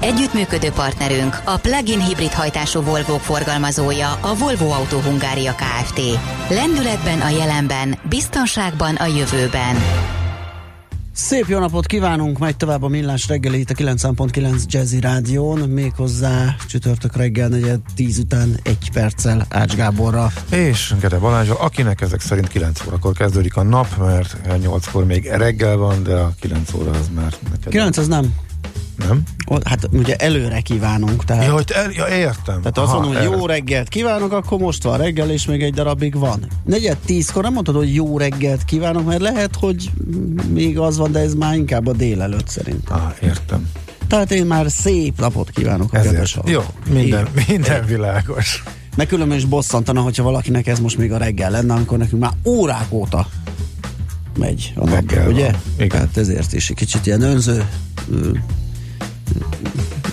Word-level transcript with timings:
Együttműködő 0.00 0.70
partnerünk 0.70 1.40
a 1.44 1.56
plug-in 1.56 2.00
hibrid 2.00 2.32
hajtású 2.32 2.80
volvo 2.80 3.16
forgalmazója 3.18 4.12
a 4.12 4.34
Volvo 4.34 4.70
Auto 4.70 4.98
Hungária 4.98 5.54
Kft. 5.54 6.00
Lendületben 6.48 7.20
a 7.20 7.28
jelenben, 7.28 7.98
biztonságban 8.08 8.94
a 8.94 9.06
jövőben. 9.06 9.76
Szép 11.12 11.44
jó 11.48 11.58
napot 11.58 11.86
kívánunk, 11.86 12.38
megy 12.38 12.56
tovább 12.56 12.82
a 12.82 12.88
Millás 12.88 13.28
reggeli 13.28 13.58
itt 13.58 13.70
a 13.70 13.74
9.9 13.74 14.64
Jazzy 14.66 15.00
Rádión, 15.00 15.58
méghozzá 15.58 16.56
csütörtök 16.68 17.16
reggel 17.16 17.48
negyed 17.48 17.80
10 17.94 18.18
után 18.18 18.58
egy 18.62 18.90
perccel 18.92 19.46
Ács 19.48 19.74
Gáborra. 19.74 20.32
És 20.50 20.94
Gede 21.00 21.18
Balázsa, 21.18 21.58
akinek 21.58 22.00
ezek 22.00 22.20
szerint 22.20 22.48
9 22.48 22.86
órakor 22.86 23.12
kezdődik 23.12 23.56
a 23.56 23.62
nap, 23.62 23.96
mert 23.98 24.36
8-kor 24.46 25.04
még 25.04 25.26
reggel 25.26 25.76
van, 25.76 26.02
de 26.02 26.14
a 26.14 26.32
9 26.40 26.74
óra 26.74 26.90
az 26.90 27.10
már 27.14 27.34
neked. 27.50 27.68
9 27.68 27.96
az 27.96 28.08
nem. 28.08 28.34
Nem? 29.08 29.22
Hát 29.64 29.88
ugye 29.92 30.16
előre 30.16 30.60
kívánunk, 30.60 31.24
tehát... 31.24 31.44
Ja, 31.44 31.52
hogy 31.52 31.70
el, 31.74 31.90
ja 31.90 32.08
értem. 32.08 32.60
Tehát 32.60 32.78
azt 32.78 32.92
mondom, 32.92 33.14
hogy 33.14 33.22
jó 33.22 33.46
reggelt 33.46 33.88
kívánok, 33.88 34.32
akkor 34.32 34.58
most 34.58 34.82
van 34.82 34.98
reggel, 34.98 35.30
és 35.30 35.46
még 35.46 35.62
egy 35.62 35.74
darabig 35.74 36.14
van. 36.14 36.46
Negyed 36.64 36.96
tízkor 36.96 37.42
nem 37.42 37.52
mondod, 37.52 37.74
hogy 37.74 37.94
jó 37.94 38.18
reggelt 38.18 38.64
kívánok, 38.64 39.06
mert 39.06 39.20
lehet, 39.20 39.56
hogy 39.56 39.90
még 40.52 40.78
az 40.78 40.96
van, 40.96 41.12
de 41.12 41.18
ez 41.18 41.34
már 41.34 41.54
inkább 41.54 41.86
a 41.86 41.92
délelőtt 41.92 42.48
szerint. 42.48 42.88
Ah, 42.88 43.12
értem. 43.22 43.70
Tehát 44.06 44.30
én 44.32 44.46
már 44.46 44.70
szép 44.70 45.20
napot 45.20 45.50
kívánok 45.50 45.92
a 45.92 45.96
Ezért. 45.96 46.12
kedves 46.12 46.38
Jó, 46.44 46.62
minden, 46.90 47.28
minden 47.48 47.86
világos. 47.86 48.62
Meg 48.96 49.06
különben 49.06 49.38
is 49.38 49.44
bosszantana, 49.44 50.00
hogyha 50.00 50.22
valakinek 50.22 50.66
ez 50.66 50.80
most 50.80 50.98
még 50.98 51.12
a 51.12 51.16
reggel 51.16 51.50
lenne, 51.50 51.74
akkor 51.74 51.98
nekünk 51.98 52.22
már 52.22 52.32
órák 52.44 52.92
óta 52.92 53.28
megy 54.38 54.72
a 54.76 54.88
nap, 54.88 55.02
ugye? 55.28 55.44
van. 55.50 55.60
Igen. 55.76 55.88
Tehát 55.88 56.16
ezért 56.16 56.52
is 56.52 56.70
egy 56.70 56.76
kicsit 56.76 57.06
ilyen 57.06 57.22
önző 57.22 57.68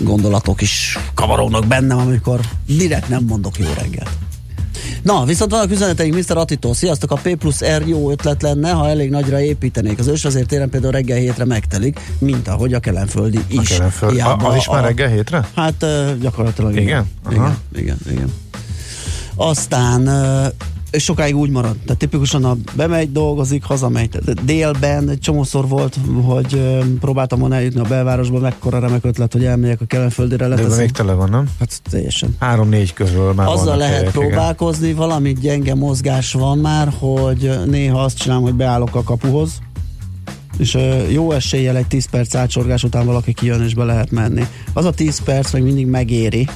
gondolatok 0.00 0.60
is 0.60 0.98
kavaródnak 1.14 1.66
bennem, 1.66 1.98
amikor 1.98 2.40
direkt 2.66 3.08
nem 3.08 3.24
mondok 3.24 3.58
jó 3.58 3.66
reggelt. 3.78 4.10
Na, 5.02 5.24
viszont 5.24 5.50
vannak 5.50 5.70
üzeneteink 5.70 6.14
Mr. 6.14 6.36
Attitól. 6.36 6.74
Sziasztok, 6.74 7.10
a 7.10 7.14
P 7.16 7.36
plusz 7.36 7.64
R 7.64 7.82
jó 7.86 8.10
ötlet 8.10 8.42
lenne, 8.42 8.70
ha 8.70 8.88
elég 8.88 9.10
nagyra 9.10 9.40
építenék. 9.40 9.98
Az 9.98 10.06
ős 10.06 10.24
azért 10.24 10.48
téren 10.48 10.70
például 10.70 10.92
reggel 10.92 11.16
hétre 11.18 11.44
megtelik, 11.44 12.00
mint 12.18 12.48
ahogy 12.48 12.74
a 12.74 12.78
kelenföldi 12.80 13.36
A 13.38 13.42
is. 13.60 13.68
kelenföld. 13.68 14.12
Hiába 14.12 14.46
A, 14.46 14.50
az 14.50 14.56
is 14.56 14.68
már 14.68 14.82
a- 14.82 14.86
reggel 14.86 15.08
hétre? 15.08 15.48
Hát 15.54 15.86
gyakorlatilag 16.20 16.70
igen. 16.72 16.82
Igen? 16.84 17.06
Aha. 17.24 17.56
Igen, 17.76 17.96
igen, 18.06 18.14
igen. 18.16 18.32
Aztán 19.36 20.08
és 20.90 21.02
sokáig 21.04 21.36
úgy 21.36 21.50
marad. 21.50 21.76
Tehát 21.84 21.98
tipikusan 21.98 22.44
a 22.44 22.56
bemegy, 22.76 23.12
dolgozik, 23.12 23.64
hazamegy. 23.64 24.08
Tehát 24.08 24.44
délben 24.44 25.08
egy 25.08 25.18
csomószor 25.18 25.68
volt, 25.68 25.96
hogy 26.24 26.54
ö, 26.54 26.78
próbáltam 27.00 27.38
volna 27.38 27.54
eljutni 27.54 27.80
a 27.80 27.84
belvárosba, 27.88 28.38
mekkora 28.38 28.78
remek 28.78 29.04
ötlet, 29.04 29.32
hogy 29.32 29.44
elmegyek 29.44 29.80
a 29.80 29.84
kelenföldire, 29.84 30.36
De 30.36 30.44
ebben 30.44 30.58
leteszem. 30.58 30.80
még 30.80 30.90
tele 30.90 31.12
van, 31.12 31.30
nem? 31.30 31.48
Hát 31.58 31.80
teljesen. 31.90 32.36
Három-négy 32.38 32.92
közül 32.92 33.32
már 33.32 33.46
Azzal 33.48 33.76
lehet 33.76 33.94
helyek, 33.96 34.14
igen. 34.14 34.28
próbálkozni, 34.28 34.92
valami 34.92 35.32
gyenge 35.32 35.74
mozgás 35.74 36.32
van 36.32 36.58
már, 36.58 36.92
hogy 36.98 37.58
néha 37.66 38.02
azt 38.02 38.18
csinálom, 38.18 38.42
hogy 38.42 38.54
beállok 38.54 38.94
a 38.94 39.02
kapuhoz, 39.02 39.50
és 40.58 40.78
jó 41.10 41.32
eséllyel 41.32 41.76
egy 41.76 41.86
10 41.86 42.06
perc 42.10 42.34
átsorgás 42.34 42.84
után 42.84 43.06
valaki 43.06 43.32
kijön 43.32 43.62
és 43.62 43.74
be 43.74 43.84
lehet 43.84 44.10
menni. 44.10 44.46
Az 44.72 44.84
a 44.84 44.92
10 44.92 45.20
perc 45.20 45.52
meg 45.52 45.62
mindig 45.62 45.86
megéri, 45.86 46.48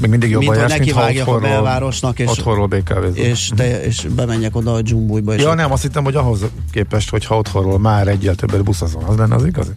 Még 0.00 0.10
mindig 0.10 0.30
mint 0.30 0.42
jobban 0.42 0.60
hogy 0.60 0.68
mint 0.78 0.90
ha 0.90 1.00
nekivágjak 1.00 1.28
a 1.28 1.38
belvárosnak, 1.38 2.18
és, 2.18 2.28
otthonról 2.28 2.68
és, 3.14 3.50
te, 3.56 3.84
és 3.84 4.06
bemenjek 4.14 4.56
oda 4.56 4.72
a 4.72 4.82
dzsumbújba. 4.82 5.34
Ja, 5.34 5.48
ott- 5.50 5.56
nem, 5.56 5.72
azt 5.72 5.82
hittem, 5.82 6.04
hogy 6.04 6.14
ahhoz 6.14 6.40
képest, 6.72 7.10
hogy 7.10 7.24
ha 7.24 7.36
otthonról 7.36 7.78
már 7.78 8.08
egyel 8.08 8.34
többet 8.34 8.64
buszazol, 8.64 9.02
az 9.06 9.16
lenne 9.16 9.34
az 9.34 9.46
igazi? 9.46 9.72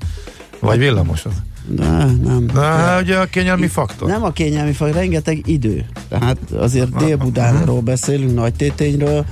Vagy 0.59 0.79
villamos 0.79 1.25
az? 1.25 1.31
De, 1.67 1.85
nem. 2.23 2.45
Na, 2.53 2.99
ugye 3.01 3.17
a 3.17 3.25
kényelmi 3.25 3.67
faktor. 3.67 4.09
Nem 4.09 4.23
a 4.23 4.31
kényelmi 4.31 4.71
faj, 4.71 4.91
rengeteg 4.91 5.41
idő. 5.45 5.85
Tehát 6.09 6.37
azért 6.57 6.95
Dél-Budánról 6.95 7.81
beszélünk, 7.81 8.33
Nagy 8.33 8.53
Tétényről, 8.53 9.25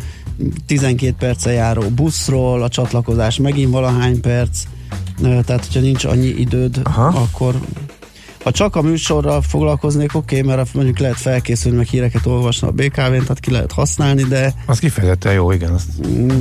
12 0.65 1.15
perce 1.19 1.51
járó 1.51 1.81
buszról, 1.81 2.63
a 2.63 2.69
csatlakozás 2.69 3.37
megint 3.37 3.71
valahány 3.71 4.21
perc, 4.21 4.59
tehát 5.21 5.65
hogyha 5.65 5.79
nincs 5.79 6.05
annyi 6.05 6.27
időd, 6.27 6.79
Aha. 6.83 7.07
akkor 7.07 7.55
ha 8.43 8.51
csak 8.51 8.75
a 8.75 8.81
műsorral 8.81 9.41
foglalkoznék, 9.41 10.15
oké, 10.15 10.39
okay, 10.39 10.55
mert 10.55 10.73
mondjuk 10.73 10.99
lehet 10.99 11.17
felkészülni, 11.17 11.77
meg 11.77 11.87
híreket 11.87 12.25
olvasni 12.25 12.67
a 12.67 12.71
BKV-n, 12.71 13.21
tehát 13.21 13.39
ki 13.39 13.51
lehet 13.51 13.71
használni, 13.71 14.23
de, 14.23 14.53
Az 14.65 14.79
kifejezetten 14.79 15.33
jó, 15.33 15.51
igen. 15.51 15.71
Azt. 15.73 15.87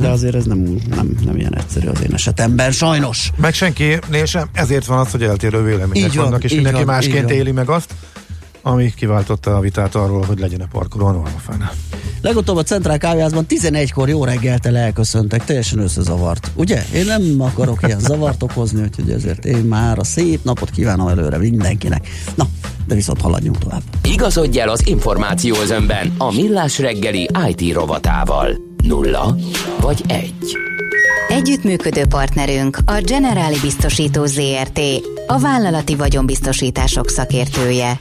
de 0.00 0.08
azért 0.08 0.34
ez 0.34 0.44
nem, 0.44 0.58
nem, 0.88 1.16
nem 1.24 1.36
ilyen 1.36 1.56
egyszerű 1.56 1.88
az 1.88 2.02
én 2.02 2.14
esetemben, 2.14 2.70
sajnos. 2.70 3.30
Meg 3.36 3.54
senkinél 3.54 4.24
sem, 4.24 4.48
ezért 4.52 4.86
van 4.86 4.98
az, 4.98 5.10
hogy 5.10 5.22
eltérő 5.22 5.62
vélemények 5.62 6.08
Így 6.08 6.16
van, 6.16 6.24
vannak, 6.24 6.44
és 6.44 6.50
így 6.50 6.56
mindenki 6.56 6.84
van, 6.84 6.94
másként 6.94 7.24
van. 7.24 7.32
éli 7.32 7.52
meg 7.52 7.68
azt, 7.68 7.94
ami 8.62 8.92
kiváltotta 8.94 9.56
a 9.56 9.60
vitát 9.60 9.94
arról, 9.94 10.24
hogy 10.24 10.38
legyen-e 10.38 10.66
parkoló 10.66 11.06
a 11.06 11.12
normafánál. 11.12 11.72
Legutóbb 12.22 12.56
a 12.56 12.62
Centrál 12.62 12.98
Kávéházban 12.98 13.46
11-kor 13.48 14.08
jó 14.08 14.24
reggeltel 14.24 14.76
elköszöntek, 14.76 15.44
teljesen 15.44 15.78
összezavart. 15.78 16.50
Ugye? 16.54 16.84
Én 16.94 17.04
nem 17.04 17.22
akarok 17.38 17.78
ilyen 17.86 18.00
zavart 18.00 18.42
okozni, 18.42 18.82
úgyhogy 18.82 19.10
ezért 19.10 19.44
én 19.44 19.64
már 19.64 19.98
a 19.98 20.04
szép 20.04 20.44
napot 20.44 20.70
kívánom 20.70 21.08
előre 21.08 21.38
mindenkinek. 21.38 22.08
Na, 22.34 22.46
de 22.86 22.94
viszont 22.94 23.20
haladjunk 23.20 23.58
tovább. 23.58 23.82
Igazodj 24.04 24.60
el 24.60 24.68
az 24.68 24.86
információ 24.86 25.56
özönben 25.56 26.14
a 26.18 26.34
millás 26.34 26.78
reggeli 26.78 27.28
IT 27.48 27.74
rovatával. 27.74 28.56
Nulla 28.84 29.36
vagy 29.80 30.02
egy. 30.08 30.56
Együttműködő 31.28 32.06
partnerünk 32.06 32.78
a 32.84 33.00
Generáli 33.00 33.58
Biztosító 33.62 34.26
ZRT, 34.26 34.80
a 35.26 35.38
vállalati 35.38 35.96
vagyonbiztosítások 35.96 37.08
szakértője. 37.08 38.00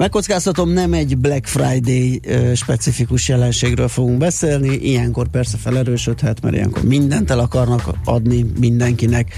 Megkockáztatom, 0.00 0.68
nem 0.68 0.92
egy 0.92 1.18
Black 1.18 1.46
Friday 1.46 2.20
specifikus 2.54 3.28
jelenségről 3.28 3.88
fogunk 3.88 4.18
beszélni, 4.18 4.68
ilyenkor 4.68 5.28
persze 5.28 5.56
felerősödhet, 5.56 6.40
mert 6.40 6.54
ilyenkor 6.54 6.82
mindent 6.82 7.30
el 7.30 7.38
akarnak 7.38 7.94
adni 8.04 8.46
mindenkinek, 8.58 9.34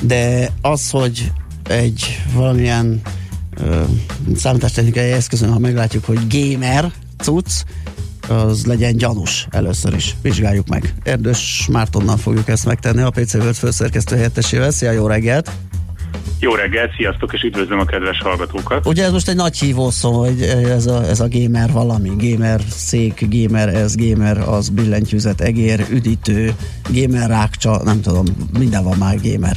de 0.00 0.52
az, 0.60 0.90
hogy 0.90 1.32
egy 1.68 2.22
valamilyen 2.34 3.00
ö, 3.56 3.82
számítástechnikai 4.36 5.10
eszközön, 5.10 5.52
ha 5.52 5.58
meglátjuk, 5.58 6.04
hogy 6.04 6.18
gamer 6.28 6.92
cucc, 7.18 7.50
az 8.28 8.66
legyen 8.66 8.96
gyanús 8.96 9.46
először 9.50 9.94
is. 9.94 10.16
Vizsgáljuk 10.22 10.68
meg. 10.68 10.94
Erdős 11.02 11.68
Mártonnal 11.72 12.16
fogjuk 12.16 12.48
ezt 12.48 12.64
megtenni, 12.64 13.02
a 13.02 13.10
PC 13.10 13.34
World 13.34 13.54
főszerkesztő 13.54 14.16
helyettesével. 14.16 14.70
Szia, 14.70 14.90
jó 14.90 15.06
reggelt! 15.06 15.50
Jó 16.40 16.54
reggelt, 16.54 16.94
sziasztok, 16.96 17.32
és 17.32 17.42
üdvözlöm 17.42 17.78
a 17.78 17.84
kedves 17.84 18.20
hallgatókat. 18.22 18.86
Ugye 18.86 19.04
ez 19.04 19.12
most 19.12 19.28
egy 19.28 19.36
nagy 19.36 19.58
hívószó, 19.58 20.12
hogy 20.12 20.42
ez 20.70 20.86
a, 20.86 21.02
ez 21.02 21.20
a 21.20 21.28
gamer 21.30 21.72
valami, 21.72 22.10
gamer 22.16 22.60
szék, 22.68 23.24
gamer 23.28 23.68
ez, 23.68 23.96
gamer 23.96 24.38
az, 24.48 24.68
billentyűzet, 24.68 25.40
egér, 25.40 25.86
üdítő, 25.90 26.54
gamer 26.88 27.28
rákcsa, 27.28 27.82
nem 27.84 28.00
tudom, 28.00 28.24
minden 28.58 28.84
van 28.84 28.98
már 28.98 29.16
gamer. 29.22 29.56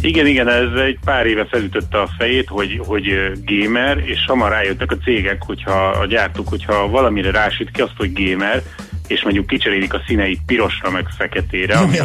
Igen, 0.00 0.26
igen, 0.26 0.48
ez 0.48 0.80
egy 0.86 0.98
pár 1.04 1.26
éve 1.26 1.46
felütötte 1.50 2.00
a 2.00 2.08
fejét, 2.18 2.48
hogy, 2.48 2.80
hogy 2.86 3.04
gamer, 3.44 3.98
és 3.98 4.24
hamar 4.26 4.50
rájöttek 4.50 4.90
a 4.90 4.96
cégek, 5.04 5.42
hogyha 5.42 5.88
a 5.88 6.06
gyártók, 6.06 6.48
hogyha 6.48 6.88
valamire 6.88 7.30
rásít 7.30 7.70
ki 7.70 7.80
azt, 7.80 7.96
hogy 7.96 8.12
gamer, 8.12 8.62
és 9.06 9.22
mondjuk 9.22 9.46
kicserélik 9.46 9.94
a 9.94 10.02
színeit 10.06 10.40
pirosra 10.46 10.90
meg 10.90 11.06
feketére, 11.16 11.76
ami 11.76 11.94
Ja, 11.94 12.04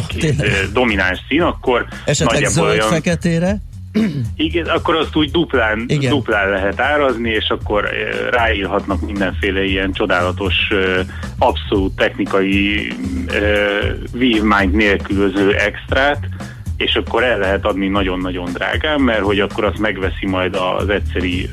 domináns 0.72 1.18
szín, 1.28 1.40
akkor 1.40 1.86
Esetleg 2.04 2.44
zöld, 2.44 2.82
feketére? 2.82 3.60
Igen, 4.36 4.66
akkor 4.66 4.96
azt 4.96 5.16
úgy 5.16 5.30
duplán, 5.30 5.84
Igen. 5.86 6.10
Duplán 6.10 6.50
lehet 6.50 6.80
árazni, 6.80 7.30
és 7.30 7.48
akkor 7.48 7.84
eh, 7.84 7.92
ráírhatnak 8.30 9.00
mindenféle 9.00 9.64
ilyen 9.64 9.92
csodálatos, 9.92 10.54
eh, 10.70 11.06
abszolút 11.38 11.96
technikai 11.96 12.92
eh, 13.26 13.92
vívmányt 14.12 14.72
nélkülöző 14.72 15.54
extrát, 15.54 16.28
és 16.78 16.94
akkor 16.94 17.22
el 17.22 17.38
lehet 17.38 17.64
adni 17.64 17.88
nagyon-nagyon 17.88 18.52
drágán, 18.52 19.00
mert 19.00 19.20
hogy 19.20 19.40
akkor 19.40 19.64
azt 19.64 19.78
megveszi 19.78 20.26
majd 20.26 20.56
az 20.78 20.88
egyszeri 20.88 21.50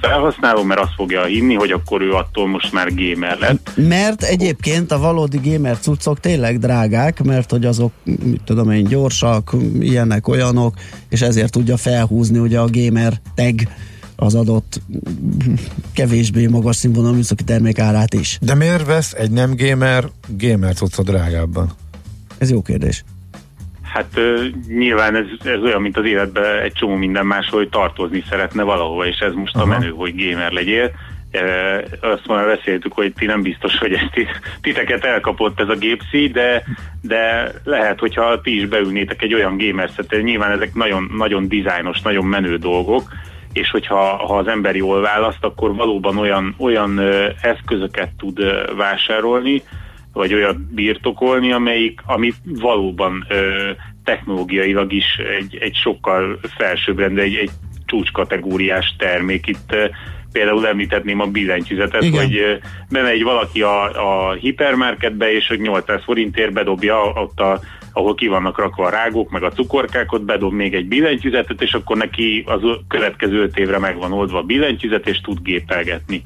felhasználó, 0.00 0.62
mert 0.62 0.80
azt 0.80 0.94
fogja 0.96 1.24
hinni, 1.24 1.54
hogy 1.54 1.70
akkor 1.70 2.02
ő 2.02 2.12
attól 2.12 2.48
most 2.48 2.72
már 2.72 2.88
gamer 2.94 3.38
lett. 3.38 3.70
Mert 3.76 4.22
egyébként 4.22 4.92
a 4.92 4.98
valódi 4.98 5.40
gamer 5.42 5.78
cuccok 5.78 6.20
tényleg 6.20 6.58
drágák, 6.58 7.22
mert 7.22 7.50
hogy 7.50 7.64
azok, 7.64 7.92
mit 8.04 8.40
tudom 8.44 8.70
én, 8.70 8.84
gyorsak, 8.84 9.56
ilyenek, 9.80 10.28
olyanok, 10.28 10.74
és 11.08 11.20
ezért 11.20 11.52
tudja 11.52 11.76
felhúzni 11.76 12.38
ugye 12.38 12.58
a 12.58 12.68
gamer 12.70 13.12
tag 13.34 13.54
az 14.16 14.34
adott 14.34 14.80
kevésbé 15.92 16.46
magas 16.46 16.76
színvonalú 16.76 17.14
műszaki 17.14 17.44
termék 17.44 17.78
árát 17.78 18.14
is. 18.14 18.38
De 18.40 18.54
miért 18.54 18.86
vesz 18.86 19.12
egy 19.12 19.30
nem 19.30 19.54
gamer 19.56 20.04
gamer 20.38 20.74
cucca 20.74 21.02
drágábban? 21.02 21.72
Ez 22.38 22.50
jó 22.50 22.62
kérdés. 22.62 23.04
Hát 23.94 24.08
uh, 24.16 24.44
nyilván 24.68 25.14
ez, 25.14 25.26
ez 25.44 25.62
olyan, 25.62 25.82
mint 25.82 25.96
az 25.96 26.04
életben 26.04 26.60
egy 26.60 26.72
csomó 26.72 26.94
minden 26.94 27.26
más, 27.26 27.48
hogy 27.48 27.68
tartozni 27.68 28.24
szeretne 28.28 28.62
valahova, 28.62 29.06
és 29.06 29.18
ez 29.18 29.32
most 29.32 29.54
Aha. 29.54 29.64
a 29.64 29.66
menő, 29.66 29.88
hogy 29.88 30.14
gamer 30.16 30.52
legyél. 30.52 30.90
Uh, 31.32 32.10
azt 32.12 32.26
már 32.26 32.46
beszéltük, 32.46 32.92
hogy 32.92 33.12
ti 33.12 33.26
nem 33.26 33.42
biztos, 33.42 33.78
hogy 33.78 33.92
ezt 33.92 34.10
titeket 34.60 35.04
elkapott 35.04 35.60
ez 35.60 35.68
a 35.68 35.74
gépszi, 35.74 36.28
de, 36.28 36.64
de 37.00 37.52
lehet, 37.64 37.98
hogyha 37.98 38.40
ti 38.40 38.56
is 38.60 38.66
beülnétek 38.66 39.22
egy 39.22 39.34
olyan 39.34 39.56
gamer 39.56 39.90
nyilván 40.22 40.50
ezek 40.50 40.74
nagyon, 40.74 41.10
nagyon 41.16 41.48
dizájnos, 41.48 42.00
nagyon 42.00 42.24
menő 42.24 42.56
dolgok, 42.56 43.12
és 43.52 43.70
hogyha 43.70 43.96
ha 44.26 44.36
az 44.36 44.46
ember 44.46 44.76
jól 44.76 45.00
választ, 45.00 45.44
akkor 45.44 45.74
valóban 45.74 46.18
olyan, 46.18 46.54
olyan 46.58 47.00
eszközöket 47.40 48.10
tud 48.18 48.40
vásárolni, 48.76 49.62
vagy 50.14 50.34
olyat 50.34 50.60
birtokolni, 50.60 51.52
amelyik, 51.52 52.00
ami 52.06 52.32
valóban 52.44 53.26
ö, 53.28 53.70
technológiailag 54.04 54.92
is 54.92 55.16
egy, 55.38 55.56
egy 55.60 55.74
sokkal 55.74 56.38
felsőbbrendű, 56.56 57.20
egy, 57.20 57.34
egy 57.34 57.50
csúcskategóriás 57.86 58.94
termék. 58.98 59.46
Itt 59.46 59.72
ö, 59.72 59.86
például 60.32 60.66
említhetném 60.66 61.20
a 61.20 61.26
billentyűzetet, 61.26 62.02
Igen. 62.02 62.20
hogy 62.20 62.60
bemegy 62.90 63.22
valaki 63.22 63.62
a, 63.62 63.82
a 64.28 64.32
hipermarketbe, 64.32 65.32
és 65.32 65.46
hogy 65.46 65.60
800 65.60 66.02
forintért 66.04 66.52
bedobja 66.52 67.02
ott 67.02 67.40
a 67.40 67.60
ahol 67.96 68.14
ki 68.14 68.26
vannak 68.26 68.58
rakva 68.58 68.86
a 68.86 68.90
rágók, 68.90 69.30
meg 69.30 69.42
a 69.42 69.50
cukorkák, 69.50 70.12
ott 70.12 70.22
bedob 70.24 70.52
még 70.52 70.74
egy 70.74 70.86
billentyűzetet, 70.86 71.62
és 71.62 71.72
akkor 71.72 71.96
neki 71.96 72.44
az 72.46 72.60
következő 72.88 73.42
öt 73.42 73.58
évre 73.58 73.78
megvan 73.78 74.12
oldva 74.12 74.38
a 74.38 74.42
billentyűzet, 74.42 75.08
és 75.08 75.20
tud 75.20 75.38
gépelgetni 75.42 76.22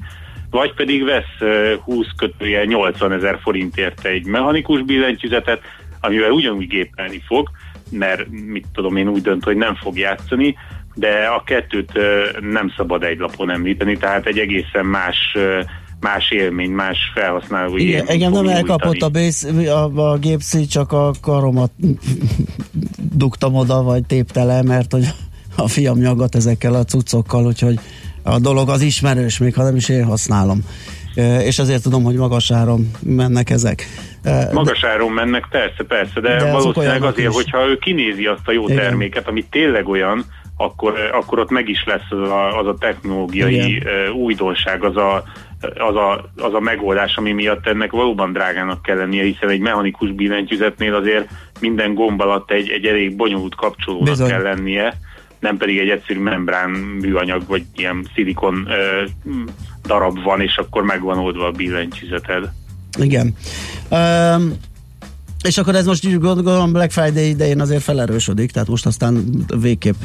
vagy 0.49 0.73
pedig 0.73 1.03
vesz 1.03 1.49
20 1.83 2.07
kötője 2.17 2.65
80 2.65 3.11
ezer 3.11 3.39
forintért 3.41 4.05
egy 4.05 4.25
mechanikus 4.25 4.81
billentyűzetet, 4.81 5.61
amivel 6.01 6.31
ugyanúgy 6.31 6.67
gépelni 6.67 7.21
fog, 7.25 7.49
mert 7.91 8.27
mit 8.29 8.65
tudom 8.73 8.95
én 8.95 9.07
úgy 9.07 9.21
dönt, 9.21 9.43
hogy 9.43 9.55
nem 9.55 9.75
fog 9.75 9.97
játszani, 9.97 10.55
de 10.93 11.25
a 11.25 11.43
kettőt 11.43 11.91
nem 12.39 12.73
szabad 12.77 13.03
egy 13.03 13.17
lapon 13.17 13.51
említeni, 13.51 13.97
tehát 13.97 14.25
egy 14.25 14.37
egészen 14.37 14.85
más 14.85 15.37
más 15.99 16.31
élmény, 16.31 16.69
más 16.71 16.97
felhasználó 17.13 17.77
Igen, 17.77 18.07
engem 18.07 18.31
nem 18.31 18.47
elkapott 18.47 19.01
a, 19.01 19.09
base, 19.09 19.73
a, 19.73 20.11
a 20.11 20.17
gépszi, 20.17 20.65
csak 20.65 20.91
a 20.91 21.11
karomat 21.21 21.71
dugtam 23.13 23.55
oda, 23.55 23.83
vagy 23.83 24.05
téptele, 24.05 24.63
mert 24.63 24.91
hogy 24.91 25.07
a 25.55 25.67
fiam 25.67 25.97
nyaggat 25.97 26.35
ezekkel 26.35 26.73
a 26.73 26.83
cuccokkal, 26.83 27.45
úgyhogy 27.45 27.79
a 28.23 28.39
dolog 28.39 28.69
az 28.69 28.81
ismerős, 28.81 29.37
még 29.37 29.55
ha 29.55 29.63
nem 29.63 29.75
is 29.75 29.89
én 29.89 30.03
használom. 30.03 30.59
És 31.43 31.59
ezért 31.59 31.83
tudom, 31.83 32.03
hogy 32.03 32.15
magas 32.15 32.51
áron 32.51 32.91
mennek 33.03 33.49
ezek. 33.49 33.85
Magas 34.53 34.83
áron 34.83 35.11
mennek, 35.11 35.47
persze, 35.49 35.83
persze, 35.87 36.19
de, 36.19 36.35
de 36.35 36.51
valószínűleg 36.51 37.03
azért, 37.03 37.29
is. 37.29 37.35
hogyha 37.35 37.67
ő 37.67 37.77
kinézi 37.77 38.25
azt 38.25 38.47
a 38.47 38.51
jó 38.51 38.63
Igen. 38.63 38.77
terméket, 38.77 39.27
ami 39.27 39.45
tényleg 39.49 39.87
olyan, 39.87 40.25
akkor, 40.57 40.93
akkor 41.13 41.39
ott 41.39 41.49
meg 41.49 41.69
is 41.69 41.83
lesz 41.85 42.09
az 42.09 42.29
a, 42.29 42.59
az 42.59 42.67
a 42.67 42.75
technológiai 42.79 43.75
Igen. 43.75 44.09
újdonság, 44.11 44.83
az 44.83 44.97
a, 44.97 45.23
az 45.61 45.95
a, 45.95 46.31
az 46.37 46.53
a 46.53 46.59
megoldás, 46.59 47.15
ami 47.15 47.31
miatt 47.31 47.67
ennek 47.67 47.91
valóban 47.91 48.33
drágának 48.33 48.81
kell 48.81 48.97
lennie, 48.97 49.23
hiszen 49.23 49.49
egy 49.49 49.59
mechanikus 49.59 50.11
billentyűzetnél 50.11 50.95
azért 50.95 51.29
minden 51.59 51.93
gomb 51.93 52.21
alatt 52.21 52.51
egy, 52.51 52.69
egy 52.69 52.85
elég 52.85 53.15
bonyolult 53.15 53.55
kapcsolónak 53.55 54.09
Bizony. 54.09 54.29
kell 54.29 54.41
lennie, 54.41 54.93
nem 55.39 55.57
pedig 55.57 55.77
egy 55.77 55.89
egyszerű 55.89 56.19
membrán 56.19 56.69
műanyag, 56.69 57.43
vagy 57.47 57.63
ilyen 57.75 58.07
szilikon 58.15 58.67
ö, 58.67 59.03
darab 59.85 60.23
van, 60.23 60.41
és 60.41 60.57
akkor 60.57 60.83
megvan 60.83 61.17
oldva 61.17 61.45
a 61.45 61.51
billentyűzeted. 61.51 62.49
Igen. 62.99 63.35
Um, 63.89 64.53
és 65.43 65.57
akkor 65.57 65.75
ez 65.75 65.85
most 65.85 66.19
gondolom 66.19 66.71
Black 66.71 66.91
Friday 66.91 67.29
idején 67.29 67.61
azért 67.61 67.83
felerősödik, 67.83 68.51
tehát 68.51 68.67
most 68.67 68.85
aztán 68.85 69.23
végképp 69.61 69.95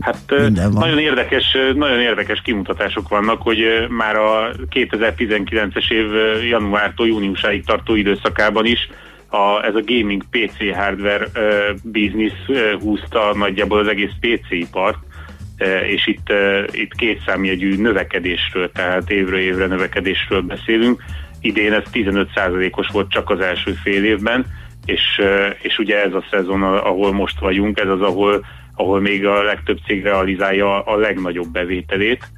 Hát 0.00 0.34
nagyon 0.72 0.98
érdekes, 0.98 1.56
nagyon 1.74 2.00
érdekes 2.00 2.40
kimutatások 2.44 3.08
vannak, 3.08 3.42
hogy 3.42 3.58
már 3.88 4.16
a 4.16 4.50
2019-es 4.70 5.90
év 5.90 6.06
januártól 6.48 7.06
júniusáig 7.06 7.64
tartó 7.64 7.94
időszakában 7.94 8.66
is 8.66 8.88
a, 9.30 9.64
ez 9.64 9.74
a 9.74 9.82
gaming 9.84 10.22
PC 10.30 10.74
hardware 10.74 11.26
uh, 11.34 11.76
business 11.82 12.32
uh, 12.48 12.72
húzta 12.80 13.34
nagyjából 13.34 13.78
az 13.78 13.88
egész 13.88 14.12
PC 14.20 14.50
ipart, 14.50 14.98
uh, 15.58 15.90
és 15.90 16.06
itt, 16.06 16.30
uh, 16.30 16.64
itt 16.72 16.94
két 16.94 17.22
számjegyű 17.26 17.76
növekedésről, 17.76 18.70
tehát 18.72 19.10
évről 19.10 19.40
évre 19.40 19.66
növekedésről 19.66 20.40
beszélünk. 20.40 21.02
Idén 21.40 21.72
ez 21.72 21.84
15%-os 21.92 22.88
volt 22.88 23.10
csak 23.10 23.30
az 23.30 23.40
első 23.40 23.72
fél 23.72 24.04
évben, 24.04 24.46
és, 24.84 25.18
uh, 25.18 25.54
és 25.62 25.78
ugye 25.78 26.04
ez 26.04 26.14
a 26.14 26.24
szezon, 26.30 26.62
ahol 26.62 27.12
most 27.12 27.38
vagyunk, 27.40 27.78
ez 27.80 27.88
az, 27.88 28.00
ahol, 28.00 28.44
ahol 28.74 29.00
még 29.00 29.26
a 29.26 29.42
legtöbb 29.42 29.78
cég 29.86 30.02
realizálja 30.02 30.80
a 30.80 30.96
legnagyobb 30.96 31.48
bevételét, 31.52 32.28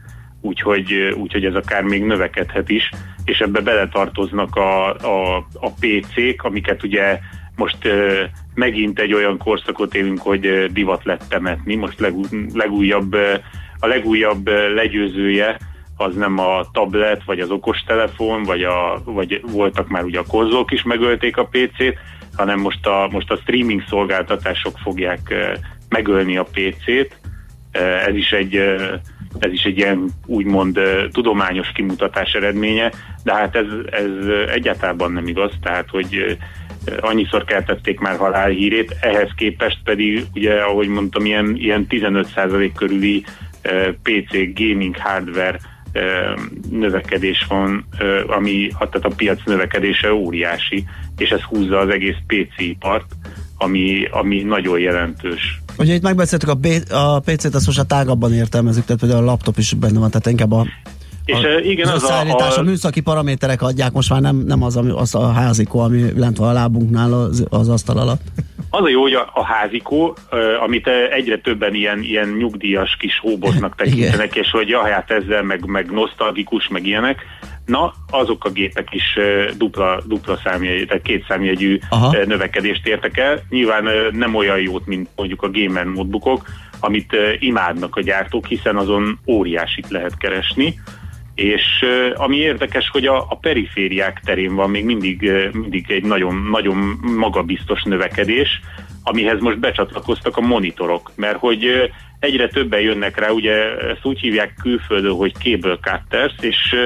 úgyhogy, 0.43 0.93
úgyhogy 1.17 1.45
ez 1.45 1.55
akár 1.55 1.83
még 1.83 2.05
növekedhet 2.05 2.69
is 2.69 2.91
és 3.25 3.39
ebbe 3.39 3.61
beletartoznak 3.61 4.57
a, 4.57 4.95
a, 4.95 5.37
a 5.53 5.71
PC-k, 5.71 6.43
amiket 6.43 6.83
ugye 6.83 7.19
most 7.57 7.89
megint 8.55 8.99
egy 8.99 9.13
olyan 9.13 9.39
korszakot 9.39 9.95
élünk, 9.95 10.21
hogy 10.21 10.73
divat 10.73 11.05
lett 11.05 11.25
temetni. 11.29 11.75
Most 11.75 12.01
legú, 12.01 12.23
legújabb, 12.55 13.15
a 13.79 13.87
legújabb 13.87 14.49
legyőzője 14.75 15.59
az 15.97 16.15
nem 16.15 16.39
a 16.39 16.71
tablet, 16.73 17.25
vagy 17.25 17.41
az 17.41 17.51
okostelefon, 17.51 18.43
vagy, 18.43 18.63
a, 18.63 19.03
vagy 19.05 19.41
voltak 19.53 19.89
már 19.89 20.05
ugye 20.05 20.19
a 20.19 20.27
konzolok 20.29 20.73
is 20.73 20.83
megölték 20.83 21.37
a 21.37 21.49
PC-t, 21.51 21.99
hanem 22.37 22.61
most 22.61 22.87
a, 22.87 23.09
most 23.11 23.31
a 23.31 23.37
streaming 23.37 23.83
szolgáltatások 23.89 24.79
fogják 24.79 25.35
megölni 25.89 26.37
a 26.37 26.45
PC-t. 26.53 27.21
Ez 28.07 28.15
is 28.15 28.33
egy 28.33 28.61
ez 29.39 29.53
is 29.53 29.63
egy 29.63 29.79
ilyen 29.79 30.11
úgymond 30.27 30.79
tudományos 31.13 31.73
kimutatás 31.75 32.33
eredménye, 32.33 32.93
de 33.25 33.35
hát 33.35 33.57
ez, 33.57 33.67
ez 33.91 34.27
egyáltalán 34.49 35.13
nem 35.13 35.27
igaz, 35.27 35.53
tehát 35.63 35.89
hogy 35.89 36.39
annyiszor 37.01 37.45
keltették 37.45 37.99
már 37.99 38.17
halálhírét, 38.17 38.97
ehhez 39.01 39.31
képest 39.37 39.79
pedig, 39.85 40.25
ugye, 40.35 40.55
ahogy 40.61 40.89
mondtam, 40.89 41.25
ilyen, 41.25 41.57
ilyen 41.57 41.87
15% 41.89 42.71
körüli 42.77 43.25
PC 44.03 44.31
gaming 44.55 44.97
hardware 44.97 45.59
növekedés 46.71 47.47
van, 47.49 47.87
ami 48.27 48.69
tehát 48.69 49.05
a 49.05 49.15
piac 49.17 49.45
növekedése 49.45 50.15
óriási, 50.15 50.85
és 51.17 51.31
ez 51.31 51.41
húzza 51.41 51.79
az 51.79 51.89
egész 51.89 52.17
PC 52.27 52.61
ipart, 52.61 53.07
ami, 53.59 54.05
ami 54.11 54.43
nagyon 54.43 54.79
jelentős. 54.79 55.62
Ugye 55.79 55.95
itt 55.95 56.03
megbeszéltük 56.03 56.49
a, 56.49 56.55
B- 56.55 56.93
a 56.93 57.21
PC-t, 57.21 57.55
azt 57.55 57.67
most 57.67 57.79
a 57.79 57.85
tágabban 57.85 58.35
értelmezzük, 58.35 58.85
tehát 58.85 59.01
például 59.01 59.23
a 59.23 59.27
laptop 59.27 59.59
is 59.59 59.73
benne 59.73 59.99
van, 59.99 60.11
tehát 60.11 60.27
inkább 60.27 60.53
a 60.53 60.67
és 61.25 61.35
a, 61.35 61.59
igen, 61.59 61.89
az, 61.89 62.03
az 62.03 62.11
a, 62.11 62.21
a, 62.21 62.59
a 62.59 62.63
műszaki 62.63 63.01
paraméterek 63.01 63.63
adják, 63.63 63.93
most 63.93 64.11
már 64.11 64.21
nem, 64.21 64.37
nem 64.37 64.63
az, 64.63 64.77
ami, 64.77 64.91
az 64.91 65.15
a 65.15 65.33
házikó, 65.33 65.79
ami 65.79 66.13
lent 66.17 66.37
van 66.37 66.49
a 66.49 66.53
lábunknál 66.53 67.13
az, 67.13 67.47
az 67.51 67.69
asztal 67.69 67.99
alatt. 67.99 68.21
Az 68.71 68.85
a 68.85 68.89
jó, 68.89 69.01
hogy 69.01 69.13
a, 69.13 69.31
a 69.35 69.45
házikó, 69.45 70.17
amit 70.65 70.89
egyre 71.11 71.39
többen 71.39 71.75
ilyen, 71.75 72.03
ilyen 72.03 72.29
nyugdíjas 72.29 72.97
kis 72.99 73.19
hóbotnak 73.19 73.75
tekintenek, 73.77 74.35
és 74.37 74.51
hogy 74.51 74.69
ja, 74.69 74.83
hát 74.83 75.11
ezzel 75.11 75.43
meg, 75.43 75.65
meg 75.65 75.91
nosztalgikus, 75.91 76.69
meg 76.69 76.87
ilyenek, 76.87 77.21
Na, 77.67 77.95
azok 78.11 78.45
a 78.45 78.51
gépek 78.51 78.89
is 78.91 79.19
dupla, 79.57 80.03
dupla 80.07 80.37
számjegy, 80.45 80.87
tehát 80.87 81.03
két 81.03 81.25
számjegyű 81.29 81.79
Aha. 81.89 82.25
növekedést 82.25 82.87
értek 82.87 83.19
el. 83.19 83.43
Nyilván 83.49 83.89
nem 84.13 84.35
olyan 84.35 84.61
jót, 84.61 84.87
mint 84.87 85.09
mondjuk 85.17 85.43
a 85.43 85.51
gamer 85.51 85.87
notebookok, 85.87 86.47
amit 86.81 87.17
imádnak 87.39 87.97
a 87.97 88.01
gyártók, 88.01 88.47
hiszen 88.47 88.77
azon 88.77 89.19
óriásit 89.27 89.89
lehet 89.89 90.17
keresni. 90.17 90.81
És 91.35 91.85
ami 92.15 92.37
érdekes, 92.37 92.89
hogy 92.89 93.07
a, 93.07 93.17
a 93.17 93.39
perifériák 93.41 94.21
terén 94.25 94.55
van 94.55 94.71
még 94.71 94.85
mindig, 94.85 95.31
mindig 95.53 95.91
egy 95.91 96.05
nagyon, 96.05 96.49
nagyon 96.51 96.77
magabiztos 97.03 97.83
növekedés, 97.83 98.61
amihez 99.03 99.41
most 99.41 99.59
becsatlakoztak 99.59 100.37
a 100.37 100.41
monitorok, 100.41 101.11
mert 101.15 101.39
hogy 101.39 101.93
egyre 102.19 102.49
többen 102.49 102.81
jönnek 102.81 103.19
rá, 103.19 103.31
ugye 103.31 103.53
ezt 103.79 104.05
úgy 104.05 104.21
hívják 104.21 104.55
külföldön, 104.63 105.15
hogy 105.15 105.35
cable 105.35 105.77
cutters, 105.77 106.35
és, 106.41 106.77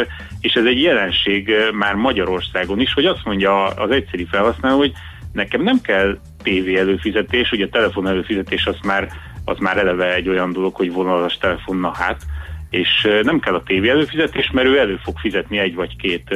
és 0.41 0.53
ez 0.53 0.65
egy 0.65 0.83
jelenség 0.83 1.53
már 1.73 1.95
Magyarországon 1.95 2.81
is, 2.81 2.93
hogy 2.93 3.05
azt 3.05 3.25
mondja 3.25 3.65
az 3.65 3.91
egyszerű 3.91 4.25
felhasználó, 4.31 4.77
hogy 4.77 4.93
nekem 5.33 5.63
nem 5.63 5.81
kell 5.81 6.19
tévé 6.43 6.77
előfizetés, 6.77 7.53
ugye 7.53 7.65
a 7.65 7.69
telefon 7.69 8.09
előfizetés 8.09 8.67
az 8.67 8.77
már, 8.85 9.09
az 9.45 9.59
már 9.59 9.79
eleve 9.79 10.15
egy 10.15 10.29
olyan 10.29 10.53
dolog, 10.53 10.75
hogy 10.75 10.93
vonalas 10.93 11.39
telefon, 11.39 11.77
na 11.77 11.93
hát, 11.95 12.23
és 12.71 13.09
nem 13.23 13.41
kell 13.41 13.55
a 13.55 13.63
tévé 13.63 13.89
előfizetés, 13.89 14.51
mert 14.53 14.69
ő 14.69 14.79
elő 14.79 15.01
fog 15.03 15.19
fizetni 15.19 15.59
egy 15.59 15.75
vagy 15.75 15.97
két 15.97 16.35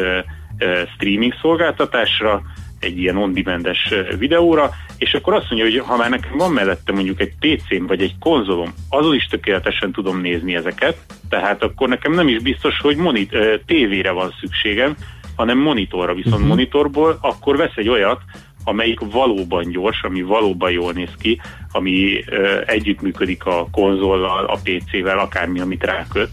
streaming 0.95 1.35
szolgáltatásra, 1.41 2.43
egy 2.81 2.99
ilyen 2.99 3.17
on-demandes 3.17 3.95
videóra, 4.19 4.71
és 4.99 5.15
akkor 5.15 5.35
azt 5.35 5.51
mondja, 5.51 5.71
hogy 5.71 5.89
ha 5.89 5.97
már 5.97 6.11
nekem 6.11 6.37
van 6.37 6.53
mellette 6.53 6.93
mondjuk 6.93 7.21
egy 7.21 7.33
PC-m 7.39 7.87
vagy 7.87 8.03
egy 8.03 8.15
konzolom, 8.19 8.75
azon 8.89 9.15
is 9.15 9.27
tökéletesen 9.27 9.93
tudom 9.93 10.21
nézni 10.21 10.55
ezeket, 10.55 10.97
tehát 11.29 11.63
akkor 11.63 11.89
nekem 11.89 12.13
nem 12.13 12.29
is 12.29 12.39
biztos, 12.39 12.79
hogy 12.81 12.97
monit- 12.97 13.37
tévére 13.67 14.11
van 14.11 14.35
szükségem, 14.41 14.97
hanem 15.37 15.59
monitorra, 15.59 16.15
viszont 16.15 16.35
uh-huh. 16.35 16.49
monitorból 16.49 17.19
akkor 17.21 17.57
vesz 17.57 17.77
egy 17.77 17.89
olyat, 17.89 18.21
amelyik 18.65 19.01
valóban 19.01 19.71
gyors, 19.71 20.03
ami 20.03 20.23
valóban 20.23 20.71
jól 20.71 20.93
néz 20.93 21.15
ki, 21.19 21.41
ami 21.73 22.25
ö, 22.27 22.61
együttműködik 22.67 23.45
a 23.45 23.69
konzollal, 23.71 24.45
a 24.45 24.59
PC-vel, 24.63 25.19
akármi, 25.19 25.61
amit 25.61 25.85
ráköt, 25.85 26.31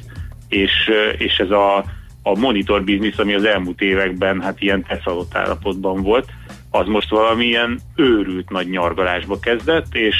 és, 0.50 0.72
ö, 0.88 1.10
és 1.10 1.38
ez 1.38 1.51
a, 1.51 1.86
a 2.32 2.40
monitor 2.40 2.84
biznisz, 2.84 3.18
ami 3.18 3.34
az 3.34 3.44
elmúlt 3.44 3.82
években 3.82 4.42
hát 4.42 4.62
ilyen 4.62 4.84
teszalott 4.84 5.36
állapotban 5.36 6.02
volt, 6.02 6.30
az 6.72 6.88
most 6.88 7.10
valamilyen 7.10 7.80
őrült 7.96 8.50
nagy 8.50 8.70
nyargalásba 8.70 9.40
kezdett, 9.40 9.96
és 9.96 10.16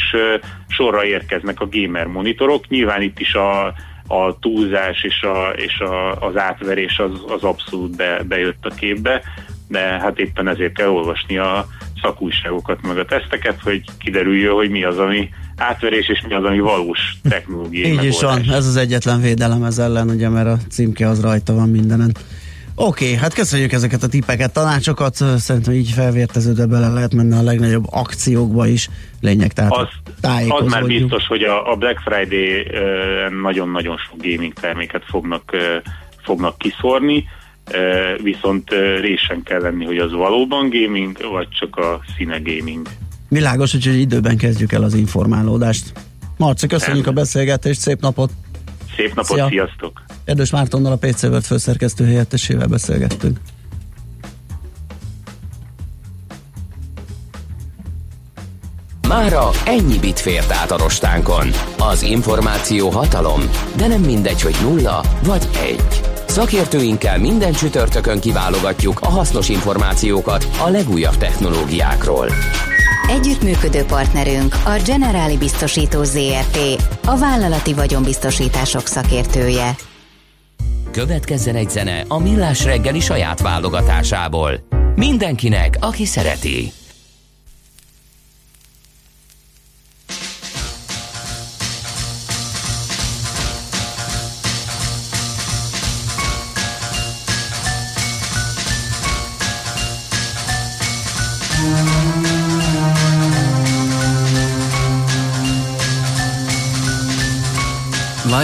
sorra 0.68 1.06
érkeznek 1.06 1.62
a 1.62 1.70
gamer 1.72 2.06
monitorok. 2.06 2.68
Nyilván 2.68 3.02
itt 3.02 3.20
is 3.20 3.34
a, 3.34 3.66
a 4.08 4.40
túlzás 4.40 5.04
és, 5.04 5.22
a, 5.22 5.50
és 5.50 5.80
a, 5.80 6.22
az 6.22 6.38
átverés 6.38 7.00
az, 7.00 7.24
az 7.28 7.44
abszolút 7.44 7.96
be, 7.96 8.24
bejött 8.28 8.66
a 8.66 8.76
képbe, 8.76 9.22
de 9.68 9.80
hát 9.80 10.20
éppen 10.20 10.48
ezért 10.48 10.74
kell 10.74 10.90
olvasni 10.90 11.38
a 11.38 11.66
szakújságokat, 12.02 12.82
meg 12.82 12.98
a 12.98 13.06
teszteket, 13.06 13.62
hogy 13.62 13.84
kiderüljön, 13.98 14.54
hogy 14.54 14.70
mi 14.70 14.84
az, 14.84 14.98
ami 14.98 15.30
átverés, 15.58 16.10
és 16.10 16.24
mi 16.28 16.34
az, 16.34 16.44
ami 16.44 16.60
valós 16.60 17.00
technológiai 17.30 17.92
Így 17.92 18.04
is 18.04 18.22
van, 18.22 18.52
ez 18.52 18.66
az 18.68 18.76
egyetlen 18.76 19.22
védelem 19.22 19.64
ez 19.64 19.78
ellen, 19.78 20.10
ugye, 20.10 20.30
mert 20.30 20.48
a 20.48 20.58
címke 20.70 21.08
az 21.08 21.22
rajta 21.22 21.54
van 21.54 21.70
mindenen. 21.70 22.12
Oké, 22.80 23.06
okay, 23.06 23.18
hát 23.18 23.34
köszönjük 23.34 23.72
ezeket 23.72 24.04
a 24.04 24.08
tippeket, 24.08 24.54
tanácsokat, 24.54 25.16
szerintem 25.38 25.74
így 25.74 25.90
felvérteződve 25.90 26.66
bele 26.66 26.88
lehet 26.88 27.14
menni 27.14 27.36
a 27.36 27.42
legnagyobb 27.42 27.86
akciókba 27.90 28.68
is, 28.68 28.90
lényeg 29.22 29.54
tehát 29.54 29.72
az, 29.72 29.88
az 30.48 30.72
már 30.72 30.86
biztos, 30.86 31.28
hogy 31.28 31.44
a, 31.44 31.72
a 31.72 31.76
Black 31.76 32.00
Friday 32.00 32.68
nagyon-nagyon 33.42 33.98
sok 33.98 34.18
gaming 34.22 34.54
terméket 34.54 35.04
fognak, 35.06 35.56
fognak 36.24 36.58
kiszórni, 36.58 37.26
viszont 38.24 38.70
résen 39.02 39.44
kell 39.44 39.62
lenni, 39.62 39.86
hogy 39.86 39.98
az 39.98 40.12
valóban 40.12 40.70
gaming, 40.70 41.18
vagy 41.32 41.48
csak 41.50 41.76
a 41.76 42.00
színe 42.18 42.40
gaming. 42.44 42.88
Világos, 43.30 43.72
hogy 43.72 43.86
időben 43.86 44.38
kezdjük 44.38 44.72
el 44.72 44.84
az 44.84 44.94
informálódást. 44.94 45.94
Marci, 46.38 46.68
köszönjük 46.68 47.06
Nem. 47.06 47.14
a 47.14 47.18
beszélgetést, 47.18 47.80
szép 47.80 48.02
napot! 48.02 48.32
Szép 48.96 49.16
napot, 49.16 49.38
Szia. 49.38 49.48
sziasztok! 49.48 50.04
Erdős 50.26 50.52
Mártonnal 50.52 50.92
a 50.92 50.96
PC 50.96 51.24
World 51.24 51.44
főszerkesztő 51.44 52.06
helyettesével 52.06 52.68
beszélgettünk. 52.68 53.40
Mára 59.08 59.50
ennyi 59.66 60.00
bit 60.00 60.20
fért 60.20 60.52
át 60.52 60.72
a 60.72 60.78
rostánkon. 60.78 61.48
Az 61.78 62.02
információ 62.02 62.90
hatalom, 62.90 63.42
de 63.78 63.88
nem 63.88 64.02
mindegy, 64.02 64.42
hogy 64.42 64.56
nulla 64.62 65.02
vagy 65.24 65.48
egy. 65.70 66.02
Szakértőinkkel 66.28 67.20
minden 67.20 67.54
csütörtökön 67.54 68.20
kiválogatjuk 68.20 69.00
a 69.02 69.10
hasznos 69.10 69.50
információkat 69.50 70.48
a 70.66 70.70
legújabb 70.70 71.18
technológiákról. 71.18 72.30
Együttműködő 73.10 73.84
partnerünk 73.84 74.56
a 74.66 74.82
Generáli 74.86 75.38
Biztosító 75.38 76.04
ZRT, 76.04 76.58
a 77.06 77.18
vállalati 77.18 77.74
vagyonbiztosítások 77.74 78.88
szakértője. 78.88 79.76
Következzen 80.92 81.56
egy 81.56 81.70
zene 81.70 82.04
a 82.08 82.20
Millás 82.20 82.64
reggeli 82.64 83.00
saját 83.00 83.42
válogatásából. 83.42 84.52
Mindenkinek, 84.96 85.78
aki 85.80 86.06
szereti. 86.06 86.72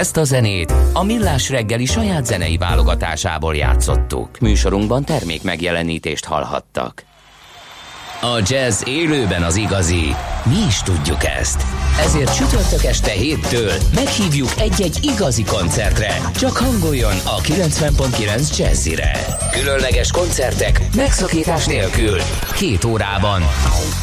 Ezt 0.00 0.16
a 0.16 0.24
zenét 0.24 0.74
a 0.92 1.04
Millás 1.04 1.50
reggeli 1.50 1.84
saját 1.84 2.26
zenei 2.26 2.56
válogatásából 2.56 3.56
játszottuk. 3.56 4.38
Műsorunkban 4.38 5.04
termék 5.04 5.42
megjelenítést 5.42 6.24
hallhattak. 6.24 7.04
A 8.22 8.42
jazz 8.46 8.82
élőben 8.86 9.42
az 9.42 9.56
igazi. 9.56 10.14
Mi 10.44 10.56
is 10.66 10.82
tudjuk 10.82 11.24
ezt. 11.24 11.62
Ezért 11.98 12.34
csütörtök 12.34 12.84
este 12.84 13.10
héttől 13.10 13.72
meghívjuk 13.94 14.48
egy-egy 14.58 14.98
igazi 15.02 15.44
koncertre. 15.44 16.14
Csak 16.34 16.56
hangoljon 16.56 17.16
a 17.24 17.40
90.9 17.40 18.56
Jazzire. 18.58 19.12
Különleges 19.52 20.10
koncertek 20.10 20.80
megszakítás 20.96 21.66
nélkül. 21.66 22.18
Két 22.56 22.84
órában. 22.84 23.42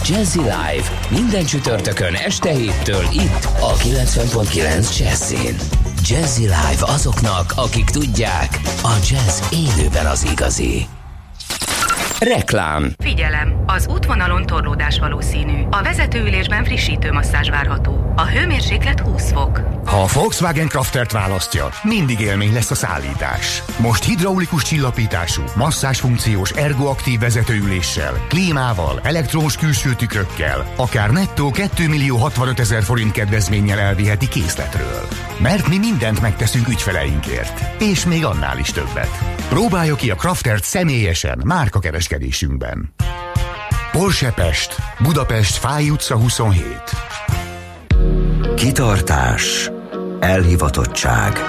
Jazzy 0.05 0.39
Live. 0.39 0.89
Minden 1.09 1.45
csütörtökön 1.45 2.13
este 2.13 2.49
héttől 2.49 3.03
itt 3.11 3.47
a 3.59 3.73
90.9 3.73 4.99
Jazzin. 4.99 5.55
Jazzy 6.09 6.41
Live 6.41 6.85
azoknak, 6.85 7.53
akik 7.55 7.89
tudják, 7.89 8.59
a 8.83 8.97
jazz 9.09 9.41
élőben 9.51 10.05
az 10.05 10.27
igazi. 10.31 10.96
Reklám 12.19 12.93
Figyelem! 12.97 13.63
Az 13.65 13.87
útvonalon 13.87 14.45
torlódás 14.45 14.99
valószínű. 14.99 15.63
A 15.69 15.83
vezetőülésben 15.83 16.63
frissítő 16.63 17.11
masszázs 17.11 17.49
várható. 17.49 18.13
A 18.15 18.25
hőmérséklet 18.25 18.99
20 18.99 19.31
fok. 19.31 19.61
Ha 19.85 20.01
a 20.01 20.07
Volkswagen 20.13 20.67
Kraftert 20.67 21.11
választja, 21.11 21.69
mindig 21.83 22.19
élmény 22.19 22.53
lesz 22.53 22.71
a 22.71 22.75
szállítás. 22.75 23.63
Most 23.79 24.03
hidraulikus 24.03 24.63
csillapítású, 24.63 25.43
masszás 25.55 25.99
funkciós 25.99 26.51
ergoaktív 26.51 27.19
vezetőüléssel, 27.19 28.25
klímával, 28.27 28.99
elektromos 29.03 29.57
külső 29.57 29.93
tükrökkel, 29.93 30.65
akár 30.75 31.09
nettó 31.09 31.51
2 31.51 31.87
millió 31.87 32.17
65 32.17 32.59
ezer 32.59 32.83
forint 32.83 33.11
kedvezménnyel 33.11 33.79
elviheti 33.79 34.27
készletről. 34.27 35.07
Mert 35.41 35.67
mi 35.67 35.77
mindent 35.77 36.21
megteszünk 36.21 36.67
ügyfeleinkért. 36.67 37.81
És 37.81 38.05
még 38.05 38.25
annál 38.25 38.59
is 38.59 38.71
többet. 38.71 39.37
Próbálja 39.49 39.95
ki 39.95 40.09
a 40.09 40.15
Kraftert 40.15 40.63
személyesen, 40.63 41.41
márka 41.45 41.79
kereskedésünkben. 42.07 42.93
Porsche 43.91 44.31
Pest, 44.31 44.75
Budapest, 44.99 45.55
Fáj 45.55 45.89
utca 45.89 46.15
27. 46.15 46.81
Kitartás, 48.55 49.71
elhivatottság 50.19 51.39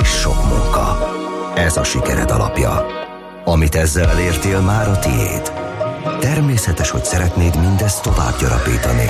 és 0.00 0.08
sok 0.08 0.44
munka. 0.48 1.12
Ez 1.54 1.76
a 1.76 1.84
sikered 1.84 2.30
alapja. 2.30 2.86
Amit 3.44 3.74
ezzel 3.74 4.10
elértél, 4.10 4.60
már 4.60 4.88
a 4.88 4.98
tiéd. 4.98 5.52
Természetes, 6.20 6.90
hogy 6.90 7.04
szeretnéd 7.04 7.60
mindezt 7.60 8.02
tovább 8.02 8.38
gyarapítani. 8.40 9.08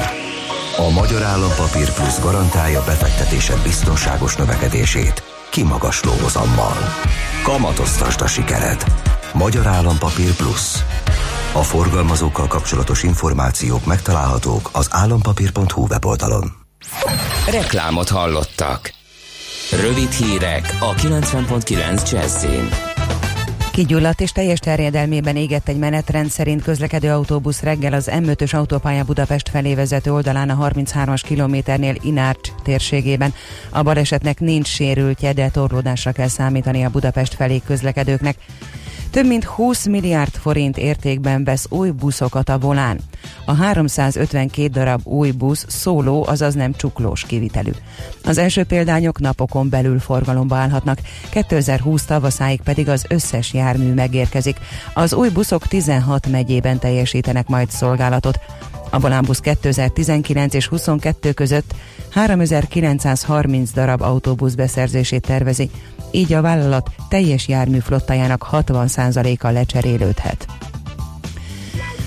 A 0.77 0.91
Magyar 0.91 1.23
Állampapír 1.23 1.93
Plusz 1.93 2.21
garantálja 2.21 2.85
befektetésed 2.85 3.63
biztonságos 3.63 4.37
növekedését, 4.37 5.23
kimagasló 5.51 6.13
hozammal. 6.23 6.77
Kamatoztasd 7.43 8.21
a 8.21 8.27
sikered. 8.27 9.04
Magyar 9.35 9.67
Állampapír 9.67 10.35
Plusz. 10.35 10.85
A 11.53 11.63
forgalmazókkal 11.63 12.47
kapcsolatos 12.47 13.03
információk 13.03 13.87
megtalálhatók 13.87 14.71
az 14.73 14.89
állampapír.hu 14.91 15.87
weboldalon. 15.87 16.53
Reklámot 17.51 18.09
hallottak. 18.09 18.93
Rövid 19.81 20.11
hírek 20.11 20.77
a 20.81 20.95
90.9 20.95 22.11
Jazzin. 22.11 22.69
Kigyulladt 23.73 24.21
és 24.21 24.33
teljes 24.33 24.59
terjedelmében 24.59 25.37
égett 25.37 25.69
egy 25.69 25.79
menetrend 25.79 26.31
szerint 26.31 26.63
közlekedő 26.63 27.11
autóbusz 27.11 27.61
reggel 27.61 27.93
az 27.93 28.11
M5-ös 28.13 28.55
autópálya 28.55 29.05
Budapest 29.05 29.49
felé 29.49 29.75
vezető 29.75 30.13
oldalán 30.13 30.51
a 30.51 30.69
33-as 30.69 31.21
kilométernél 31.25 31.95
Inárcs 32.03 32.49
térségében. 32.63 33.35
A 33.71 33.83
balesetnek 33.83 34.41
nincs 34.41 34.69
sérültje, 34.69 35.33
de 35.33 35.49
torlódásra 35.49 36.13
kell 36.13 36.29
számítani 36.29 36.85
a 36.85 36.91
Budapest 36.91 37.35
felé 37.35 37.63
közlekedőknek. 37.67 38.37
Több 39.15 39.27
mint 39.27 39.45
20 39.45 39.87
milliárd 39.87 40.33
forint 40.33 40.79
értékben 40.79 41.45
vesz 41.45 41.67
új 41.69 41.91
buszokat 41.91 42.49
a 42.49 42.59
volán. 42.59 43.01
A 43.45 43.55
352 43.55 44.69
darab 44.69 45.01
új 45.05 45.31
busz 45.31 45.65
szóló, 45.69 46.27
azaz 46.27 46.55
nem 46.55 46.73
csuklós 46.73 47.25
kivitelű. 47.25 47.71
Az 48.25 48.39
első 48.39 48.65
példányok 48.65 49.21
napokon 49.21 49.69
belül 49.69 49.99
forgalomba 49.99 50.57
állhatnak, 50.57 50.99
2020 51.31 52.05
tavaszáig 52.05 52.61
pedig 52.61 52.89
az 52.89 53.05
összes 53.09 53.53
jármű 53.53 53.93
megérkezik. 53.93 54.57
Az 54.95 55.13
új 55.13 55.29
buszok 55.29 55.67
16 55.67 56.27
megyében 56.27 56.79
teljesítenek 56.79 57.49
majd 57.49 57.71
szolgálatot. 57.71 58.39
A 58.91 59.01
Volánbusz 59.01 59.41
2019 59.41 60.55
és 60.55 60.67
22 60.67 61.33
között 61.33 61.75
3930 62.11 63.71
darab 63.71 64.03
autóbusz 64.03 64.55
beszerzését 64.55 65.27
tervezi, 65.27 65.71
így 66.15 66.33
a 66.33 66.41
vállalat 66.41 66.91
teljes 67.09 67.49
jármű 67.49 67.79
flottájának 67.79 68.49
60%-a 68.53 69.49
lecserélődhet. 69.49 70.47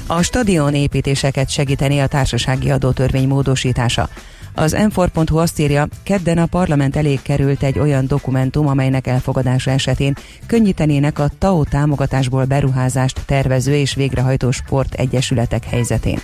A 0.08 0.22
stadion 0.22 0.74
építéseket 0.74 1.50
segíteni 1.50 2.00
a 2.00 2.08
társasági 2.08 2.72
adótörvény 2.72 3.28
módosítása. 3.28 4.10
Az 4.54 4.72
m 4.72 5.02
azt 5.26 5.60
írja, 5.60 5.88
kedden 6.04 6.38
a 6.38 6.46
parlament 6.46 6.96
elé 6.96 7.20
került 7.24 7.64
egy 7.64 7.80
olyan 7.80 8.08
dokumentum, 8.08 8.68
amelynek 8.68 9.08
elfogadása 9.08 9.72
esetén 9.72 10.14
könnyítenének 10.46 11.20
a 11.20 11.30
TAO 11.38 11.64
támogatásból 11.64 12.46
beruházást 12.46 13.22
tervező 13.26 13.76
és 13.76 13.94
végrehajtó 13.94 14.52
sportegyesületek 14.52 15.66
helyzetén. 15.66 16.20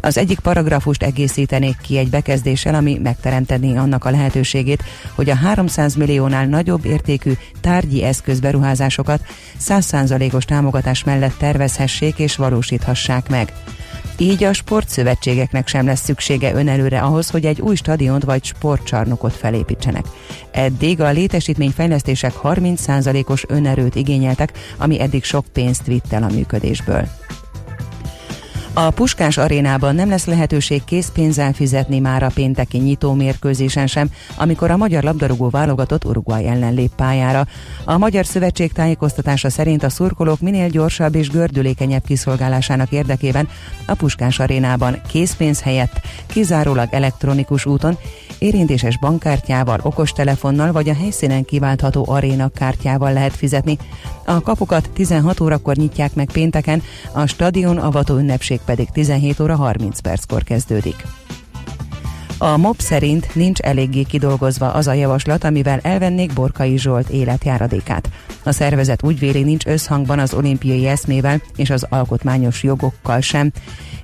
Az 0.00 0.16
egyik 0.16 0.38
paragrafust 0.38 1.02
egészítenék 1.02 1.76
ki 1.82 1.98
egy 1.98 2.10
bekezdéssel, 2.10 2.74
ami 2.74 2.98
megteremtené 3.02 3.76
annak 3.76 4.04
a 4.04 4.10
lehetőségét, 4.10 4.82
hogy 5.14 5.30
a 5.30 5.34
300 5.34 5.94
milliónál 5.94 6.46
nagyobb 6.46 6.84
értékű 6.84 7.32
tárgyi 7.60 8.04
eszközberuházásokat 8.04 9.20
100%-os 9.60 10.44
támogatás 10.44 11.04
mellett 11.04 11.36
tervezhessék 11.38 12.18
és 12.18 12.36
valósíthassák 12.36 13.28
meg. 13.28 13.52
Így 14.18 14.44
a 14.44 14.52
sportszövetségeknek 14.52 15.68
sem 15.68 15.86
lesz 15.86 16.04
szüksége 16.04 16.54
önelőre 16.54 17.00
ahhoz, 17.00 17.30
hogy 17.30 17.44
egy 17.44 17.60
új 17.60 17.74
stadiont 17.74 18.24
vagy 18.24 18.44
sportcsarnokot 18.44 19.32
felépítsenek. 19.32 20.04
Eddig 20.50 21.00
a 21.00 21.10
létesítményfejlesztések 21.10 22.32
30%-os 22.42 23.44
önerőt 23.48 23.94
igényeltek, 23.94 24.52
ami 24.76 25.00
eddig 25.00 25.24
sok 25.24 25.44
pénzt 25.52 25.86
vitt 25.86 26.12
el 26.12 26.22
a 26.22 26.32
működésből. 26.32 27.08
A 28.72 28.90
Puskás 28.90 29.36
arénában 29.36 29.94
nem 29.94 30.08
lesz 30.08 30.24
lehetőség 30.24 30.84
készpénzzel 30.84 31.52
fizetni 31.52 31.98
már 31.98 32.22
a 32.22 32.30
pénteki 32.34 32.78
nyitó 32.78 33.12
mérkőzésen 33.12 33.86
sem, 33.86 34.10
amikor 34.36 34.70
a 34.70 34.76
magyar 34.76 35.02
labdarúgó 35.02 35.48
válogatott 35.48 36.04
Uruguay 36.04 36.46
ellen 36.46 36.74
lép 36.74 36.90
pályára. 36.96 37.46
A 37.84 37.98
Magyar 37.98 38.26
Szövetség 38.26 38.72
tájékoztatása 38.72 39.50
szerint 39.50 39.82
a 39.82 39.88
szurkolók 39.88 40.40
minél 40.40 40.68
gyorsabb 40.68 41.14
és 41.14 41.28
gördülékenyebb 41.28 42.04
kiszolgálásának 42.04 42.92
érdekében 42.92 43.48
a 43.86 43.94
Puskás 43.94 44.38
arénában 44.38 45.00
készpénz 45.08 45.62
helyett 45.62 46.00
kizárólag 46.26 46.88
elektronikus 46.90 47.66
úton, 47.66 47.98
érintéses 48.38 48.98
bankkártyával, 48.98 49.80
okostelefonnal 49.82 50.72
vagy 50.72 50.88
a 50.88 50.94
helyszínen 50.94 51.44
kiváltható 51.44 52.04
aréna 52.08 52.48
kártyával 52.48 53.12
lehet 53.12 53.36
fizetni. 53.36 53.78
A 54.24 54.40
kapukat 54.40 54.90
16 54.90 55.40
órakor 55.40 55.76
nyitják 55.76 56.14
meg 56.14 56.30
pénteken, 56.32 56.82
a 57.12 57.26
stadion 57.26 57.78
avató 57.78 58.16
ünnepség 58.16 58.59
pedig 58.64 58.88
17 58.88 59.40
óra 59.40 59.56
30 59.56 60.00
perckor 60.00 60.42
kezdődik. 60.42 61.04
A 62.38 62.56
MOB 62.56 62.80
szerint 62.80 63.34
nincs 63.34 63.60
eléggé 63.60 64.02
kidolgozva 64.02 64.72
az 64.72 64.86
a 64.86 64.92
javaslat, 64.92 65.44
amivel 65.44 65.78
elvennék 65.82 66.32
Borkai 66.32 66.78
Zsolt 66.78 67.08
életjáradékát. 67.08 68.08
A 68.42 68.52
szervezet 68.52 69.02
úgy 69.02 69.18
véli 69.18 69.42
nincs 69.42 69.66
összhangban 69.66 70.18
az 70.18 70.34
olimpiai 70.34 70.86
eszmével 70.86 71.42
és 71.56 71.70
az 71.70 71.86
alkotmányos 71.88 72.62
jogokkal 72.62 73.20
sem. 73.20 73.52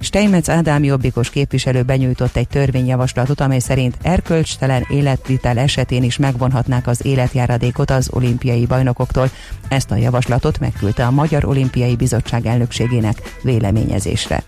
Steinmetz 0.01 0.51
Ádám 0.51 0.85
jobbikos 0.85 1.31
képviselő 1.31 1.83
benyújtott 1.83 2.37
egy 2.37 2.49
törvényjavaslatot, 2.49 3.41
amely 3.41 3.59
szerint 3.59 3.97
erkölcstelen 4.03 4.87
életvitel 4.89 5.59
esetén 5.59 6.03
is 6.03 6.17
megvonhatnák 6.17 6.87
az 6.87 7.07
életjáradékot 7.07 7.91
az 7.91 8.09
olimpiai 8.13 8.67
bajnokoktól. 8.67 9.31
Ezt 9.69 9.91
a 9.91 9.97
javaslatot 9.97 10.61
megküldte 10.61 11.07
a 11.07 11.11
Magyar 11.11 11.45
Olimpiai 11.45 11.97
Bizottság 11.97 12.47
elnökségének 12.47 13.37
véleményezésre. 13.43 14.43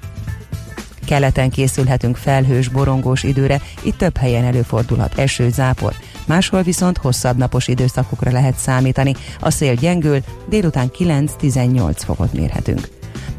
Keleten 1.06 1.50
készülhetünk 1.50 2.16
felhős, 2.16 2.68
borongós 2.68 3.22
időre, 3.22 3.61
itt 3.82 3.98
több 3.98 4.16
helyen 4.16 4.44
előfordulhat 4.44 5.18
eső, 5.18 5.50
zápor. 5.50 5.94
Máshol 6.26 6.62
viszont 6.62 6.98
hosszabb 6.98 7.37
napos 7.37 7.68
időszakokra 7.68 8.30
lehet 8.30 8.56
számítani. 8.56 9.14
A 9.40 9.50
szél 9.50 9.74
gyengül, 9.74 10.18
délután 10.48 10.90
9-18 10.98 11.92
fokot 11.96 12.32
mérhetünk. 12.32 12.97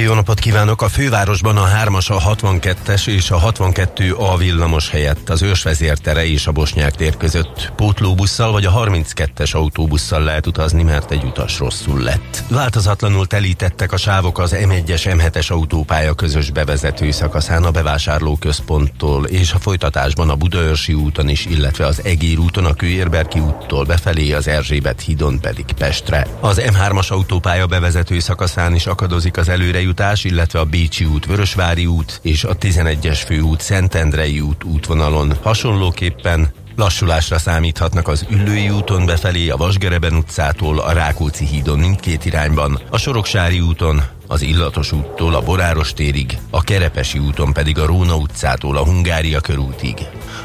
Jó 0.00 0.14
napot 0.14 0.38
kívánok! 0.38 0.82
A 0.82 0.88
fővárosban 0.88 1.56
a 1.56 1.66
3-as, 1.84 2.10
a 2.10 2.34
62-es 2.34 3.06
és 3.06 3.30
a 3.30 3.52
62A 3.52 4.34
villamos 4.38 4.90
helyett 4.90 5.28
az 5.28 5.42
ősvezértere 5.42 6.26
és 6.26 6.46
a 6.46 6.52
Bosnyák 6.52 6.94
tér 6.94 7.16
között 7.16 7.72
pótlóbusszal 7.76 8.52
vagy 8.52 8.64
a 8.64 8.72
32-es 8.72 9.54
autóbusszal 9.54 10.22
lehet 10.22 10.46
utazni, 10.46 10.82
mert 10.82 11.10
egy 11.10 11.24
utas 11.24 11.58
rosszul 11.58 12.00
lett. 12.00 12.42
Változatlanul 12.48 13.26
telítettek 13.26 13.92
a 13.92 13.96
sávok 13.96 14.38
az 14.38 14.56
M1-es, 14.58 15.02
M7-es 15.04 15.50
autópálya 15.50 16.14
közös 16.14 16.50
bevezető 16.50 17.10
szakaszán 17.10 17.64
a 17.64 17.70
bevásárlóközponttól 17.70 19.24
és 19.24 19.52
a 19.52 19.58
folytatásban 19.58 20.30
a 20.30 20.36
Budaörsi 20.36 20.94
úton 20.94 21.28
is, 21.28 21.46
illetve 21.46 21.86
az 21.86 22.04
Egér 22.04 22.38
úton 22.38 22.64
a 22.64 22.74
Kőérberki 22.74 23.38
úttól 23.38 23.84
befelé 23.84 24.32
az 24.32 24.48
Erzsébet 24.48 25.00
hídon 25.00 25.40
pedig 25.40 25.64
Pestre. 25.78 26.26
Az 26.40 26.62
M3-as 26.64 27.08
autópálya 27.08 27.66
bevezető 27.66 28.18
szakaszán 28.18 28.74
is 28.74 28.86
akadozik 28.86 29.36
az 29.36 29.48
előre 29.48 29.80
jutás, 29.82 30.24
illetve 30.24 30.58
a 30.58 30.64
Bécsi 30.64 31.04
út, 31.04 31.26
Vörösvári 31.26 31.86
út 31.86 32.20
és 32.22 32.44
a 32.44 32.56
11-es 32.56 33.22
főút 33.26 33.60
Szentendrei 33.60 34.40
út 34.40 34.64
útvonalon. 34.64 35.32
Hasonlóképpen 35.42 36.50
Lassulásra 36.76 37.38
számíthatnak 37.38 38.08
az 38.08 38.26
Üllői 38.30 38.70
úton 38.70 39.06
befelé, 39.06 39.48
a 39.48 39.56
Vasgereben 39.56 40.14
utcától, 40.14 40.78
a 40.78 40.92
Rákóczi 40.92 41.46
hídon 41.46 41.78
mindkét 41.78 42.24
irányban, 42.24 42.80
a 42.90 42.98
Soroksári 42.98 43.60
úton, 43.60 44.02
az 44.26 44.42
Illatos 44.42 44.92
úttól 44.92 45.34
a 45.34 45.42
Boráros 45.42 45.92
térig, 45.92 46.38
a 46.50 46.62
Kerepesi 46.62 47.18
úton 47.18 47.52
pedig 47.52 47.78
a 47.78 47.86
Róna 47.86 48.16
utcától 48.16 48.76
a 48.76 48.84
Hungária 48.84 49.40
körútig. 49.40 49.94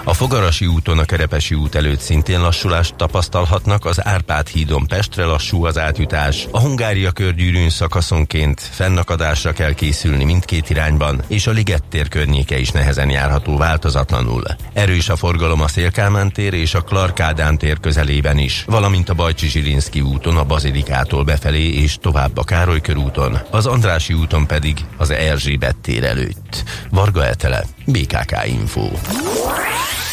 A 0.08 0.14
Fogarasi 0.14 0.66
úton 0.66 1.00
a 1.00 1.06
Kerepesi 1.06 1.56
út 1.56 1.76
előtt 1.76 2.00
szintén 2.00 2.42
lassulást 2.42 2.96
tapasztalhatnak, 2.96 3.86
az 3.86 4.06
Árpád 4.06 4.48
hídon 4.48 4.88
Pestre 4.88 5.26
lassú 5.26 5.66
az 5.66 5.78
átjutás, 5.78 6.48
a 6.52 6.60
Hungária 6.60 7.12
körgyűrűn 7.12 7.70
szakaszonként 7.70 8.62
fennakadásra 8.62 9.52
kell 9.52 9.74
készülni 9.74 10.24
mindkét 10.24 10.70
irányban, 10.70 11.24
és 11.28 11.48
a 11.48 11.52
Liget 11.52 11.84
tér 11.90 12.08
környéke 12.08 12.60
is 12.60 12.72
nehezen 12.72 13.10
járható 13.10 13.58
változatlanul. 13.58 14.44
Erős 14.74 15.10
a 15.10 15.16
forgalom 15.16 15.62
a 15.62 15.68
Szélkámán 15.68 16.32
tér 16.32 16.54
és 16.54 16.74
a 16.74 16.82
Clark 16.82 17.20
Ádám 17.20 17.58
tér 17.58 17.80
közelében 17.80 18.38
is, 18.38 18.64
valamint 18.68 19.10
a 19.10 19.14
Bajcsi 19.14 19.48
Zsirinszki 19.48 20.02
úton 20.02 20.38
a 20.38 20.44
Bazilikától 20.44 21.24
befelé 21.24 21.74
és 21.74 21.98
tovább 22.02 22.38
a 22.38 22.44
Károly 22.44 22.82
körúton, 22.82 23.38
az 23.52 23.66
Andrási 23.66 24.14
úton 24.14 24.48
pedig 24.48 24.78
az 24.98 25.10
Erzsébet 25.10 25.78
tér 25.78 26.04
előtt. 26.04 26.64
Varga 26.90 27.26
Etele, 27.26 27.66
BKK 27.86 28.46
Info. 28.46 28.90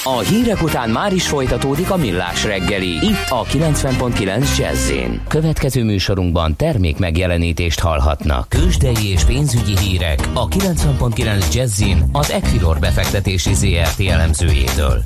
A 0.06 0.18
hírek 0.18 0.62
után 0.62 0.90
már 0.90 1.12
is 1.12 1.28
folytatódik 1.28 1.90
a 1.90 1.96
millás 1.96 2.44
reggeli. 2.44 2.88
Itt 2.88 3.26
a 3.28 3.44
90.9 3.44 4.58
jazz 4.58 4.92
Következő 5.28 5.84
műsorunkban 5.84 6.56
termék 6.56 6.98
megjelenítést 6.98 7.80
hallhatnak. 7.80 8.48
Kősdei 8.48 9.06
és 9.06 9.24
pénzügyi 9.24 9.78
hírek 9.78 10.28
a 10.34 10.48
90.9 10.48 11.54
jazz 11.54 11.82
az 12.12 12.30
Equilor 12.30 12.78
befektetési 12.78 13.54
ZRT 13.54 14.00
elemzőjétől. 14.08 15.02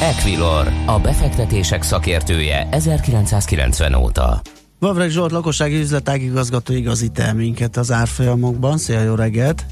Equilor, 0.00 0.72
a 0.86 0.98
befektetések 0.98 1.82
szakértője 1.82 2.68
1990 2.70 3.94
óta. 3.94 4.40
Vavreg 4.78 5.10
Zsolt, 5.10 5.30
lakossági 5.30 5.80
üzletágigazgató 5.80 6.72
igazít 6.74 7.32
minket 7.34 7.76
az 7.76 7.92
árfolyamokban. 7.92 8.78
Szia, 8.78 9.02
jó 9.02 9.14
reggelt! 9.14 9.64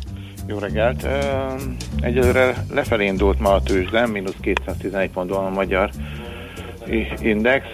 Jó 0.47 0.59
reggelt! 0.59 1.07
Egyelőre 2.01 2.65
lefelé 2.75 3.07
indult 3.07 3.39
ma 3.39 3.53
a 3.53 3.63
tőzsdem, 3.63 4.11
mínusz 4.11 4.37
211 4.41 5.11
ponton 5.11 5.45
a 5.45 5.51
magyar 5.51 5.91
index, 7.23 7.65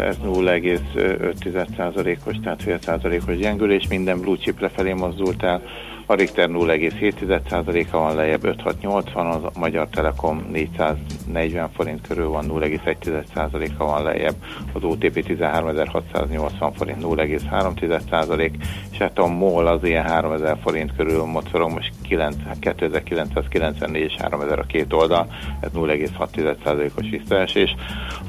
ez 0.00 0.16
0,5%-os, 0.24 2.36
tehát 2.42 2.62
fél 2.62 2.78
százalékos 2.80 3.36
gyengülés, 3.36 3.88
minden 3.88 4.20
blue 4.20 4.36
chip 4.36 4.60
lefelé 4.60 4.92
mozdult 4.92 5.42
el, 5.42 5.62
a 6.10 6.14
Richter 6.14 6.48
0,7%-a 6.48 7.96
van 7.96 8.14
lejjebb 8.14 8.44
5680, 8.44 9.26
az 9.26 9.42
Magyar 9.58 9.88
Telekom 9.88 10.46
440 10.52 11.70
forint 11.70 12.06
körül 12.06 12.28
van 12.28 12.44
0,1%-a 12.48 13.84
van 13.84 14.02
lejjebb, 14.02 14.34
az 14.72 14.84
OTP 14.84 15.22
13680 15.22 16.72
forint 16.72 17.02
0,3%, 17.02 18.50
és 18.90 18.98
hát 18.98 19.18
a 19.18 19.26
MOL 19.26 19.66
az 19.66 19.84
ilyen 19.84 20.04
3000 20.04 20.56
forint 20.62 20.96
körül 20.96 21.24
mocorog, 21.24 21.70
most 21.70 21.92
2994 22.02 24.02
és 24.02 24.14
3000 24.18 24.58
a 24.58 24.62
két 24.62 24.92
oldal, 24.92 25.26
ez 25.60 25.70
0,6%-os 25.74 27.08
visszaesés. 27.10 27.74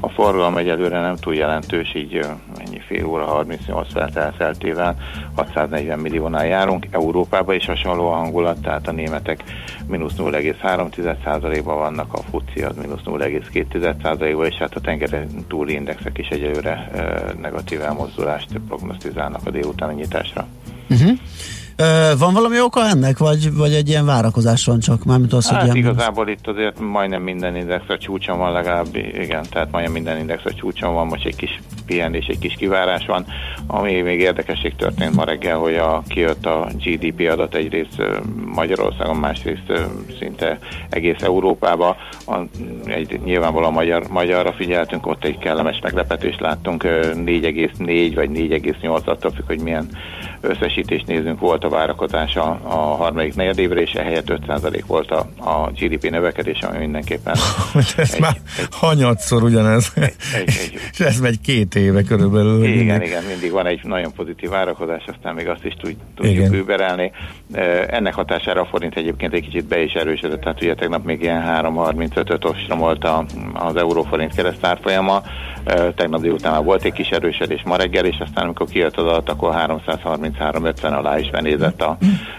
A 0.00 0.08
forgalom 0.08 0.56
egyelőre 0.56 1.00
nem 1.00 1.16
túl 1.16 1.34
jelentős, 1.34 1.94
így 1.94 2.20
mennyi 2.58 2.78
fél 2.78 3.06
óra 3.06 3.24
38 3.24 3.92
perc 3.92 4.16
elteltével 4.16 4.96
640 5.34 5.98
milliónál 5.98 6.46
járunk, 6.46 6.86
Európában 6.90 7.54
is 7.54 7.68
hasonló 7.72 8.08
a 8.08 8.14
hangulat, 8.14 8.58
tehát 8.62 8.88
a 8.88 8.92
németek 8.92 9.42
mínusz 9.86 10.14
0,3%-ban 10.18 11.76
vannak, 11.78 12.12
a 12.12 12.22
FUCI 12.30 12.62
az 12.62 12.76
mínusz 12.76 13.00
0,2%-ban, 13.04 14.46
és 14.46 14.54
hát 14.54 14.74
a 14.74 14.80
tengeren 14.80 15.28
túli 15.48 15.72
indexek 15.72 16.18
is 16.18 16.28
egyelőre 16.28 16.90
negatív 17.40 17.80
elmozdulást 17.80 18.48
prognosztizálnak 18.68 19.40
a 19.44 19.50
délutáni 19.50 19.94
nyitásra. 19.94 20.46
Uh-huh. 20.90 21.18
Van 22.18 22.34
valami 22.34 22.60
oka 22.60 22.86
ennek, 22.86 23.18
vagy, 23.18 23.54
vagy 23.54 23.72
egy 23.72 23.88
ilyen 23.88 24.06
várakozás 24.06 24.64
van 24.64 24.78
csak? 24.78 25.04
Mármint 25.04 25.32
az, 25.32 25.48
hát 25.48 25.60
hogy 25.60 25.76
ilyen 25.76 25.88
igazából 25.88 26.28
itt 26.28 26.46
azért 26.46 26.80
majdnem 26.80 27.22
minden 27.22 27.56
index 27.56 27.84
a 27.88 27.98
csúcson 27.98 28.38
van 28.38 28.52
legalább, 28.52 28.96
igen, 28.96 29.46
tehát 29.50 29.70
majdnem 29.70 29.92
minden 29.92 30.18
index 30.18 30.44
a 30.44 30.54
csúcson 30.54 30.94
van, 30.94 31.06
most 31.06 31.24
egy 31.24 31.36
kis 31.36 31.60
pihenés, 31.86 32.26
egy 32.26 32.38
kis 32.38 32.54
kivárás 32.54 33.06
van. 33.06 33.26
Ami 33.66 34.00
még 34.00 34.20
érdekesség 34.20 34.76
történt 34.76 35.14
ma 35.14 35.24
reggel, 35.24 35.58
hogy 35.58 35.74
a, 35.74 36.02
kijött 36.08 36.46
a 36.46 36.68
GDP 36.84 37.28
adat 37.30 37.54
egyrészt 37.54 38.02
Magyarországon, 38.54 39.16
másrészt 39.16 39.72
szinte 40.18 40.58
egész 40.90 41.22
Európába. 41.22 41.96
A, 42.26 42.36
egy, 42.84 43.20
nyilvánvalóan 43.24 43.72
magyar, 43.72 44.02
magyarra 44.08 44.52
figyeltünk, 44.52 45.06
ott 45.06 45.24
egy 45.24 45.38
kellemes 45.38 45.78
meglepetést 45.82 46.40
láttunk, 46.40 46.82
4,4 46.82 48.12
vagy 48.14 48.30
4,8 48.30 49.04
attól 49.04 49.30
függ, 49.30 49.46
hogy 49.46 49.60
milyen 49.60 49.88
összesítést 50.42 51.06
nézünk, 51.06 51.40
volt 51.40 51.64
a 51.64 51.68
várakozás 51.68 52.36
a, 52.36 52.60
a 52.62 52.74
harmadik 52.74 53.34
negyedévre, 53.34 53.80
és 53.80 53.92
ehelyett 53.92 54.26
5% 54.46 54.82
volt 54.86 55.10
a, 55.10 55.26
a 55.36 55.70
GDP 55.70 56.10
növekedés, 56.10 56.58
ami 56.60 56.78
mindenképpen... 56.78 57.36
ez 57.96 58.12
egy, 58.12 58.20
már 58.20 58.36
egy, 58.58 58.66
hanyatszor 58.70 59.42
ugyanez, 59.42 59.92
egy, 59.94 60.02
egy, 60.02 60.14
egy, 60.46 60.80
és 60.92 61.00
ez 61.00 61.20
megy 61.20 61.40
két 61.40 61.74
éve 61.74 62.02
körülbelül. 62.02 62.64
Igen, 62.64 62.76
mindig. 62.76 63.08
igen, 63.08 63.24
mindig 63.24 63.50
van 63.50 63.66
egy 63.66 63.80
nagyon 63.82 64.12
pozitív 64.12 64.50
várakozás, 64.50 65.04
aztán 65.06 65.34
még 65.34 65.48
azt 65.48 65.64
is 65.64 65.74
tud, 65.74 65.96
tudjuk 66.16 66.54
überelni. 66.54 67.12
Ennek 67.88 68.14
hatására 68.14 68.60
a 68.60 68.66
forint 68.66 68.96
egyébként 68.96 69.32
egy 69.32 69.42
kicsit 69.42 69.64
be 69.64 69.82
is 69.82 69.92
erősödött, 69.92 70.40
tehát 70.40 70.62
ugye 70.62 70.74
tegnap 70.74 71.04
még 71.04 71.22
ilyen 71.22 71.42
3.35-öt 71.42 72.44
ostrom 72.44 72.78
volt 72.78 73.04
a, 73.04 73.24
az 73.52 73.76
euróforint 73.76 74.34
keresztárfolyama, 74.34 75.22
tegnap 75.94 76.20
délután 76.20 76.52
már 76.52 76.64
volt 76.64 76.84
egy 76.84 76.92
kis 76.92 77.08
erősödés 77.08 77.62
ma 77.64 77.76
reggel, 77.76 78.04
és 78.04 78.18
aztán 78.18 78.44
amikor 78.44 78.66
kijött 78.66 78.96
az 78.96 79.04
adat, 79.04 79.28
akkor 79.28 79.54
333.50 79.54 80.98
alá 80.98 81.18
is 81.18 81.30
benézett 81.30 81.82
a 81.82 81.96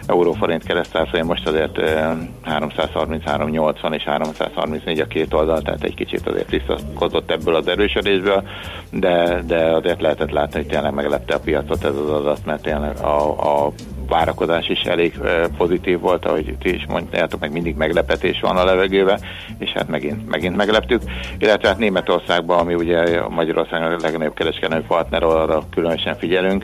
euróforint 0.07 0.63
keresztárfolyam, 0.63 1.27
most 1.27 1.47
azért 1.47 1.79
333.80 1.79 3.93
és 3.93 4.03
334 4.03 4.99
a 4.99 5.05
két 5.05 5.33
oldal, 5.33 5.61
tehát 5.61 5.83
egy 5.83 5.95
kicsit 5.95 6.27
azért 6.27 6.49
visszakozott 6.49 7.31
ebből 7.31 7.55
az 7.55 7.67
erősödésből, 7.67 8.43
de, 8.91 9.41
de 9.45 9.71
azért 9.71 10.01
lehetett 10.01 10.31
látni, 10.31 10.59
hogy 10.59 10.67
tényleg 10.67 10.93
meglepte 10.93 11.35
a 11.35 11.39
piacot 11.39 11.83
ez 11.83 11.95
az 11.95 12.09
adat, 12.09 12.45
mert 12.45 12.61
tényleg 12.61 12.97
a, 12.97 13.65
a 13.65 13.71
várakozás 14.07 14.69
is 14.69 14.81
elég 14.81 15.19
pozitív 15.57 15.99
volt, 15.99 16.25
ahogy 16.25 16.55
ti 16.59 16.73
is 16.73 16.85
mondjátok, 16.87 17.39
meg 17.39 17.51
mindig 17.51 17.75
meglepetés 17.75 18.39
van 18.39 18.57
a 18.57 18.65
levegőben, 18.65 19.19
és 19.57 19.71
hát 19.71 19.87
megint, 19.87 20.29
megint 20.29 20.55
megleptük. 20.55 21.01
Illetve 21.37 21.67
hát 21.67 21.77
Németországban, 21.77 22.59
ami 22.59 22.73
ugye 22.73 23.27
Magyarországon 23.29 23.91
a 23.91 23.97
legnagyobb 24.01 24.33
kereskedelmi 24.33 24.85
partner, 24.87 25.23
arra 25.23 25.63
különösen 25.71 26.15
figyelünk, 26.15 26.63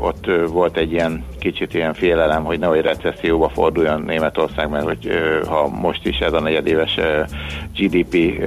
ott 0.00 0.26
volt 0.48 0.76
egy 0.76 0.92
ilyen 0.92 1.24
kicsit 1.42 1.74
ilyen 1.74 1.94
félelem, 1.94 2.44
hogy 2.44 2.58
nehogy 2.58 2.80
recesszióba 2.80 3.48
forduljon 3.48 4.02
Németország, 4.02 4.68
mert 4.68 4.84
hogy 4.84 5.08
ha 5.46 5.68
most 5.68 6.06
is 6.06 6.18
ez 6.18 6.32
a 6.32 6.40
negyedéves 6.40 6.98
GDP 7.76 8.42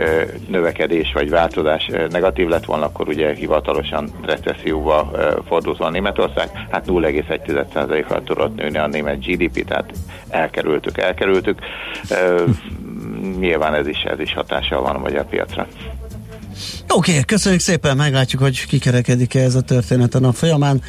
növekedés 0.48 1.12
vagy 1.14 1.30
változás 1.30 1.92
negatív 2.10 2.48
lett 2.48 2.66
volna, 2.66 2.86
akkor 2.86 3.08
ugye 3.08 3.34
hivatalosan 3.34 4.10
recesszióba 4.26 5.12
fordult 5.48 5.78
volna 5.78 5.94
Németország, 5.94 6.50
hát 6.72 6.86
0,1%-kal 6.88 8.24
tudott 8.24 8.56
nőni 8.56 8.78
a 8.78 8.88
német 8.88 9.26
GDP, 9.26 9.66
tehát 9.68 9.92
elkerültük, 10.30 10.98
elkerültük. 10.98 11.60
Nyilván 13.40 13.74
ez 13.74 13.88
is, 13.88 14.04
ez 14.04 14.20
is 14.20 14.34
hatással 14.34 14.82
van 14.82 14.96
a 14.96 15.00
magyar 15.00 15.26
piacra. 15.26 15.68
Oké, 16.90 17.12
okay, 17.12 17.24
köszönjük 17.24 17.62
szépen, 17.62 17.98
meglátjuk, 17.98 18.42
hogy 18.42 18.66
kikerekedik-e 18.66 19.40
ez 19.40 19.56
a 19.56 19.62
történet 19.62 20.16
a 20.16 20.20
nap 20.20 20.34
folyamán. 20.34 20.82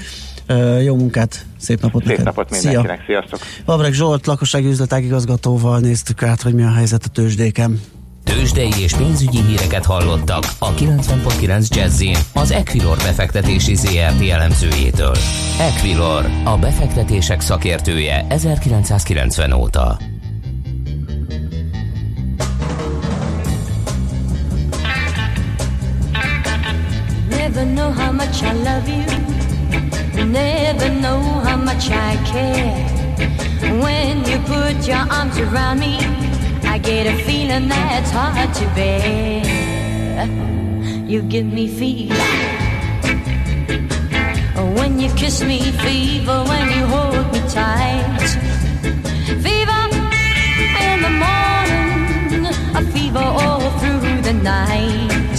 Jó 0.84 0.96
munkát, 0.96 1.46
szép 1.58 1.80
napot 1.80 2.00
szép 2.00 2.10
neked. 2.10 2.24
napot 2.24 2.50
mindenkinek, 2.50 3.02
Szia. 3.06 3.06
sziasztok! 3.06 3.40
Vabrek 3.64 3.92
Zsolt, 3.92 4.26
lakossági 4.26 4.66
üzletágigazgatóval 4.66 5.78
néztük 5.78 6.22
át, 6.22 6.42
hogy 6.42 6.54
mi 6.54 6.62
a 6.62 6.72
helyzet 6.72 7.04
a 7.04 7.08
tőzsdéken. 7.08 7.80
Tőzsdei 8.24 8.72
és 8.82 8.92
pénzügyi 8.92 9.40
híreket 9.40 9.84
hallottak 9.84 10.44
a 10.58 10.74
90.9 10.74 11.68
jazz 11.68 12.02
az 12.34 12.50
Equilor 12.50 12.96
befektetési 12.96 13.74
ZRT 13.74 14.28
elemzőjétől. 14.30 15.16
Equilor, 15.60 16.24
a 16.44 16.56
befektetések 16.56 17.40
szakértője 17.40 18.26
1990 18.28 19.52
óta. 19.52 19.98
Never 27.28 27.64
know 27.64 27.92
how 27.92 28.12
much 28.12 28.42
I 28.42 28.52
love 28.52 28.88
you. 28.88 29.15
Much 31.76 31.90
I 31.90 32.16
care. 32.32 32.78
When 33.82 34.24
you 34.24 34.38
put 34.38 34.88
your 34.88 35.04
arms 35.18 35.38
around 35.38 35.78
me, 35.80 35.98
I 36.64 36.78
get 36.78 37.06
a 37.06 37.22
feeling 37.24 37.68
that's 37.68 38.10
hard 38.10 38.54
to 38.54 38.64
bear. 38.74 39.44
You 41.06 41.20
give 41.20 41.44
me 41.44 41.68
fever. 41.68 42.14
When 44.78 44.98
you 44.98 45.10
kiss 45.16 45.42
me, 45.42 45.58
fever. 45.84 46.44
When 46.48 46.66
you 46.76 46.86
hold 46.86 47.30
me 47.34 47.40
tight, 47.50 48.28
fever 49.44 49.82
in 50.88 50.98
the 51.06 51.12
morning, 51.24 52.46
a 52.74 52.82
fever 52.90 53.26
all 53.42 53.70
through 53.80 54.22
the 54.22 54.32
night. 54.32 55.36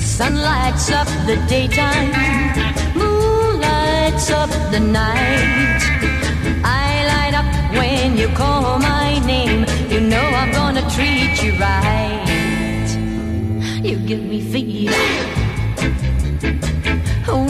Sun 0.00 0.34
lights 0.34 0.90
up 0.90 1.06
the 1.28 1.36
daytime, 1.48 2.10
lights 4.16 4.30
up 4.30 4.50
the 4.70 4.80
night. 4.80 5.82
I 6.64 7.04
light 7.12 7.34
up 7.34 7.48
when 7.76 8.16
you 8.16 8.28
call 8.28 8.78
my 8.78 9.18
name. 9.26 9.66
You 9.90 10.00
know 10.00 10.26
I'm 10.40 10.52
gonna 10.52 10.88
treat 10.90 11.42
you 11.42 11.52
right. 11.60 12.88
You 13.82 13.98
give 13.98 14.22
me 14.22 14.40
fever 14.40 14.92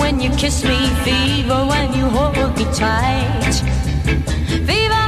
when 0.00 0.20
you 0.20 0.30
kiss 0.30 0.64
me, 0.64 0.78
fever 1.04 1.66
when 1.66 1.94
you 1.94 2.06
hold 2.08 2.56
me 2.58 2.64
tight. 2.74 3.54
Fever 4.68 5.04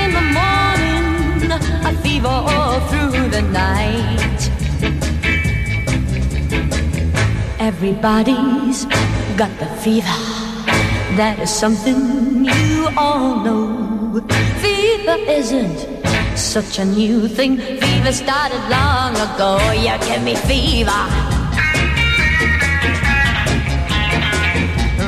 in 0.00 0.08
the 0.18 0.26
morning, 0.40 1.52
a 1.88 1.92
fever 2.02 2.28
all 2.28 2.80
through 2.90 3.28
the 3.30 3.42
night. 3.62 4.40
Everybody's 7.58 8.84
got 9.36 9.50
the 9.58 9.66
fever. 9.82 10.39
That 11.16 11.38
is 11.40 11.50
something 11.50 12.44
you 12.44 12.88
all 12.96 13.40
know. 13.44 14.20
Fever 14.62 15.18
isn't 15.28 15.78
such 16.38 16.78
a 16.78 16.84
new 16.84 17.28
thing. 17.28 17.58
Fever 17.58 18.12
started 18.12 18.62
long 18.70 19.12
ago. 19.16 19.58
You 19.72 19.98
give 20.08 20.22
me 20.22 20.34
fever. 20.34 21.02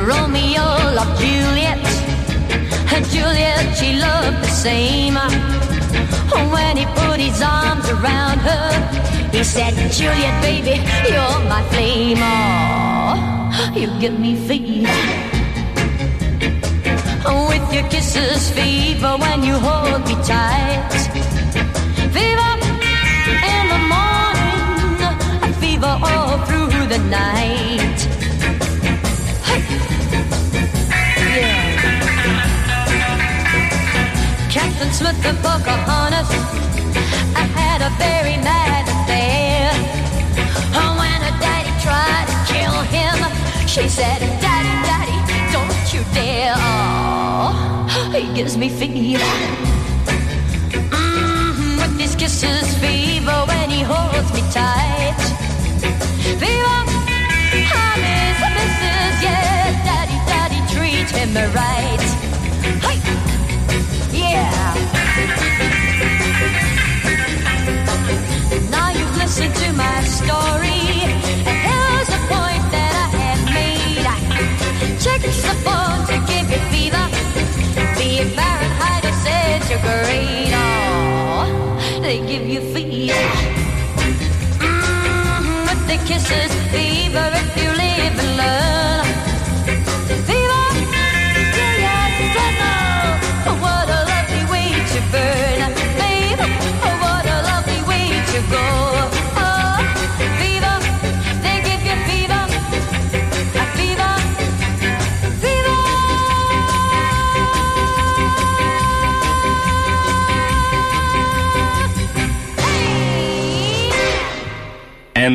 Romeo 0.04 0.66
loved 0.92 1.20
Juliet, 1.20 1.80
and 2.92 3.04
Juliet 3.06 3.76
she 3.76 3.94
loved 3.94 4.42
the 4.42 4.48
same. 4.48 5.14
When 6.52 6.76
he 6.76 6.84
put 6.86 7.20
his 7.20 7.40
arms 7.40 7.88
around 7.88 8.40
her, 8.40 9.30
he 9.30 9.44
said, 9.44 9.72
Juliet, 9.92 10.42
baby, 10.42 10.82
you're 11.08 11.40
my 11.48 11.62
flame. 11.70 12.18
Oh, 12.20 13.72
you 13.74 13.88
give 14.00 14.18
me 14.18 14.36
fever. 14.36 15.31
With 17.24 17.72
your 17.72 17.88
kisses, 17.88 18.50
fever 18.50 19.16
when 19.16 19.42
you 19.44 19.54
hold 19.54 20.02
me 20.08 20.14
tight. 20.24 20.90
Fever 22.14 22.52
in 23.52 23.64
the 23.72 23.80
morning, 23.94 25.54
fever 25.60 25.94
all 26.02 26.38
through 26.46 26.86
the 26.88 26.98
night. 27.08 27.98
Yeah. 31.30 31.72
Captain 34.50 34.92
Smith 34.92 35.24
and 35.24 35.38
Pocahontas 35.38 36.28
I 37.34 37.44
had 37.56 37.80
a 37.82 37.90
very 37.98 38.36
mad 38.42 38.84
affair. 38.94 39.70
Oh, 40.74 40.96
when 40.98 41.20
her 41.26 41.36
daddy 41.40 41.72
tried 41.86 42.26
to 42.32 42.36
kill 42.52 42.76
him, 42.96 43.16
she 43.66 43.88
said, 43.88 44.18
Daddy, 44.40 44.74
Daddy, 44.88 45.18
don't 45.52 45.94
you 45.94 46.02
dare. 46.14 47.01
Gives 48.34 48.56
me 48.56 48.68
fever. 48.70 49.22
Mm, 50.90 51.76
with 51.80 52.00
his 52.00 52.16
kisses, 52.16 52.66
fever 52.78 53.44
when 53.46 53.68
he 53.68 53.82
holds 53.82 54.32
me 54.32 54.40
tight. 54.50 55.22
Fever, 56.40 56.80
I 57.76 57.92
miss, 58.02 58.38
misses, 58.56 59.16
yeah, 59.26 59.84
Daddy, 59.86 60.18
Daddy, 60.30 60.60
treat 60.74 61.10
him 61.10 61.34
right. 61.54 62.04
Hey, 62.84 62.98
yeah. 64.18 64.74
Now 68.70 68.88
you've 68.98 69.16
listened 69.18 69.54
to 69.56 69.72
my 69.74 70.02
story, 70.04 70.71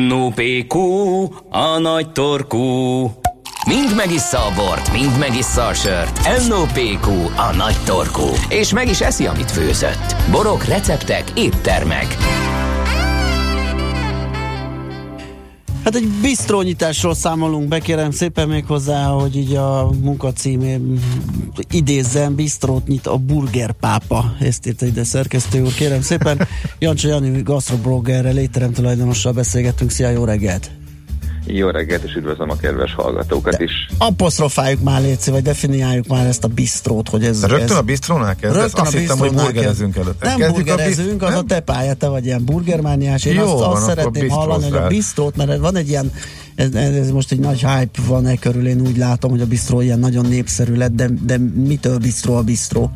NOPQ, 0.08 0.74
a 1.50 1.78
nagy 1.78 2.12
torkú. 2.12 2.60
Mind 3.66 3.94
megissza 3.96 4.38
a 4.38 4.52
bort, 4.54 4.92
mind 4.92 5.18
megissza 5.18 5.66
a 5.66 5.74
sört. 5.74 6.46
NOPQ, 6.48 7.08
a 7.36 7.54
nagy 7.56 7.76
torkú. 7.84 8.26
És 8.48 8.72
meg 8.72 8.88
is 8.88 9.00
eszi, 9.00 9.26
amit 9.26 9.50
főzött. 9.50 10.16
Borok, 10.30 10.64
receptek, 10.64 11.24
éttermek. 11.34 12.16
Hát 15.88 15.96
egy 15.96 16.08
bistrónyitásról 16.22 17.14
számolunk 17.14 17.68
be, 17.68 17.78
kérem 17.78 18.10
szépen 18.10 18.48
még 18.48 18.64
hozzá, 18.66 19.04
hogy 19.04 19.36
így 19.36 19.54
a 19.54 19.90
munkacímén 20.02 21.00
idézzem, 21.70 22.34
bistrót 22.34 22.86
nyit 22.86 23.06
a 23.06 23.16
burgerpápa. 23.16 24.34
Ezt 24.40 24.66
írta 24.66 24.86
ide 24.86 25.04
szerkesztő 25.04 25.62
úr, 25.62 25.74
kérem 25.74 26.00
szépen. 26.00 26.46
Jancsa 26.78 27.08
Jani 27.08 27.42
gastrobloggerrel, 27.42 28.38
étterem 28.38 28.72
tulajdonossal 28.72 29.32
beszélgettünk. 29.32 29.90
Szia, 29.90 30.08
jó 30.08 30.24
reggelt! 30.24 30.77
Jó 31.50 31.68
reggelt, 31.68 32.02
és 32.02 32.14
üdvözlöm 32.14 32.50
a 32.50 32.56
kedves 32.56 32.94
hallgatókat 32.94 33.56
De 33.56 33.64
is. 33.64 33.72
Apostrofáljuk 33.98 34.82
már, 34.82 35.00
Léci, 35.00 35.30
vagy 35.30 35.42
definiáljuk 35.42 36.06
már 36.06 36.26
ezt 36.26 36.44
a 36.44 36.48
bistrót, 36.48 37.08
hogy 37.08 37.24
ez... 37.24 37.40
De 37.40 37.46
rögtön 37.46 37.70
ez... 37.70 37.76
a 37.76 37.82
bistrónál 37.82 38.36
kezdesz? 38.36 38.60
Rögtön 38.62 38.84
Azt 38.84 38.94
a 38.94 38.98
hittem, 38.98 39.18
hogy 39.18 39.32
burgerezünk 39.32 39.96
előtt. 39.96 40.22
Nem 40.22 40.38
Kezdjük 40.38 40.64
burgerezünk, 40.64 41.22
a 41.22 41.26
az 41.26 41.32
bist- 41.32 41.44
a 41.44 41.54
te 41.54 41.60
pálya, 41.60 41.94
te 41.94 42.08
vagy 42.08 42.24
ilyen 42.24 42.44
burgermániás. 42.44 43.24
Én 43.24 43.34
Jó 43.34 43.42
azt, 43.42 43.52
van, 43.52 43.76
azt 43.76 43.84
szeretném 43.84 44.28
hallani, 44.28 44.64
hogy 44.64 44.78
a 44.78 44.86
bistrót, 44.86 45.36
mert 45.36 45.58
van 45.58 45.76
egy 45.76 45.88
ilyen 45.88 46.12
ez, 46.54 46.74
ez 46.74 47.10
most 47.10 47.32
egy 47.32 47.38
nagy 47.38 47.60
hype 47.60 48.00
van 48.06 48.26
e 48.26 48.36
körül, 48.36 48.66
én 48.66 48.80
úgy 48.80 48.96
látom, 48.96 49.30
hogy 49.30 49.40
a 49.40 49.46
bistró 49.46 49.80
ilyen 49.80 49.98
nagyon 49.98 50.26
népszerű 50.26 50.74
lett, 50.74 50.94
de, 50.94 51.08
de 51.22 51.38
mitől 51.38 51.98
bistró 51.98 52.34
a 52.34 52.42
bistró? 52.42 52.90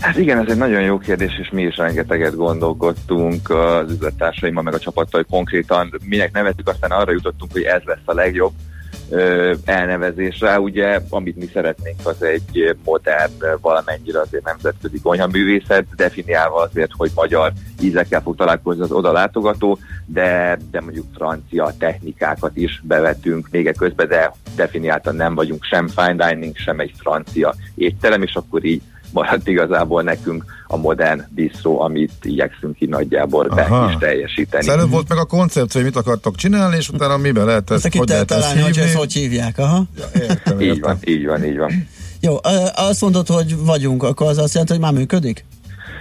Hát 0.00 0.16
igen, 0.18 0.38
ez 0.38 0.50
egy 0.50 0.56
nagyon 0.56 0.82
jó 0.82 0.98
kérdés, 0.98 1.38
és 1.38 1.50
mi 1.50 1.62
is 1.62 1.76
rengeteget 1.76 2.34
gondolkodtunk 2.34 3.50
az 3.50 3.90
üzlettársaimmal, 3.90 4.62
meg 4.62 4.74
a 4.74 4.78
csapattal, 4.78 5.20
hogy 5.20 5.30
konkrétan 5.30 6.00
minek 6.04 6.32
nevezzük, 6.32 6.68
aztán 6.68 6.90
arra 6.90 7.12
jutottunk, 7.12 7.52
hogy 7.52 7.62
ez 7.62 7.82
lesz 7.84 7.98
a 8.04 8.14
legjobb 8.14 8.52
ö, 9.10 9.54
elnevezés 9.64 10.40
rá. 10.40 10.56
Ugye, 10.56 11.00
amit 11.08 11.36
mi 11.36 11.48
szeretnénk, 11.52 11.98
az 12.02 12.22
egy 12.22 12.76
modern, 12.84 13.32
valamennyire 13.60 14.20
azért 14.20 14.44
nemzetközi 14.44 15.00
konyhaművészet, 15.00 15.86
definiálva 15.96 16.62
azért, 16.62 16.90
hogy 16.96 17.10
magyar 17.14 17.52
ízekkel 17.80 18.20
fog 18.20 18.36
találkozni 18.36 18.82
az 18.82 18.92
oda 18.92 19.12
látogató, 19.12 19.78
de, 20.06 20.58
de 20.70 20.80
mondjuk 20.80 21.06
francia 21.14 21.74
technikákat 21.78 22.56
is 22.56 22.82
bevetünk 22.84 23.48
még 23.50 23.76
közben, 23.76 24.08
de 24.08 24.32
definiáltan 24.56 25.16
nem 25.16 25.34
vagyunk 25.34 25.64
sem 25.64 25.88
fine 25.88 26.28
dining, 26.28 26.56
sem 26.56 26.80
egy 26.80 26.92
francia 26.98 27.54
étterem, 27.74 28.22
és 28.22 28.34
akkor 28.34 28.64
így 28.64 28.82
maradt 29.16 29.48
igazából 29.48 30.02
nekünk 30.02 30.44
a 30.66 30.76
modern 30.76 31.22
bistró, 31.28 31.80
amit 31.80 32.12
igyekszünk 32.22 32.80
így 32.80 32.88
nagyjából 32.88 33.48
be 33.48 33.62
Aha. 33.62 33.90
is 33.90 33.96
teljesíteni. 33.98 34.68
Az 34.68 34.74
előbb 34.74 34.90
volt 34.90 35.08
meg 35.08 35.18
a 35.18 35.24
koncepció, 35.24 35.80
hogy 35.80 35.90
mit 35.90 35.98
akartok 36.00 36.34
csinálni, 36.36 36.76
és 36.76 36.88
utána 36.88 37.16
miben 37.16 37.44
lehet 37.44 37.70
ezt, 37.70 37.84
Ezt 37.84 37.92
ki 37.92 37.98
hogy 37.98 38.08
lehet 38.08 38.30
ezt 38.30 38.40
találni, 38.40 38.60
hogy 38.60 38.70
ezt 38.70 38.78
hívni. 38.86 38.98
hogy 38.98 39.12
hívják. 39.12 39.58
Aha. 39.58 39.82
Értem, 40.20 40.60
Így 40.60 40.80
van, 40.80 40.96
így 41.04 41.26
van, 41.26 41.44
így 41.44 41.56
van. 41.56 41.88
Jó, 42.20 42.36
azt 42.74 43.00
mondod, 43.00 43.26
hogy 43.26 43.56
vagyunk, 43.64 44.02
akkor 44.02 44.26
az 44.26 44.38
azt 44.38 44.52
jelenti, 44.52 44.72
hogy 44.72 44.82
már 44.82 44.92
működik? 44.92 45.44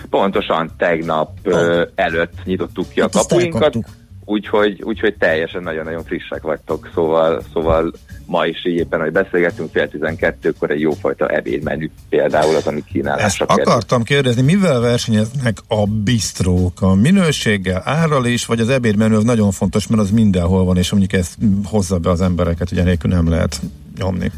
Pontosan 0.10 0.72
tegnap 0.78 1.30
ö, 1.44 1.84
előtt 1.96 2.34
nyitottuk 2.44 2.90
ki 2.90 3.00
a 3.00 3.04
Hát 3.04 3.16
azt 3.16 3.30
kapuinkat, 3.30 3.62
elkaptuk. 3.62 3.86
Úgyhogy, 4.26 4.82
úgyhogy 4.84 5.16
teljesen 5.18 5.64
nagyon-nagyon 5.64 6.04
frissek 6.04 6.42
vagytok, 6.42 6.90
szóval, 6.94 7.44
szóval 7.54 7.92
ma 8.26 8.46
is 8.46 8.66
így 8.66 8.78
éppen, 8.78 9.00
hogy 9.00 9.12
beszélgettünk 9.12 9.72
fél 9.72 9.90
tizenkettőkor 9.90 10.72
egy 10.72 10.80
jófajta 10.80 11.28
ebédmenü 11.28 11.90
például 12.10 12.56
az, 12.56 12.68
ami 12.68 12.78
Ezt 12.78 12.88
kínálásra 12.88 13.46
kerül. 13.46 13.64
akartam 13.64 14.04
kérdezni, 14.04 14.42
mivel 14.42 14.80
versenyeznek 14.80 15.58
a 15.68 15.86
bistrók? 15.86 16.82
A 16.82 16.94
minőséggel, 16.94 17.82
árral 17.86 18.26
is, 18.26 18.46
vagy 18.46 18.60
az 18.60 18.70
ebédmenü 18.70 19.16
az 19.16 19.24
nagyon 19.24 19.52
fontos, 19.52 19.88
mert 19.88 20.02
az 20.02 20.12
mindenhol 20.12 20.64
van, 20.64 20.78
és 20.78 20.92
mondjuk 20.92 21.14
ezt 21.14 21.38
hozza 21.64 21.98
be 21.98 22.10
az 22.10 22.22
embereket, 22.22 22.72
ugye 22.72 22.84
nélkül 22.84 23.12
nem 23.12 23.30
lehet 23.30 23.62
nyomni. 23.98 24.32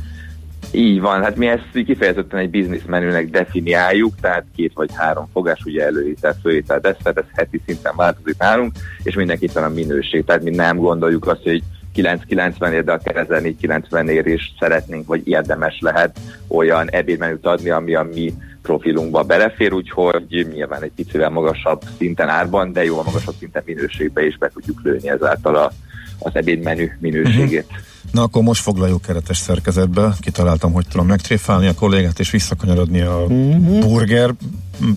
Így 0.71 1.01
van, 1.01 1.23
hát 1.23 1.35
mi 1.35 1.47
ezt 1.47 1.85
kifejezetten 1.85 2.39
egy 2.39 2.49
bizniszmenünek 2.49 3.29
definiáljuk, 3.29 4.15
tehát 4.21 4.45
két 4.55 4.71
vagy 4.73 4.89
három 4.93 5.27
fogás, 5.33 5.59
ugye 5.65 5.85
előétel, 5.85 6.37
főétel, 6.41 6.79
desszert, 6.79 7.17
ez 7.17 7.25
heti 7.33 7.61
szinten 7.65 7.93
változik 7.95 8.37
nálunk, 8.37 8.71
és 9.03 9.15
mindenképpen 9.15 9.63
a 9.63 9.69
minőség, 9.69 10.25
tehát 10.25 10.43
mi 10.43 10.49
nem 10.49 10.77
gondoljuk 10.77 11.27
azt, 11.27 11.43
hogy 11.43 11.63
990 11.93 12.73
ér, 12.73 12.83
de 12.83 12.91
akár 12.91 13.15
1490 13.15 14.09
ér 14.09 14.25
is 14.25 14.53
szeretnénk, 14.59 15.07
vagy 15.07 15.27
érdemes 15.27 15.77
lehet 15.79 16.19
olyan 16.47 16.89
ebédmenüt 16.89 17.45
adni, 17.45 17.69
ami 17.69 17.95
a 17.95 18.07
mi 18.13 18.33
profilunkba 18.61 19.23
belefér, 19.23 19.73
úgyhogy 19.73 20.47
nyilván 20.53 20.83
egy 20.83 20.91
picivel 20.95 21.29
magasabb 21.29 21.81
szinten 21.97 22.29
árban, 22.29 22.71
de 22.71 22.83
jóval 22.83 23.03
magasabb 23.03 23.35
szinten 23.39 23.63
minőségbe 23.65 24.25
is 24.25 24.37
be 24.37 24.49
tudjuk 24.53 24.79
lőni 24.83 25.09
ezáltal 25.09 25.55
a, 25.55 25.71
az 26.19 26.35
ebédmenü 26.35 26.87
minőségét. 26.99 27.65
Uh-huh. 27.69 27.85
Na 28.11 28.21
akkor 28.21 28.43
most 28.43 28.61
foglaljuk 28.61 29.01
keretes 29.01 29.37
szerkezetbe. 29.37 30.15
Kitaláltam, 30.19 30.71
hogy 30.71 30.87
tudom 30.87 31.07
megtréfálni 31.07 31.67
a 31.67 31.73
kollégát 31.73 32.19
és 32.19 32.31
visszakanyarodni 32.31 33.01
a 33.01 33.19
uh-huh. 33.19 33.79
burger 33.79 34.33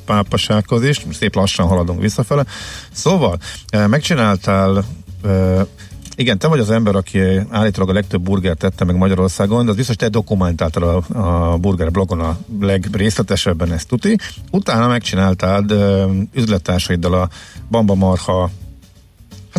pápasághoz 0.04 0.84
is. 0.84 1.06
Szép 1.12 1.34
lassan 1.34 1.66
haladunk 1.66 2.00
visszafele. 2.00 2.44
Szóval, 2.92 3.38
eh, 3.68 3.86
megcsináltál 3.86 4.84
eh, 5.24 5.66
igen, 6.20 6.38
te 6.38 6.48
vagy 6.48 6.58
az 6.58 6.70
ember, 6.70 6.94
aki 6.94 7.20
állítólag 7.50 7.90
a 7.90 7.92
legtöbb 7.92 8.22
burgert 8.22 8.58
tette 8.58 8.84
meg 8.84 8.96
Magyarországon, 8.96 9.64
de 9.64 9.70
az 9.70 9.76
biztos, 9.76 9.96
te 9.96 10.08
dokumentáltad 10.08 10.82
a, 10.82 11.02
a 11.52 11.56
burger 11.56 11.90
blogon 11.90 12.20
a 12.20 12.38
legrészletesebben, 12.60 13.72
ezt 13.72 13.88
tuti. 13.88 14.18
Utána 14.50 14.88
megcsináltad 14.88 15.70
ö, 15.70 16.10
üzlettársaiddal 16.34 17.14
a 17.14 17.28
Bamba 17.70 17.94
Marha 17.94 18.50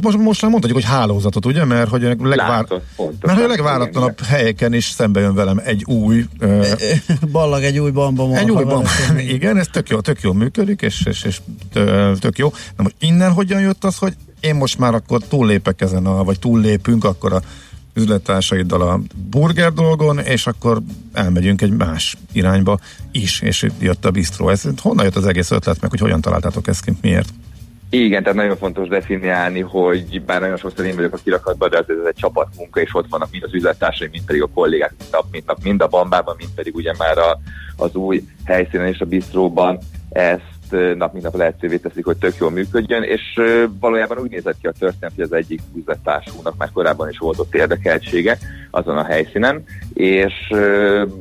Hát 0.02 0.12
most, 0.12 0.26
most 0.26 0.42
már 0.42 0.52
mondhatjuk, 0.52 0.82
hogy 0.82 0.92
hálózatot, 0.92 1.46
ugye? 1.46 1.66
Mert 1.66 1.90
hogy 1.90 2.06
a, 2.06 2.16
legvár... 2.20 2.66
Pontosan. 2.96 3.18
Mert 3.22 3.38
hogy 3.38 3.44
a 3.44 3.48
legváratlanabb 3.48 4.22
helyeken 4.22 4.74
is 4.74 4.86
szembe 4.86 5.20
jön 5.20 5.36
velem 5.36 5.62
egy 5.64 5.84
új 5.84 6.26
ö, 6.40 6.68
Ballag 7.32 7.64
egy 7.64 7.80
új 7.80 7.92
bamba 7.92 8.38
egy 8.38 8.52
új 8.52 8.64
bamba. 8.64 8.90
Igen, 9.36 9.58
ez 9.58 9.68
tök 9.72 9.90
jó, 9.90 10.00
tök 10.00 10.22
jó 10.22 10.34
működik, 10.34 10.82
és, 10.82 11.06
és, 11.06 11.24
és 11.24 11.42
tö- 11.74 12.20
tök 12.20 12.38
jó. 12.38 12.54
Na 12.78 12.84
most 12.84 12.96
innen 13.00 13.32
hogyan 13.32 13.62
jött 13.62 13.84
az, 13.84 13.98
hogy 13.98 14.14
én 14.40 14.56
most 14.56 14.78
már 14.78 14.94
akkor 14.94 15.22
túllépek 15.24 15.82
ezen, 15.82 16.06
a, 16.06 16.24
vagy 16.24 16.40
túllépünk 16.40 17.04
akkor 17.04 17.34
a 17.34 17.42
üzlettársaiddal 17.94 18.82
a 18.82 19.00
burger 19.30 19.74
dolgon, 19.74 20.20
és 20.20 20.48
akkor 20.48 20.82
elmegyünk 21.14 21.62
egy 21.62 21.72
más 21.72 22.18
irányba 22.32 22.80
is, 23.12 23.42
és 23.42 23.68
jött 23.80 24.06
a 24.06 24.12
bistró. 24.12 24.50
Ez, 24.50 24.64
honnan 24.78 25.06
jött 25.06 25.16
az 25.16 25.26
egész 25.26 25.52
ötlet, 25.52 25.82
meg 25.82 25.90
hogy 25.90 26.00
hogyan 26.00 26.22
találtátok 26.22 26.68
ezt 26.68 26.84
ki, 26.84 26.92
miért? 27.02 27.34
Igen, 27.94 28.24
tehát 28.24 28.38
nagyon 28.38 28.58
fontos 28.58 28.88
definiálni, 28.88 29.60
hogy 29.60 30.22
bár 30.22 30.42
nagyon 30.42 30.58
sokszor 30.58 30.86
én 30.86 30.96
vagyok 30.96 31.14
a 31.14 31.20
kirakatban, 31.24 31.70
de 31.70 31.78
ez 31.78 31.86
egy 32.06 32.16
csapatmunka, 32.16 32.82
és 32.82 32.96
ott 32.96 33.08
vannak 33.10 33.32
mind 33.32 33.44
az 33.44 33.54
üzlettársaim, 33.54 34.10
mind 34.12 34.26
pedig 34.26 34.42
a 34.42 34.48
kollégák 34.54 34.94
mind 34.98 35.12
nap, 35.12 35.26
mint 35.32 35.46
nap, 35.46 35.58
mind 35.64 35.82
a 35.82 35.88
bambában, 35.88 36.36
mind 36.38 36.52
pedig 36.56 36.76
ugye 36.76 36.94
már 36.98 37.18
a, 37.18 37.40
az 37.76 37.96
új 37.96 38.24
helyszínen 38.46 38.88
és 38.88 39.00
a 39.00 39.06
bistróban 39.06 39.78
ezt 40.10 40.42
ö, 40.42 40.51
nap 40.72 41.14
mint 41.14 41.24
nap 41.24 41.36
lehetővé 41.36 41.78
teszik, 41.78 42.06
hogy 42.06 42.18
tök 42.18 42.36
jól 42.38 42.52
működjön, 42.52 43.04
és 43.04 43.22
valójában 43.80 44.18
úgy 44.18 44.30
nézett 44.30 44.58
ki 44.62 44.68
a 44.68 44.74
történet, 44.80 45.16
hogy 45.16 45.24
az 45.24 45.34
egyik 45.34 45.62
üzlettársunknak 45.76 46.58
már 46.58 46.70
korábban 46.74 47.10
is 47.10 47.18
volt 47.18 47.40
ott 47.40 47.56
érdekeltsége 47.56 48.38
azon 48.72 48.98
a 48.98 49.04
helyszínen, 49.04 49.64
és 49.94 50.34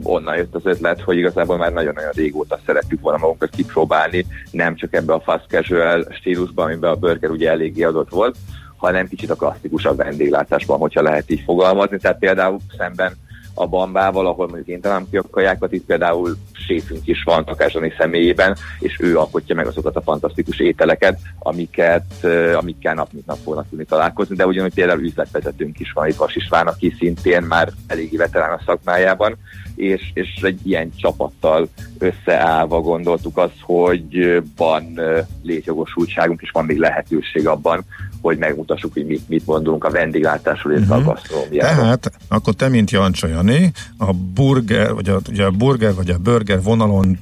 onnan 0.02 0.36
jött 0.36 0.54
az 0.54 0.66
ötlet, 0.66 1.00
hogy 1.00 1.16
igazából 1.16 1.56
már 1.56 1.72
nagyon-nagyon 1.72 2.10
régóta 2.14 2.60
szerettük 2.66 3.00
volna 3.00 3.18
magunkat 3.18 3.50
kipróbálni, 3.50 4.26
nem 4.50 4.74
csak 4.74 4.94
ebbe 4.94 5.12
a 5.12 5.20
fast 5.20 5.44
casual 5.48 6.06
stílusban, 6.10 6.66
amiben 6.66 6.90
a 6.90 6.96
burger 6.96 7.30
ugye 7.30 7.50
eléggé 7.50 7.82
adott 7.82 8.10
volt, 8.10 8.36
hanem 8.76 9.08
kicsit 9.08 9.30
a 9.30 9.34
klasszikusabb 9.34 9.96
vendéglátásban, 9.96 10.78
hogyha 10.78 11.02
lehet 11.02 11.30
így 11.30 11.42
fogalmazni. 11.44 11.98
Tehát 11.98 12.18
például 12.18 12.58
szemben 12.78 13.12
a 13.60 13.66
bambával, 13.66 14.26
ahol 14.26 14.46
mondjuk 14.46 14.68
én 14.68 14.80
talán 14.80 15.06
ki 15.10 15.16
a 15.16 15.24
kajákat, 15.30 15.72
itt 15.72 15.84
például 15.84 16.36
séfünk 16.52 17.06
is 17.06 17.22
van 17.22 17.44
Takázsani 17.44 17.92
személyében, 17.98 18.56
és 18.78 18.96
ő 19.00 19.18
alkotja 19.18 19.54
meg 19.54 19.66
azokat 19.66 19.96
a 19.96 20.02
fantasztikus 20.02 20.58
ételeket, 20.58 21.18
amiket, 21.38 22.24
amikkel 22.54 22.94
nap 22.94 23.12
mint 23.12 23.26
nap 23.26 23.38
fognak 23.44 23.68
tudni 23.68 23.84
találkozni, 23.84 24.36
de 24.36 24.46
ugyanúgy 24.46 24.74
például 24.74 25.02
üzletvezetőnk 25.02 25.80
is 25.80 25.92
van 25.92 26.08
itt 26.08 26.16
Vas 26.16 26.36
István, 26.36 26.66
aki 26.66 26.94
szintén 26.98 27.42
már 27.42 27.68
eléggé 27.86 28.16
veterán 28.16 28.52
a 28.52 28.62
szakmájában, 28.66 29.36
és, 29.80 30.10
és 30.14 30.28
egy 30.42 30.60
ilyen 30.62 30.92
csapattal 30.96 31.68
összeállva 31.98 32.80
gondoltuk 32.80 33.36
azt, 33.36 33.58
hogy 33.60 34.42
van 34.56 35.00
létjogosultságunk, 35.42 36.40
és 36.42 36.50
van 36.50 36.64
még 36.64 36.78
lehetőség 36.78 37.46
abban, 37.46 37.84
hogy 38.20 38.38
megmutassuk, 38.38 38.92
hogy 38.92 39.06
mit, 39.06 39.28
mit 39.28 39.44
gondolunk 39.44 39.84
a 39.84 39.90
vendéglátásról, 39.90 40.72
illetve 40.72 40.96
Mhm. 40.96 41.08
a 41.08 41.12
gasztronómiáról. 41.12 41.76
Tehát, 41.76 42.12
akkor 42.28 42.54
te, 42.54 42.68
mint 42.68 42.90
Jancsa 42.90 43.26
Jani, 43.26 43.72
a 43.98 44.12
burger, 44.12 44.94
vagy 44.94 45.08
a, 45.08 45.20
ugye 45.28 45.44
a 45.44 45.50
burger, 45.50 45.94
vagy 45.94 46.10
a 46.10 46.18
burger 46.18 46.62
vonalon 46.62 47.18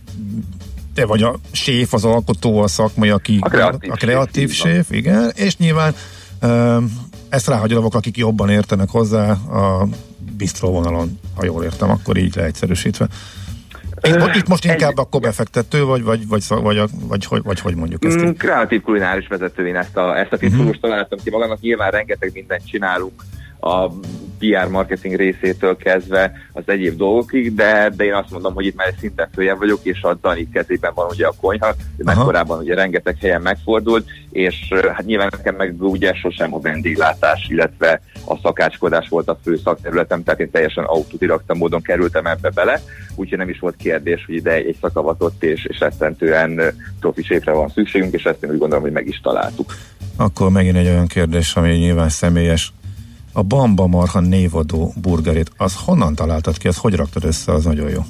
te 0.95 1.07
vagy 1.07 1.23
a 1.23 1.39
séf, 1.53 1.95
az 1.95 2.05
alkotó, 2.05 2.63
a 2.63 2.69
szakmai, 2.69 3.11
aki 3.11 3.39
A 3.41 3.49
kreatív 3.49 3.91
a 3.91 3.95
kreatív 3.95 4.51
séf, 4.51 4.73
séf, 4.73 4.91
igen, 4.91 5.33
és 5.35 5.57
nyilván 5.57 5.95
ezt 7.29 7.49
ráhagyom 7.49 7.85
akik 7.91 8.17
jobban 8.17 8.49
értenek 8.49 8.89
hozzá 8.89 9.31
a 9.31 9.89
bistró 10.39 10.71
vonalon, 10.71 11.21
ha 11.37 11.45
jól 11.45 11.65
értem, 11.65 11.91
akkor 11.91 12.17
így 12.17 12.37
leegyszerűsítve. 12.37 13.09
Itt, 14.03 14.35
itt 14.35 14.49
most 14.49 14.65
inkább 14.65 14.97
akkor 14.97 15.21
befektető, 15.21 15.85
vagy, 15.85 16.03
vagy, 16.03 16.29
vagy, 16.29 16.43
vagy, 16.49 16.63
vagy, 16.63 16.91
vagy, 17.09 17.27
vagy, 17.29 17.43
vagy 17.43 17.61
hogy 17.61 17.75
mondjuk 17.75 18.05
ezt? 18.05 18.19
Mm, 18.19 18.31
kreatív 18.31 18.83
kulináris 18.83 19.27
vezető, 19.27 19.67
én 19.67 19.77
ezt 19.77 19.97
a, 19.97 20.19
ezt 20.19 20.33
a 20.33 20.37
titulust 20.37 20.81
találtam 20.81 21.19
ki 21.25 21.31
magamnak. 21.31 21.61
Nyilván 21.61 21.91
rengeteg 21.91 22.31
mindent 22.35 22.67
csinálunk 22.67 23.23
a 23.61 23.89
PR 24.39 24.69
marketing 24.71 25.15
részétől 25.15 25.77
kezdve 25.77 26.33
az 26.53 26.63
egyéb 26.67 26.97
dolgokig, 26.97 27.55
de, 27.55 27.93
de 27.97 28.05
én 28.05 28.15
azt 28.15 28.31
mondom, 28.31 28.55
hogy 28.55 28.67
itt 28.67 28.77
már 28.77 28.87
egy 28.87 28.99
szinten 28.99 29.29
följebb 29.35 29.59
vagyok, 29.59 29.81
és 29.83 30.03
a 30.03 30.15
Dani 30.15 30.49
kezében 30.53 30.93
van 30.95 31.07
ugye 31.11 31.27
a 31.27 31.35
konyha, 31.41 31.75
Aha. 32.05 32.25
korábban 32.25 32.59
ugye 32.59 32.75
rengeteg 32.75 33.17
helyen 33.21 33.43
megfordult, 33.43 34.09
és 34.31 34.73
hát 34.95 35.07
nyilván 35.07 35.29
nekem 35.37 35.55
meg 35.55 35.75
ugye 35.79 36.15
sosem 36.15 36.55
a 36.55 36.61
vendéglátás, 36.61 37.47
illetve 37.49 38.01
a 38.27 38.39
szakácskodás 38.43 39.09
volt 39.09 39.29
a 39.29 39.39
fő 39.43 39.61
szakterületem, 39.65 40.23
tehát 40.23 40.41
én 40.41 40.51
teljesen 40.51 40.85
autodidakta 40.85 41.55
módon 41.55 41.83
kerültem 41.83 42.27
ebbe 42.27 42.51
bele, 42.51 42.83
úgyhogy 43.15 43.39
nem 43.39 43.49
is 43.49 43.59
volt 43.59 43.77
kérdés, 43.77 44.25
hogy 44.27 44.35
ide 44.35 44.53
egy 44.53 44.77
szakavatott 44.81 45.43
és, 45.43 45.65
és 45.65 45.79
rettentően 45.79 46.61
profi 47.01 47.23
séfre 47.23 47.53
van 47.53 47.69
szükségünk, 47.69 48.13
és 48.13 48.25
ezt 48.25 48.43
én 48.43 48.51
úgy 48.51 48.59
gondolom, 48.59 48.85
hogy 48.85 48.93
meg 48.93 49.07
is 49.07 49.21
találtuk. 49.21 49.75
Akkor 50.17 50.51
megint 50.51 50.77
egy 50.77 50.87
olyan 50.87 51.07
kérdés, 51.07 51.55
ami 51.55 51.71
nyilván 51.71 52.09
személyes. 52.09 52.73
A 53.39 53.43
Bamba 53.43 53.87
Marha 53.87 54.21
névadó 54.21 54.93
burgerét, 55.01 55.53
az 55.57 55.75
honnan 55.77 56.15
találtad 56.15 56.59
ki, 56.59 56.69
az 56.69 56.77
hogy 56.77 56.95
raktad 56.95 57.25
össze, 57.25 57.53
az 57.53 57.65
nagyon 57.65 57.91
jó. 57.91 58.05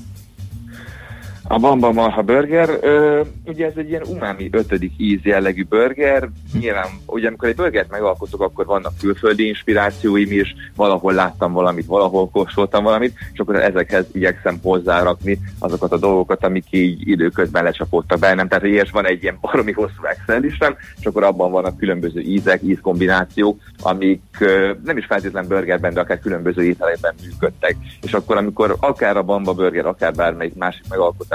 A 1.51 1.59
Bamba 1.59 1.93
Marha 1.93 2.23
Burger, 2.23 2.79
ö, 2.81 3.21
ugye 3.47 3.67
ez 3.67 3.73
egy 3.77 3.89
ilyen 3.89 4.03
umami 4.07 4.49
ötödik 4.53 4.93
íz 4.97 5.19
jellegű 5.23 5.65
burger, 5.65 6.29
nyilván, 6.61 6.87
ugye 7.07 7.29
amikor 7.29 7.49
egy 7.49 7.55
burgert 7.55 7.91
megalkotok, 7.91 8.41
akkor 8.41 8.67
vannak 8.67 8.93
külföldi 9.01 9.47
inspirációim 9.47 10.33
is, 10.33 10.55
valahol 10.77 11.13
láttam 11.13 11.53
valamit, 11.53 11.87
valahol 11.87 12.29
kóstoltam 12.31 12.85
valamit, 12.85 13.19
és 13.33 13.39
akkor 13.39 13.57
ezekhez 13.57 14.07
igyekszem 14.13 14.59
hozzárakni 14.63 15.39
azokat 15.59 15.93
a 15.93 15.99
dolgokat, 15.99 16.45
amik 16.45 16.65
így 16.71 17.09
időközben 17.09 17.65
lecsapódtak 17.65 18.19
bennem, 18.19 18.49
tehát 18.49 18.65
ilyes 18.65 18.91
van 18.91 19.07
egy 19.07 19.23
ilyen 19.23 19.39
baromi 19.41 19.73
hosszú 19.73 20.05
Excel 20.05 20.41
listem, 20.41 20.77
és 21.01 21.07
akkor 21.07 21.23
abban 21.23 21.51
vannak 21.51 21.77
különböző 21.77 22.21
ízek, 22.21 22.63
ízkombinációk, 22.63 23.61
amik 23.83 24.23
ö, 24.39 24.73
nem 24.85 24.97
is 24.97 25.07
feltétlen 25.07 25.49
burgerben, 25.49 25.95
de 25.95 26.01
akár 26.01 26.21
különböző 26.21 26.65
ételekben 26.65 27.15
működtek. 27.23 27.77
És 28.03 28.13
akkor, 28.13 28.37
amikor 28.37 28.77
akár 28.81 29.17
a 29.17 29.23
Bamba 29.23 29.53
Burger, 29.53 29.87
akár 29.87 30.15
bármelyik 30.15 30.55
másik 30.55 30.85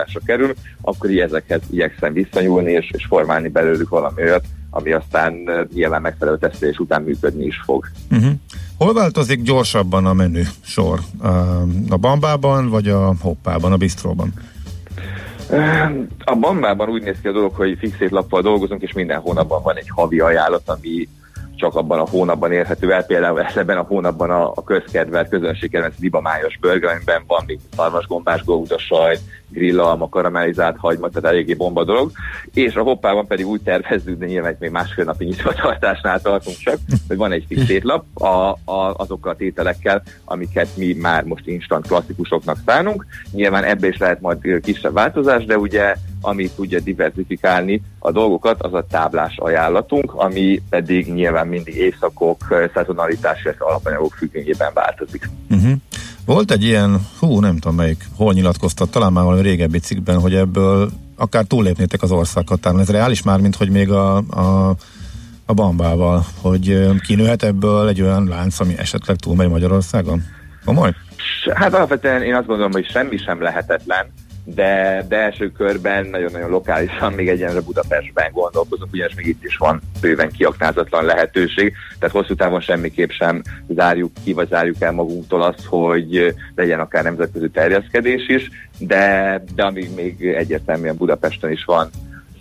megalkotásra 0.03 0.19
kerül, 0.25 0.53
akkor 0.81 1.09
így 1.09 1.19
ezekhez 1.19 1.61
igyekszem 1.71 2.13
visszanyúlni, 2.13 2.71
és, 2.71 2.91
és 2.91 3.05
formálni 3.05 3.47
belőlük 3.47 3.89
valami 3.89 4.21
olyat, 4.21 4.45
ami 4.69 4.91
aztán 4.91 5.33
nyilván 5.73 6.01
megfelelő 6.01 6.37
tesztelés 6.37 6.77
után 6.77 7.01
működni 7.01 7.45
is 7.45 7.61
fog. 7.65 7.85
Uh-huh. 8.11 8.31
Hol 8.77 8.93
változik 8.93 9.41
gyorsabban 9.41 10.05
a 10.05 10.13
menü 10.13 10.43
sor? 10.61 10.99
A, 11.89 11.97
bambában, 11.97 12.69
vagy 12.69 12.87
a 12.87 13.13
hoppában, 13.19 13.71
a 13.71 13.77
bistróban? 13.77 14.33
A 16.25 16.35
Bambában 16.35 16.89
úgy 16.89 17.03
néz 17.03 17.17
ki 17.21 17.27
a 17.27 17.31
dolog, 17.31 17.53
hogy 17.53 17.77
fixét 17.79 18.11
lappal 18.11 18.41
dolgozunk, 18.41 18.81
és 18.81 18.93
minden 18.93 19.19
hónapban 19.19 19.61
van 19.63 19.77
egy 19.77 19.89
havi 19.89 20.19
ajánlat, 20.19 20.69
ami 20.69 21.07
csak 21.55 21.75
abban 21.75 21.99
a 21.99 22.07
hónapban 22.09 22.51
érhető 22.51 22.93
el. 22.93 23.05
Például 23.05 23.41
ebben 23.55 23.77
a 23.77 23.81
hónapban 23.81 24.29
a, 24.29 24.51
a 24.55 24.63
közkedvelt, 24.63 25.29
közönségkedvenc 25.29 25.93
libamájos 25.99 26.57
burger, 26.61 26.91
amiben 26.91 27.23
van 27.27 27.43
még 27.47 27.59
szarvasgombás, 27.75 28.43
góuda 28.43 28.77
sajt, 28.77 29.19
grillalma, 29.53 30.09
karamellizált 30.09 30.77
hagyma, 30.77 31.09
tehát 31.09 31.29
eléggé 31.29 31.53
bomba 31.53 31.83
dolog. 31.83 32.11
És 32.53 32.75
a 32.75 32.81
hoppában 32.81 33.27
pedig 33.27 33.47
úgy 33.47 33.61
tervezzük, 33.61 34.19
de 34.19 34.25
nyilván 34.25 34.55
még 34.59 34.69
másfél 34.69 35.05
napi 35.05 35.25
nyitvatartásnál 35.25 36.21
tartunk 36.21 36.57
csak, 36.57 36.77
hogy 37.07 37.17
van 37.17 37.31
egy 37.31 37.45
fix 37.47 37.69
étlap 37.69 38.05
a, 38.13 38.49
a, 38.71 38.93
azokkal 38.97 39.31
a 39.31 39.35
tételekkel, 39.35 40.03
amiket 40.25 40.67
mi 40.77 40.93
már 40.93 41.23
most 41.23 41.47
instant 41.47 41.87
klasszikusoknak 41.87 42.57
szánunk. 42.65 43.05
Nyilván 43.31 43.63
ebbe 43.63 43.87
is 43.87 43.97
lehet 43.97 44.21
majd 44.21 44.59
kisebb 44.61 44.93
változás, 44.93 45.45
de 45.45 45.57
ugye 45.57 45.95
ami 46.21 46.49
tudja 46.55 46.79
diversifikálni 46.79 47.81
a 47.99 48.11
dolgokat, 48.11 48.61
az 48.61 48.73
a 48.73 48.85
táblás 48.89 49.37
ajánlatunk, 49.37 50.13
ami 50.13 50.61
pedig 50.69 51.13
nyilván 51.13 51.47
mindig 51.47 51.75
éjszakok, 51.75 52.69
szezonalitás, 52.73 53.43
illetve 53.43 53.65
alapanyagok 53.65 54.13
függvényében 54.13 54.71
változik. 54.73 55.29
Uh-huh. 55.49 55.71
Volt 56.25 56.51
egy 56.51 56.63
ilyen, 56.63 57.07
hú, 57.19 57.39
nem 57.39 57.57
tudom 57.57 57.75
melyik, 57.75 58.03
hol 58.15 58.33
nyilatkoztat, 58.33 58.91
talán 58.91 59.13
már 59.13 59.23
valami 59.23 59.41
régebbi 59.41 59.79
cikkben, 59.79 60.19
hogy 60.19 60.35
ebből 60.35 60.89
akár 61.15 61.43
túllépnétek 61.43 62.01
az 62.01 62.11
országhatáron. 62.11 62.79
Ez 62.79 62.89
reális 62.89 63.23
már, 63.23 63.39
mint 63.39 63.55
hogy 63.55 63.69
még 63.69 63.91
a, 63.91 64.17
a, 64.17 64.75
a 65.45 65.53
bambával, 65.53 66.25
hogy 66.41 66.87
kinőhet 66.99 67.43
ebből 67.43 67.87
egy 67.87 68.01
olyan 68.01 68.27
lánc, 68.27 68.59
ami 68.59 68.77
esetleg 68.77 69.15
túlmegy 69.15 69.49
Magyarországon? 69.49 70.23
Komoly? 70.65 70.93
Hát 71.53 71.73
alapvetően 71.73 72.21
én 72.21 72.35
azt 72.35 72.45
gondolom, 72.45 72.71
hogy 72.71 72.85
semmi 72.85 73.17
sem 73.17 73.41
lehetetlen, 73.41 74.05
de, 74.43 75.05
de 75.09 75.17
első 75.17 75.51
körben 75.51 76.05
nagyon-nagyon 76.05 76.49
lokálisan 76.49 77.13
még 77.13 77.27
egyenre 77.27 77.61
Budapestben 77.61 78.31
gondolkozunk, 78.31 78.93
ugyanis 78.93 79.15
még 79.15 79.27
itt 79.27 79.43
is 79.43 79.57
van 79.57 79.81
bőven 80.01 80.31
kiaknázatlan 80.31 81.05
lehetőség, 81.05 81.73
tehát 81.99 82.15
hosszú 82.15 82.35
távon 82.35 82.61
semmiképp 82.61 83.09
sem 83.09 83.41
zárjuk 83.67 84.11
ki, 84.23 84.33
vagy 84.33 84.47
zárjuk 84.47 84.81
el 84.81 84.91
magunktól 84.91 85.41
azt, 85.41 85.65
hogy 85.65 86.35
legyen 86.55 86.79
akár 86.79 87.03
nemzetközi 87.03 87.49
terjeszkedés 87.49 88.27
is, 88.27 88.49
de, 88.77 89.43
de 89.55 89.63
amíg 89.63 89.89
még 89.95 90.25
egyértelműen 90.25 90.97
Budapesten 90.97 91.51
is 91.51 91.63
van 91.65 91.89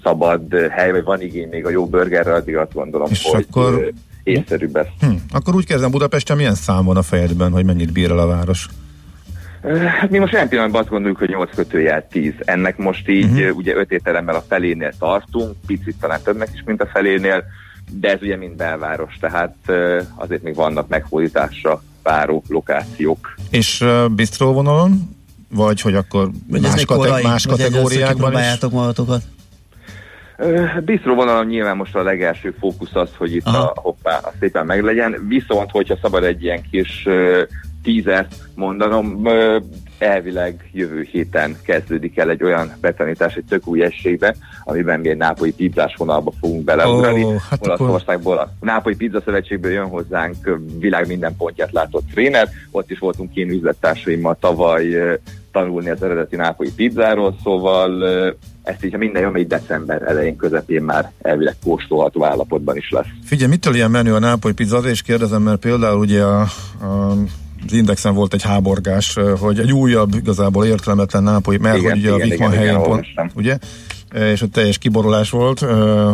szabad 0.03 0.55
hely, 0.71 0.91
vagy 0.91 1.05
van 1.05 1.21
igény 1.21 1.49
még 1.49 1.67
a 1.67 1.71
jó 1.71 1.87
burgerre, 1.87 2.35
addig 2.35 2.57
azt 2.57 2.73
gondolom, 2.73 3.09
És 3.11 3.23
hogy 3.23 3.47
akkor... 3.49 3.93
észszerűbb 4.23 4.77
ez. 4.77 4.87
Hm, 5.01 5.15
akkor 5.33 5.55
úgy 5.55 5.67
kezdem 5.67 5.91
Budapesten, 5.91 6.37
milyen 6.37 6.55
szám 6.55 6.85
van 6.85 6.97
a 6.97 7.03
fejedben, 7.03 7.53
hogy 7.53 7.65
mennyit 7.65 7.93
bír 7.93 8.11
el 8.11 8.19
a 8.19 8.27
város? 8.27 8.69
Hát 10.01 10.11
mi 10.11 10.19
most 10.19 10.35
olyan 10.35 10.49
pillanatban 10.49 10.81
azt 10.81 10.91
gondoljuk, 10.91 11.19
hogy 11.19 11.29
8 11.29 11.55
kötőjel 11.55 12.07
10. 12.09 12.33
Ennek 12.39 12.77
most 12.77 13.09
így 13.09 13.31
uh-huh. 13.31 13.57
ugye 13.57 13.75
5 13.75 13.91
étteremmel 13.93 14.35
a 14.35 14.45
felénél 14.49 14.93
tartunk, 14.99 15.57
picit 15.67 15.97
talán 16.01 16.21
többnek 16.23 16.49
is, 16.55 16.63
mint 16.65 16.83
a 16.83 16.87
felénél, 16.87 17.45
de 17.91 18.13
ez 18.13 18.23
ugye 18.23 18.37
mind 18.37 18.57
belváros, 18.57 19.17
tehát 19.21 19.55
azért 20.15 20.43
még 20.43 20.55
vannak 20.55 20.89
meghódításra 20.89 21.83
váró 22.03 22.43
lokációk. 22.49 23.35
És 23.51 23.81
uh, 23.81 24.09
bistró 24.09 24.53
vonalon? 24.53 25.17
Vagy 25.49 25.81
hogy 25.81 25.95
akkor 25.95 26.31
Vagy 26.49 26.61
más, 26.61 26.85
kate- 26.85 27.07
korai, 27.07 27.23
más 27.23 27.45
vagy 27.45 27.57
kategóriákban 27.57 28.33
is? 28.33 28.71
magatokat? 28.71 29.23
Bistró 30.85 31.15
vonalon 31.15 31.47
nyilván 31.47 31.77
most 31.77 31.95
a 31.95 32.03
legelső 32.03 32.55
fókusz 32.59 32.95
az, 32.95 33.11
hogy 33.17 33.35
itt 33.35 33.47
Aha. 33.47 33.73
a 33.75 33.81
hoppá 33.81 34.17
a 34.17 34.33
szépen 34.41 34.67
meglegyen, 34.67 35.27
viszont 35.29 35.71
hogyha 35.71 35.99
szabad 36.03 36.25
egy 36.25 36.43
ilyen 36.43 36.63
kis 36.71 37.07
tízet 37.83 38.35
mondanom, 38.55 39.29
elvileg 39.99 40.71
jövő 40.73 41.09
héten 41.11 41.57
kezdődik 41.63 42.19
el 42.19 42.31
egy 42.31 42.43
olyan 42.43 42.73
betanítás 42.81 43.35
egy 43.35 43.45
tök 43.49 43.67
új 43.67 43.83
esélybe, 43.83 44.37
amiben 44.65 45.01
mi 45.01 45.09
egy 45.09 45.17
nápolyi 45.17 45.53
pizzás 45.53 45.95
vonalba 45.97 46.33
fogunk 46.41 46.65
beleugrani. 46.65 47.25
Ó, 47.25 47.37
hát 47.51 47.67
akkor- 47.67 47.81
Olaszországból 47.81 48.39
a 48.39 48.53
Nápolyi 48.61 48.97
Pizza 48.97 49.21
Szövetségből 49.25 49.71
jön 49.71 49.89
hozzánk 49.89 50.59
világ 50.79 51.07
minden 51.07 51.37
pontját 51.37 51.73
látott 51.73 52.05
tréner, 52.13 52.49
ott 52.71 52.91
is 52.91 52.99
voltunk 52.99 53.35
én 53.35 53.51
üzlettársaimmal 53.51 54.37
tavaly 54.41 55.19
tanulni 55.53 55.91
az 55.91 56.03
eredeti 56.03 56.37
nápolyi 56.37 56.73
pizzáról, 56.77 57.37
szóval 57.43 58.05
ezt 58.63 58.85
így, 58.85 58.93
ha 58.93 58.99
minden 58.99 59.23
jön, 59.23 59.33
még 59.33 59.47
december 59.47 60.03
elején, 60.03 60.37
közepén 60.37 60.83
már 60.83 61.13
elvileg 61.23 61.55
kóstolható 61.65 62.25
állapotban 62.25 62.77
is 62.77 62.91
lesz. 62.91 63.07
Figyelj, 63.25 63.51
mitől 63.51 63.75
ilyen 63.75 63.91
menő 63.91 64.15
a 64.15 64.19
nápoly 64.19 64.53
pizza? 64.53 64.77
Azért 64.77 64.95
is 64.95 65.03
kérdezem, 65.03 65.43
mert 65.43 65.61
például 65.61 65.99
ugye 65.99 66.23
a, 66.23 66.41
a 66.81 67.15
az 67.67 67.73
Indexen 67.73 68.15
volt 68.15 68.35
egy 68.35 68.43
háborgás, 68.43 69.19
hogy 69.39 69.59
egy 69.59 69.73
újabb, 69.73 70.15
igazából 70.15 70.65
értelmetlen 70.65 71.23
nápoly, 71.23 71.57
mert 71.57 71.77
Igen, 71.77 71.91
hogy 71.91 71.99
ugye 71.99 72.09
igen, 72.09 72.21
a 72.21 72.31
Vikman 72.31 72.49
igen, 72.49 72.61
helyen 72.61 72.81
igen, 72.81 72.89
pont, 72.89 73.07
ugye? 73.35 73.59
És 74.15 74.43
ott 74.43 74.53
teljes 74.53 74.79
kiborulás 74.79 75.31
volt, 75.31 75.59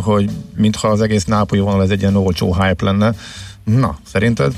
hogy 0.03 0.31
mintha 0.57 0.89
az 0.89 1.01
egész 1.01 1.25
nápoly 1.25 1.59
vonal 1.59 1.83
ez 1.83 1.91
egy 1.91 2.01
ilyen 2.01 2.17
olcsó 2.17 2.55
hype 2.55 2.85
lenne. 2.85 3.13
Na, 3.65 3.99
szerinted? 4.05 4.53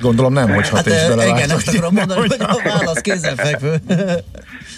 Gondolom 0.00 0.32
nem, 0.32 0.50
hogy 0.50 0.68
Hát 0.68 0.84
te 0.84 0.90
is 0.90 0.96
eh, 0.96 1.08
belevágtad 1.08 1.38
igen, 1.38 1.56
ezt 1.56 1.68
akarom 1.68 1.94
mondani, 1.94 2.20
hogy 2.20 2.36
a 2.38 2.60
válasz 2.64 3.00
kézenfekvő. 3.00 3.74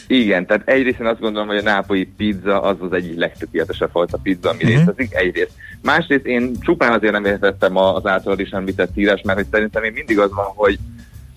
Igen, 0.07 0.47
tehát 0.47 0.69
egyrészt 0.69 1.01
én 1.01 1.07
azt 1.07 1.21
gondolom, 1.21 1.49
hogy 1.49 1.57
a 1.57 1.63
nápolyi 1.63 2.05
pizza 2.17 2.63
az 2.63 2.77
az 2.81 2.93
egyik 2.93 3.19
legtökéletesebb 3.19 3.91
fajta 3.91 4.19
pizza, 4.23 4.51
ami 4.51 4.65
uh-huh. 4.65 4.79
létezik, 4.79 5.15
egyrészt. 5.15 5.53
Másrészt 5.83 6.27
én 6.27 6.53
csupán 6.61 6.93
azért 6.93 7.13
nem 7.13 7.25
értettem 7.25 7.77
az 7.77 8.07
általad 8.07 8.41
is 8.41 8.51
említett 8.51 8.97
írás, 8.97 9.21
mert 9.25 9.39
hogy 9.39 9.47
szerintem 9.51 9.83
még 9.83 9.93
mindig 9.93 10.19
az 10.19 10.31
van, 10.31 10.47
hogy 10.55 10.79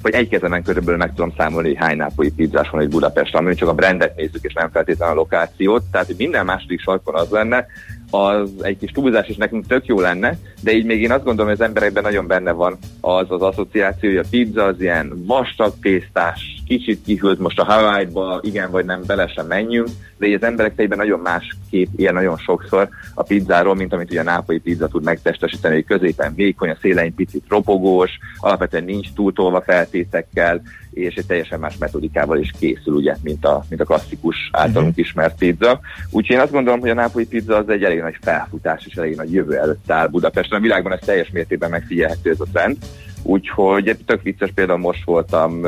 hogy 0.03 0.13
egy 0.13 0.29
kezemen 0.29 0.63
körülbelül 0.63 0.99
meg 0.99 1.13
tudom 1.13 1.33
számolni, 1.37 1.67
hogy 1.67 1.77
hány 1.77 1.97
nápolyi 1.97 2.31
pizzás 2.31 2.69
van 2.69 2.81
egy 2.81 2.89
Budapest, 2.89 3.35
ami 3.35 3.55
csak 3.55 3.69
a 3.69 3.73
brandet 3.73 4.15
nézzük, 4.15 4.43
és 4.43 4.53
nem 4.53 4.69
feltétlenül 4.69 5.13
a 5.13 5.17
lokációt. 5.17 5.83
Tehát, 5.91 6.07
hogy 6.07 6.15
minden 6.17 6.45
második 6.45 6.81
sarkon 6.81 7.15
az 7.15 7.29
lenne, 7.29 7.65
az 8.09 8.49
egy 8.61 8.77
kis 8.77 8.91
túlzás 8.91 9.27
is 9.27 9.35
nekünk 9.35 9.67
tök 9.67 9.85
jó 9.85 9.99
lenne, 9.99 10.37
de 10.61 10.71
így 10.71 10.85
még 10.85 11.01
én 11.01 11.11
azt 11.11 11.23
gondolom, 11.23 11.51
hogy 11.51 11.59
az 11.61 11.67
emberekben 11.67 12.03
nagyon 12.03 12.27
benne 12.27 12.51
van 12.51 12.77
az 13.01 13.25
az 13.31 13.41
asszociáció, 13.41 14.09
hogy 14.09 14.17
a 14.17 14.29
pizza 14.29 14.63
az 14.63 14.81
ilyen 14.81 15.23
vastag 15.25 15.73
tésztás, 15.81 16.62
kicsit 16.67 17.03
kihűlt 17.05 17.39
most 17.39 17.59
a 17.59 17.63
Hawaii-ba, 17.63 18.39
igen 18.41 18.71
vagy 18.71 18.85
nem, 18.85 19.01
bele 19.05 19.27
sem 19.27 19.47
menjünk, 19.47 19.89
de 20.17 20.27
így 20.27 20.33
az 20.33 20.43
emberek 20.43 20.73
fejében 20.75 20.97
nagyon 20.97 21.19
más 21.19 21.57
kép 21.69 21.89
ilyen 21.95 22.13
nagyon 22.13 22.37
sokszor 22.37 22.89
a 23.13 23.23
pizzáról, 23.23 23.75
mint 23.75 23.93
amit 23.93 24.11
ugye 24.11 24.19
a 24.19 24.23
nápolyi 24.23 24.59
pizza 24.59 24.87
tud 24.87 25.03
megtestesíteni, 25.03 25.73
hogy 25.73 25.85
középen 25.85 26.33
vékony, 26.35 26.69
a 26.69 26.77
szélein 26.81 27.15
picit 27.15 27.45
ropogós, 27.47 28.11
alapvetően 28.37 28.83
nincs 28.83 29.13
túltolva 29.13 29.61
feltétekkel, 29.61 30.61
és 30.93 31.15
egy 31.15 31.25
teljesen 31.25 31.59
más 31.59 31.77
metodikával 31.77 32.37
is 32.37 32.53
készül, 32.59 32.93
ugye, 32.93 33.15
mint 33.23 33.45
a, 33.45 33.63
mint 33.69 33.81
a 33.81 33.85
klasszikus 33.85 34.35
általunk 34.51 34.97
ismert 34.97 35.37
pizza. 35.37 35.79
Úgyhogy 36.09 36.35
én 36.35 36.41
azt 36.41 36.51
gondolom, 36.51 36.79
hogy 36.79 36.89
a 36.89 36.93
nápolyi 36.93 37.27
pizza 37.27 37.57
az 37.57 37.69
egy 37.69 37.83
elég 37.83 38.01
nagy 38.01 38.17
felfutás 38.21 38.85
és 38.85 38.95
elég 38.95 39.15
nagy 39.15 39.33
jövő 39.33 39.57
előtt 39.57 39.91
áll 39.91 40.07
Budapesten. 40.07 40.57
A 40.57 40.61
világban 40.61 40.91
ez 40.91 40.99
teljes 41.05 41.29
mértékben 41.29 41.69
megfigyelhető 41.69 42.29
ez 42.29 42.39
a 42.39 42.47
trend. 42.53 42.77
Úgyhogy 43.23 43.97
tök 44.05 44.21
vicces, 44.21 44.51
például 44.55 44.79
most 44.79 45.05
voltam 45.05 45.61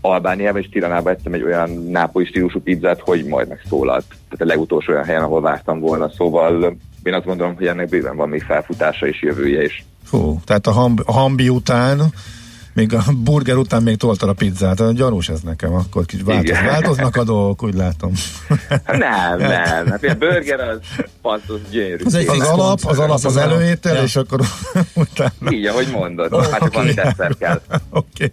Albániában 0.00 0.60
és 0.60 0.68
Tiranában 0.68 1.12
ettem 1.12 1.32
egy 1.32 1.42
olyan 1.42 1.70
nápolyi 1.70 2.26
stílusú 2.26 2.60
pizzát, 2.60 3.00
hogy 3.00 3.24
majd 3.24 3.48
megszólalt. 3.48 4.04
Tehát 4.08 4.40
a 4.40 4.44
legutolsó 4.44 4.92
olyan 4.92 5.04
helyen, 5.04 5.22
ahol 5.22 5.40
vártam 5.40 5.80
volna. 5.80 6.10
Szóval 6.16 6.76
én 7.02 7.14
azt 7.14 7.24
gondolom, 7.24 7.54
hogy 7.56 7.66
ennek 7.66 7.88
bőven 7.88 8.16
van 8.16 8.28
még 8.28 8.42
felfutása 8.42 9.06
és 9.06 9.22
jövője 9.22 9.62
is. 9.62 9.84
Fú, 10.04 10.40
tehát 10.44 10.66
a, 10.66 10.70
hamb, 10.70 11.00
a 11.04 11.12
hambi 11.12 11.48
után, 11.48 12.00
még 12.80 12.94
a 12.94 13.04
burger 13.16 13.56
után 13.56 13.82
még 13.82 13.96
toltad 13.96 14.28
a 14.28 14.32
pizzát, 14.32 14.94
gyanús 14.94 15.28
ez 15.28 15.40
nekem, 15.40 15.72
akkor 15.72 16.06
kicsit 16.06 16.26
változ, 16.26 16.50
változnak 16.50 17.16
a 17.16 17.24
dolgok, 17.24 17.62
úgy 17.62 17.74
látom. 17.74 18.12
Nem, 18.86 19.38
nem. 19.38 19.86
Hát 19.86 20.04
a 20.04 20.14
burger 20.14 20.60
az, 20.60 20.78
az 21.22 21.60
gyönyörű. 21.70 22.04
Az, 22.04 22.14
az 22.14 22.40
alap, 22.40 22.80
az 22.84 22.98
alap 22.98 23.24
az 23.24 23.36
előétel, 23.36 23.94
Ja. 23.94 24.02
és 24.02 24.16
akkor 24.16 24.40
utána. 24.94 25.50
Így, 25.50 25.66
ahogy 25.66 25.88
mondod. 25.92 26.32
Oh, 26.32 26.50
hát, 26.50 26.62
okay. 26.62 26.94
van 27.16 27.36
kell. 27.38 27.60
Oké. 27.90 28.32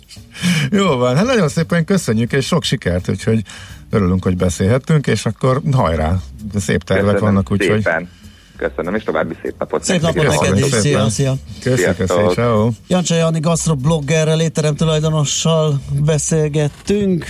Jó 0.72 0.96
van, 0.96 1.16
hát 1.16 1.26
nagyon 1.26 1.50
szépen 1.50 1.86
köszönjük, 1.86 2.32
és 2.32 2.46
sok 2.46 2.64
sikert, 2.64 3.10
úgyhogy 3.10 3.42
örülünk, 3.90 4.24
hogy 4.24 4.38
beszélhettünk, 4.38 5.08
és 5.08 5.26
akkor 5.26 5.62
hajrá, 5.72 6.16
szép 6.56 6.84
tervek 6.84 7.06
Köszönöm 7.06 7.34
vannak, 7.34 7.52
úgyhogy 7.52 7.84
szépen. 7.84 8.10
Köszönöm, 8.58 8.96
és 8.96 9.04
további 9.04 9.36
szép 9.42 9.54
napot. 9.60 9.84
Szép 9.84 10.02
napot 10.02 10.24
nektek. 10.24 10.40
neked 10.40 10.58
is, 10.58 10.64
szépen. 10.66 10.82
szia, 10.82 11.10
szia. 11.10 11.36
Köszi, 11.64 11.82
Sziasztok. 11.82 12.34
ciao. 12.34 12.70
Jancsa 12.88 13.16
Jani 13.16 13.40
gasztrobloggerrel, 13.40 14.42
étterem 14.42 14.76
tulajdonossal 14.76 15.82
beszélgettünk. 16.06 17.26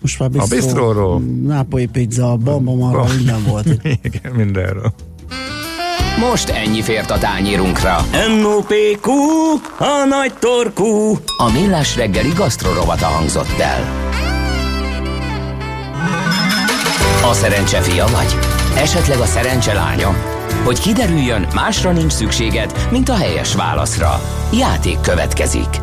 Most 0.00 0.18
már 0.18 0.30
A 0.36 0.46
bistróról. 0.46 1.20
Nápolyi 1.42 1.86
pizza, 1.86 2.36
bamba 2.36 2.74
marha, 2.74 3.14
minden 3.14 3.44
volt. 3.44 3.66
Igen, 4.02 4.32
mindenről. 4.32 4.92
Most 6.18 6.48
ennyi 6.48 6.82
fért 6.82 7.10
a 7.10 7.18
tányérunkra. 7.18 7.96
M.O.P.Q. 8.40 9.10
A 9.78 10.04
nagy 10.08 10.32
torkú. 10.38 11.18
A 11.36 11.50
Millás 11.52 11.96
reggeli 11.96 12.32
gasztrorovata 12.36 13.06
hangzott 13.06 13.58
el. 13.58 14.02
A 17.30 17.32
szerencse 17.32 17.80
fia 17.80 18.06
vagy? 18.06 18.36
Esetleg 18.76 19.18
a 19.18 19.24
szerencse 19.24 19.72
lánya? 19.72 20.08
Hogy 20.64 20.78
kiderüljön, 20.78 21.46
másra 21.54 21.92
nincs 21.92 22.12
szükséged, 22.12 22.88
mint 22.90 23.08
a 23.08 23.14
helyes 23.14 23.54
válaszra. 23.54 24.20
Játék 24.52 25.00
következik. 25.00 25.80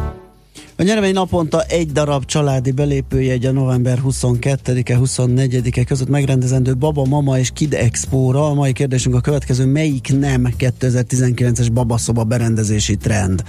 A 0.78 0.84
nyeremény 0.84 1.14
naponta 1.14 1.62
egy 1.62 1.92
darab 1.92 2.26
családi 2.26 2.72
belépőjegy 2.72 3.46
a 3.46 3.52
november 3.52 4.00
22-e, 4.08 4.98
24-e 5.04 5.84
között 5.84 6.10
megrendezendő 6.10 6.76
Baba, 6.76 7.06
Mama 7.06 7.38
és 7.38 7.52
Kid 7.54 7.74
Expo-ra. 7.74 8.50
A 8.50 8.54
mai 8.54 8.74
kérdésünk 8.74 9.16
a 9.16 9.22
következő, 9.22 9.66
melyik 9.66 10.20
nem 10.20 10.48
2019-es 10.58 11.68
babaszoba 11.74 12.24
berendezési 12.24 12.96
trend? 12.96 13.44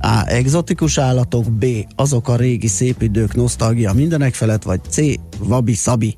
A. 0.00 0.24
Exotikus 0.26 0.98
állatok, 0.98 1.52
B. 1.52 1.64
Azok 1.96 2.28
a 2.28 2.36
régi 2.36 2.68
szép 2.68 3.02
idők 3.02 3.34
nosztalgia 3.34 3.92
mindenek 3.92 4.34
felett, 4.34 4.62
vagy 4.62 4.80
C. 4.88 5.00
Vabi 5.38 5.74
Szabi. 5.74 6.16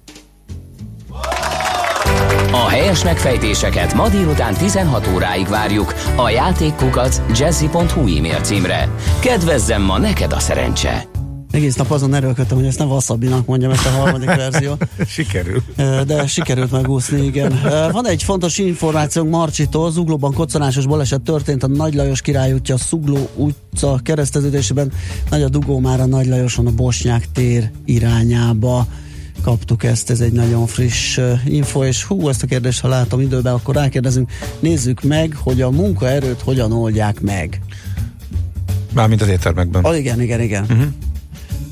A 2.52 2.68
helyes 2.68 3.04
megfejtéseket 3.04 3.94
ma 3.94 4.08
délután 4.08 4.54
16 4.54 5.10
óráig 5.14 5.48
várjuk 5.48 5.94
a 6.16 6.30
játékkukac 6.30 7.20
jazzy.hu 7.38 8.16
e-mail 8.16 8.40
címre. 8.40 8.88
Kedvezzem 9.20 9.82
ma 9.82 9.98
neked 9.98 10.32
a 10.32 10.38
szerencse! 10.38 11.08
Egész 11.50 11.74
nap 11.74 11.90
azon 11.90 12.14
erőlködtem, 12.14 12.56
hogy 12.56 12.66
ezt 12.66 12.78
nem 12.78 12.88
Wasabinak 12.88 13.46
mondjam, 13.46 13.70
ezt 13.70 13.86
a 13.86 13.90
harmadik 13.90 14.34
verzió. 14.44 14.72
Sikerül. 15.06 15.62
De 16.06 16.26
sikerült 16.26 16.70
megúszni, 16.70 17.24
igen. 17.24 17.60
Van 17.92 18.06
egy 18.06 18.22
fontos 18.22 18.58
információnk 18.58 19.30
Marcsitól, 19.30 19.90
Zuglóban 19.90 20.32
koccanásos 20.32 20.86
baleset 20.86 21.20
történt 21.20 21.62
a 21.62 21.66
Nagy 21.66 21.94
Lajos 21.94 22.20
király 22.20 22.52
útja, 22.52 22.76
Zugló 22.76 23.28
utca 23.34 24.00
kereszteződésében. 24.02 24.92
Nagy 25.30 25.42
a 25.42 25.48
dugó 25.48 25.78
már 25.78 26.00
a 26.00 26.06
Nagy 26.06 26.26
Lajoson 26.26 26.66
a 26.66 26.70
Bosnyák 26.70 27.28
tér 27.32 27.70
irányába 27.84 28.86
kaptuk 29.42 29.84
ezt, 29.84 30.10
ez 30.10 30.20
egy 30.20 30.32
nagyon 30.32 30.66
friss 30.66 31.20
info, 31.44 31.84
és 31.84 32.04
hú, 32.04 32.28
ezt 32.28 32.42
a 32.42 32.46
kérdést, 32.46 32.80
ha 32.80 32.88
látom 32.88 33.20
időben, 33.20 33.54
akkor 33.54 33.74
rákérdezünk, 33.74 34.30
nézzük 34.58 35.02
meg, 35.02 35.36
hogy 35.40 35.62
a 35.62 35.70
munkaerőt 35.70 36.40
hogyan 36.40 36.72
oldják 36.72 37.20
meg. 37.20 37.60
Mármint 38.92 39.22
az 39.22 39.28
éttermekben. 39.28 39.84
Ah, 39.84 39.98
igen, 39.98 40.20
igen, 40.20 40.40
igen. 40.40 40.62
Uh-huh. 40.62 40.86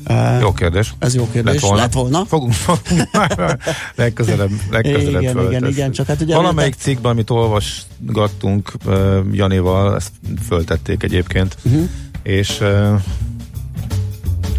Uh, 0.09 0.41
jó 0.41 0.53
kérdés. 0.53 0.93
Ez 0.99 1.15
jó 1.15 1.27
kérdés. 1.31 1.53
Lett 1.53 1.61
volna. 1.61 1.81
Lett 1.81 1.93
volna. 1.93 2.25
Fogunk, 2.25 2.53
fogunk 2.53 3.11
már 3.11 3.57
legközelebb, 3.95 4.49
legközelebb 4.69 5.21
Igen, 5.21 5.47
igen, 5.47 5.67
igen, 5.67 5.91
csak 5.91 6.07
hát 6.07 6.21
ugye 6.21 6.35
Valamelyik 6.35 6.71
érte- 6.71 6.83
cikkben, 6.83 7.11
amit 7.11 7.29
olvasgattunk 7.29 8.71
uh, 8.85 9.17
Janival, 9.31 9.95
ezt 9.95 10.11
föltették 10.47 11.03
egyébként, 11.03 11.57
uh-huh. 11.63 11.89
és 12.23 12.59
uh, 12.61 13.01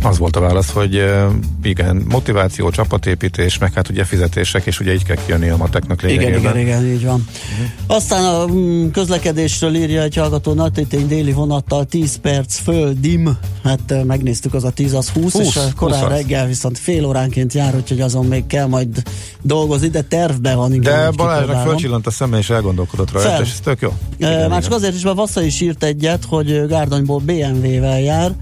az 0.03 0.19
volt 0.19 0.37
a 0.37 0.41
válasz, 0.41 0.71
hogy 0.71 1.05
igen, 1.63 2.05
motiváció, 2.09 2.71
csapatépítés, 2.71 3.59
meg 3.59 3.73
hát 3.73 3.89
ugye 3.89 4.05
fizetések, 4.05 4.67
és 4.67 4.81
ugye 4.81 4.93
így 4.93 5.05
kell 5.05 5.17
kijönni 5.25 5.49
a 5.49 5.57
mateknak 5.57 6.03
Igen, 6.03 6.17
lényegében. 6.17 6.59
igen, 6.59 6.81
igen, 6.81 6.95
így 6.95 7.05
van. 7.05 7.25
Aztán 7.87 8.25
a 8.25 8.47
mm, 8.47 8.89
közlekedésről 8.91 9.75
írja 9.75 10.03
egy 10.03 10.15
hallgató 10.17 10.53
Nagytétény 10.53 11.07
déli 11.07 11.33
vonattal 11.33 11.85
10 11.85 12.17
perc 12.17 12.59
földim, 12.59 13.39
hát 13.65 13.81
eh, 13.91 14.05
megnéztük 14.05 14.55
az 14.55 14.65
a 14.65 14.71
10, 14.71 14.93
az 14.95 15.09
20, 15.09 15.33
20, 15.33 15.47
és 15.47 15.57
a 15.57 15.61
korán 15.77 16.01
20 16.01 16.11
az. 16.11 16.17
reggel 16.17 16.47
viszont 16.47 16.79
fél 16.79 17.05
óránként 17.05 17.53
jár, 17.53 17.75
úgyhogy 17.75 18.01
azon 18.01 18.27
még 18.27 18.47
kell 18.47 18.67
majd 18.67 19.03
dolgozni, 19.43 19.89
de 19.89 20.03
tervben 20.03 20.57
van. 20.57 20.73
igen, 20.75 20.83
De 20.83 21.11
Balázsnak 21.11 21.63
fölcsillant 21.67 22.07
a 22.07 22.11
szeme, 22.11 22.39
és 22.39 22.51
elgondolkodott 22.51 23.13
rajta, 23.13 23.41
és 23.43 23.51
ez 23.53 23.61
tök 23.61 23.81
jó. 23.81 23.93
Igen, 24.17 24.31
Már 24.49 24.51
csak 24.51 24.61
igen. 24.61 24.73
azért 24.79 24.95
is, 24.95 25.03
mert 25.03 25.17
Vassza 25.17 25.43
is 25.43 25.61
írt 25.61 25.85
egyet, 25.85 26.25
hogy 26.29 26.67
Gárdonyból 26.67 27.19
BMW-vel 27.25 28.01
jár, 28.01 28.33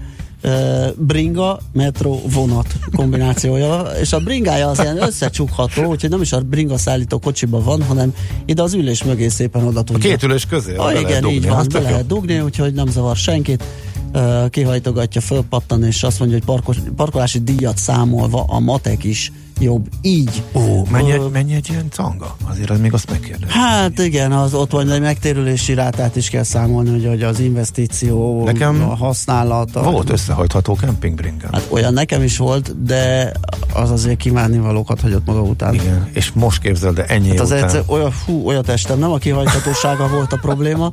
bringa, 0.97 1.59
metro, 1.73 2.19
vonat 2.31 2.67
kombinációja, 2.95 3.81
és 4.01 4.13
a 4.13 4.19
bringája 4.19 4.67
az 4.69 4.79
ilyen 4.79 5.01
összecsukható, 5.01 5.83
úgyhogy 5.83 6.09
nem 6.09 6.21
is 6.21 6.31
a 6.31 6.39
bringa 6.41 6.77
szállító 6.77 7.19
kocsiban 7.19 7.63
van, 7.63 7.83
hanem 7.83 8.13
ide 8.45 8.61
az 8.61 8.73
ülés 8.73 9.03
mögé 9.03 9.27
szépen 9.27 9.63
oda 9.63 9.79
A 9.79 9.83
tudja. 9.83 10.09
két 10.09 10.23
ülés 10.23 10.45
közé? 10.45 10.75
Ah, 10.75 10.99
igen, 10.99 11.21
dugni, 11.21 11.35
így 11.35 11.47
van, 11.47 11.67
be 11.73 11.79
lehet 11.79 12.07
dugni, 12.07 12.39
úgyhogy 12.39 12.73
nem 12.73 12.87
zavar 12.87 13.15
senkit. 13.15 13.63
Kihajtogatja, 14.49 15.21
fölpattan, 15.21 15.83
és 15.83 16.03
azt 16.03 16.19
mondja, 16.19 16.37
hogy 16.37 16.45
parkos, 16.45 16.77
parkolási 16.95 17.39
díjat 17.39 17.77
számolva 17.77 18.43
a 18.47 18.59
matek 18.59 19.03
is 19.03 19.31
jobb. 19.59 19.87
Így. 20.01 20.43
Ó, 20.53 20.85
mennyi, 20.91 21.11
egy, 21.11 21.29
mennyi 21.31 21.53
egy 21.53 21.67
ilyen 21.69 21.85
canga? 21.89 22.35
Azért 22.49 22.69
az 22.69 22.79
még 22.79 22.93
azt 22.93 23.09
megkérdez. 23.09 23.49
Hát 23.49 23.99
igen, 23.99 24.31
az 24.31 24.53
ott 24.53 24.71
van 24.71 24.91
egy 24.91 25.01
megtérülési 25.01 25.73
rátát 25.73 26.15
is 26.15 26.29
kell 26.29 26.43
számolni, 26.43 26.89
hogy, 26.89 27.05
hogy 27.07 27.23
az 27.23 27.39
investíció, 27.39 28.43
Nekem 28.45 28.81
a 28.89 28.95
használat. 28.95 29.75
a- 29.75 29.91
Volt 29.91 30.09
összehajtható 30.09 30.73
kempingbringen. 30.75 31.47
Hát 31.51 31.67
olyan 31.69 31.93
nekem 31.93 32.23
is 32.23 32.37
volt, 32.37 32.83
de 32.83 33.31
az 33.73 33.91
azért 33.91 34.17
kívánni 34.17 34.57
valókat 34.57 35.01
hagyott 35.01 35.25
maga 35.25 35.41
után. 35.41 35.73
Igen, 35.73 36.09
és 36.13 36.31
most 36.31 36.61
képzeld, 36.61 36.95
de 36.95 37.05
ennyi 37.05 37.29
Hát 37.29 37.39
az 37.39 37.51
után. 37.51 37.63
egyszer, 37.63 37.83
olyan, 37.87 38.11
hú, 38.25 38.45
olyan 38.47 38.63
testem, 38.63 38.99
nem 38.99 39.11
a 39.11 39.17
kihajthatósága 39.17 40.07
volt 40.07 40.33
a 40.33 40.37
probléma, 40.37 40.91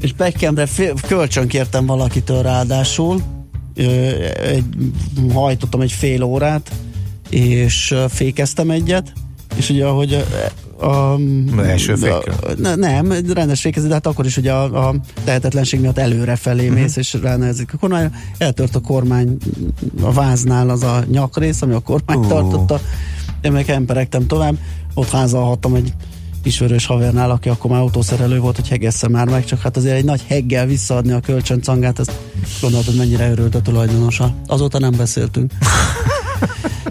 és 0.00 0.12
Beckhamre 0.12 0.66
fél, 0.66 0.94
kölcsön 1.08 1.48
kértem 1.48 1.86
valakitől 1.86 2.42
ráadásul, 2.42 3.20
Ö, 3.76 3.82
egy, 4.42 4.64
hajtottam 5.32 5.80
egy 5.80 5.92
fél 5.92 6.22
órát, 6.22 6.70
és 7.30 7.94
fékeztem 8.08 8.70
egyet, 8.70 9.12
és 9.56 9.70
ugye 9.70 9.86
ahogy 9.86 10.24
a, 10.80 10.86
a, 10.86 11.18
Első 11.62 11.94
fékkel? 11.94 12.54
ne, 12.58 12.74
nem, 12.74 13.12
rendes 13.32 13.60
fékezés, 13.60 13.88
de 13.88 13.94
hát 13.94 14.06
akkor 14.06 14.26
is 14.26 14.36
ugye 14.36 14.52
a, 14.52 14.88
a 14.88 14.94
tehetetlenség 15.24 15.80
miatt 15.80 15.98
előre 15.98 16.36
felé 16.36 16.68
mész, 16.68 16.96
és 16.96 17.14
ránehezik 17.22 17.74
a 17.74 17.76
kormány. 17.76 18.10
Eltört 18.38 18.74
a 18.74 18.80
kormány 18.80 19.36
a 20.02 20.12
váznál 20.12 20.70
az 20.70 20.82
a 20.82 21.04
nyakrész, 21.10 21.62
ami 21.62 21.74
a 21.74 21.80
kormány 21.80 22.18
Ó. 22.18 22.26
tartotta. 22.26 22.80
Én 23.42 23.52
meg 23.52 23.70
emberektem 23.70 24.26
tovább, 24.26 24.54
ott 24.94 25.10
házalhattam 25.10 25.74
egy 25.74 25.92
ismerős 26.46 26.86
havernál, 26.86 27.30
aki 27.30 27.48
akkor 27.48 27.70
már 27.70 27.80
autószerelő 27.80 28.38
volt, 28.38 28.56
hogy 28.56 28.68
hegesse 28.68 29.08
már 29.08 29.28
meg, 29.28 29.44
csak 29.44 29.60
hát 29.60 29.76
azért 29.76 29.96
egy 29.96 30.04
nagy 30.04 30.22
heggel 30.28 30.66
visszaadni 30.66 31.12
a 31.12 31.20
kölcsöncangát, 31.20 31.98
ezt 31.98 32.12
gondoltad, 32.60 32.94
mennyire 32.94 33.30
örült 33.30 33.54
a 33.54 33.60
tulajdonosa. 33.60 34.34
Azóta 34.46 34.78
nem 34.78 34.92
beszéltünk. 34.96 35.52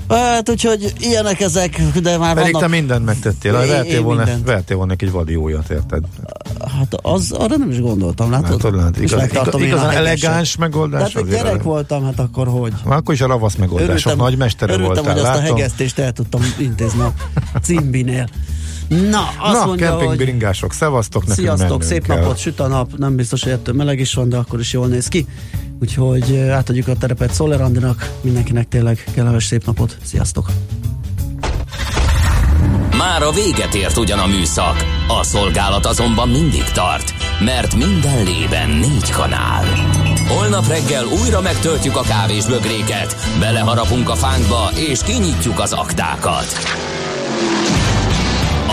hát 0.10 0.49
úgyhogy 0.49 0.93
ilyenek 0.99 1.39
ezek, 1.41 1.82
de 2.01 2.18
már 2.18 2.36
Pedig 2.36 2.54
vannak... 2.54 2.70
te 2.70 2.76
mindent 2.76 3.06
megtettél, 3.06 3.54
Én- 3.54 3.68
vertél 3.68 4.01
volna, 4.01 4.24
mindent. 4.24 4.45
vertél 4.45 4.78
volna 4.78 4.93
egy 4.97 5.12
vadi 5.12 5.36
újat, 5.36 5.70
érted? 5.70 6.04
Hát 6.78 6.95
az, 7.01 7.32
arra 7.32 7.58
nem 7.58 7.70
is 7.70 7.82
gondoltam, 7.82 8.32
látod? 8.32 8.49
Látod, 8.49 8.76
látod, 8.76 9.01
És 9.01 9.12
igaz, 9.12 9.24
igaz, 9.32 9.62
igazán 9.62 9.89
elegáns 9.89 10.56
megoldás 10.56 11.14
hogy 11.14 11.22
azért 11.22 11.38
gyerek 11.38 11.54
arra. 11.54 11.64
voltam, 11.64 12.04
hát 12.04 12.20
akkor 12.20 12.47
hogy? 12.47 12.74
Már 12.86 12.97
akkor 12.97 13.14
is 13.14 13.22
a 13.22 13.28
ravasz 13.28 13.56
megoldások 13.56 14.16
nagy 14.16 14.38
mestere 14.38 14.74
örültem, 14.74 15.04
voltál, 15.04 15.14
hogy 15.14 15.24
azt 15.24 15.38
a 15.38 15.41
hegesztést 15.41 15.99
el 15.99 16.12
tudtam 16.12 16.41
intézni 16.60 17.01
a 17.54 17.58
cimbinél. 17.62 18.30
Na, 19.09 19.27
azt 19.39 19.59
Na, 19.59 19.65
mondja, 19.65 19.91
hogy 19.91 19.99
kempingbringások, 19.99 20.73
szevasztok, 20.73 21.27
nekünk 21.27 21.47
Sziasztok, 21.47 21.83
szép 21.83 22.05
kell. 22.05 22.19
napot, 22.19 22.37
süt 22.37 22.59
a 22.59 22.67
nap, 22.67 22.97
nem 22.97 23.15
biztos, 23.15 23.43
hogy 23.43 23.51
ettől 23.51 23.75
meleg 23.75 23.99
is 23.99 24.13
van, 24.13 24.29
de 24.29 24.37
akkor 24.37 24.59
is 24.59 24.73
jól 24.73 24.87
néz 24.87 25.07
ki. 25.07 25.27
Úgyhogy 25.81 26.37
átadjuk 26.37 26.87
a 26.87 26.95
terepet 26.95 27.33
Szoller 27.33 27.61
Andinak, 27.61 28.11
mindenkinek 28.21 28.67
tényleg 28.67 29.03
kellemes 29.13 29.45
szép 29.45 29.65
napot, 29.65 29.97
sziasztok! 30.03 30.49
Már 32.97 33.23
a 33.23 33.31
véget 33.31 33.73
ért 33.73 33.97
ugyan 33.97 34.19
a 34.19 34.27
műszak, 34.27 34.85
a 35.07 35.23
szolgálat 35.23 35.85
azonban 35.85 36.29
mindig 36.29 36.63
tart, 36.63 37.13
mert 37.39 37.75
minden 37.75 38.23
lében 38.23 38.69
négy 38.69 39.09
kanál. 39.09 39.63
Holnap 40.27 40.67
reggel 40.67 41.05
újra 41.05 41.41
megtöltjük 41.41 41.95
a 41.95 42.01
kávés 42.01 42.45
bögréket, 42.45 43.15
beleharapunk 43.39 44.09
a 44.09 44.15
fánkba 44.15 44.69
és 44.75 44.99
kinyitjuk 45.03 45.59
az 45.59 45.73
aktákat. 45.73 46.45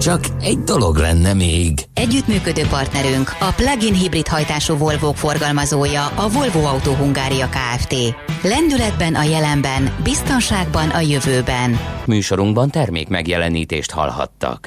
Csak 0.00 0.20
egy 0.40 0.58
dolog 0.58 0.96
lenne 0.96 1.34
még. 1.34 1.72
Együttműködő 1.94 2.62
partnerünk 2.62 3.36
a 3.40 3.52
plug-in 3.56 3.94
hibrid 3.94 4.26
hajtású 4.26 4.76
Volvo 4.76 5.12
forgalmazója 5.12 6.06
a 6.06 6.28
Volvo 6.28 6.64
Autó 6.64 6.92
Hungária 6.92 7.48
Kft. 7.48 7.94
Lendületben 8.42 9.14
a 9.14 9.22
jelenben, 9.22 9.94
biztonságban 10.02 10.88
a 10.88 11.00
jövőben. 11.00 11.78
Műsorunkban 12.06 12.70
termék 12.70 13.08
megjelenítést 13.08 13.90
hallhattak. 13.90 14.56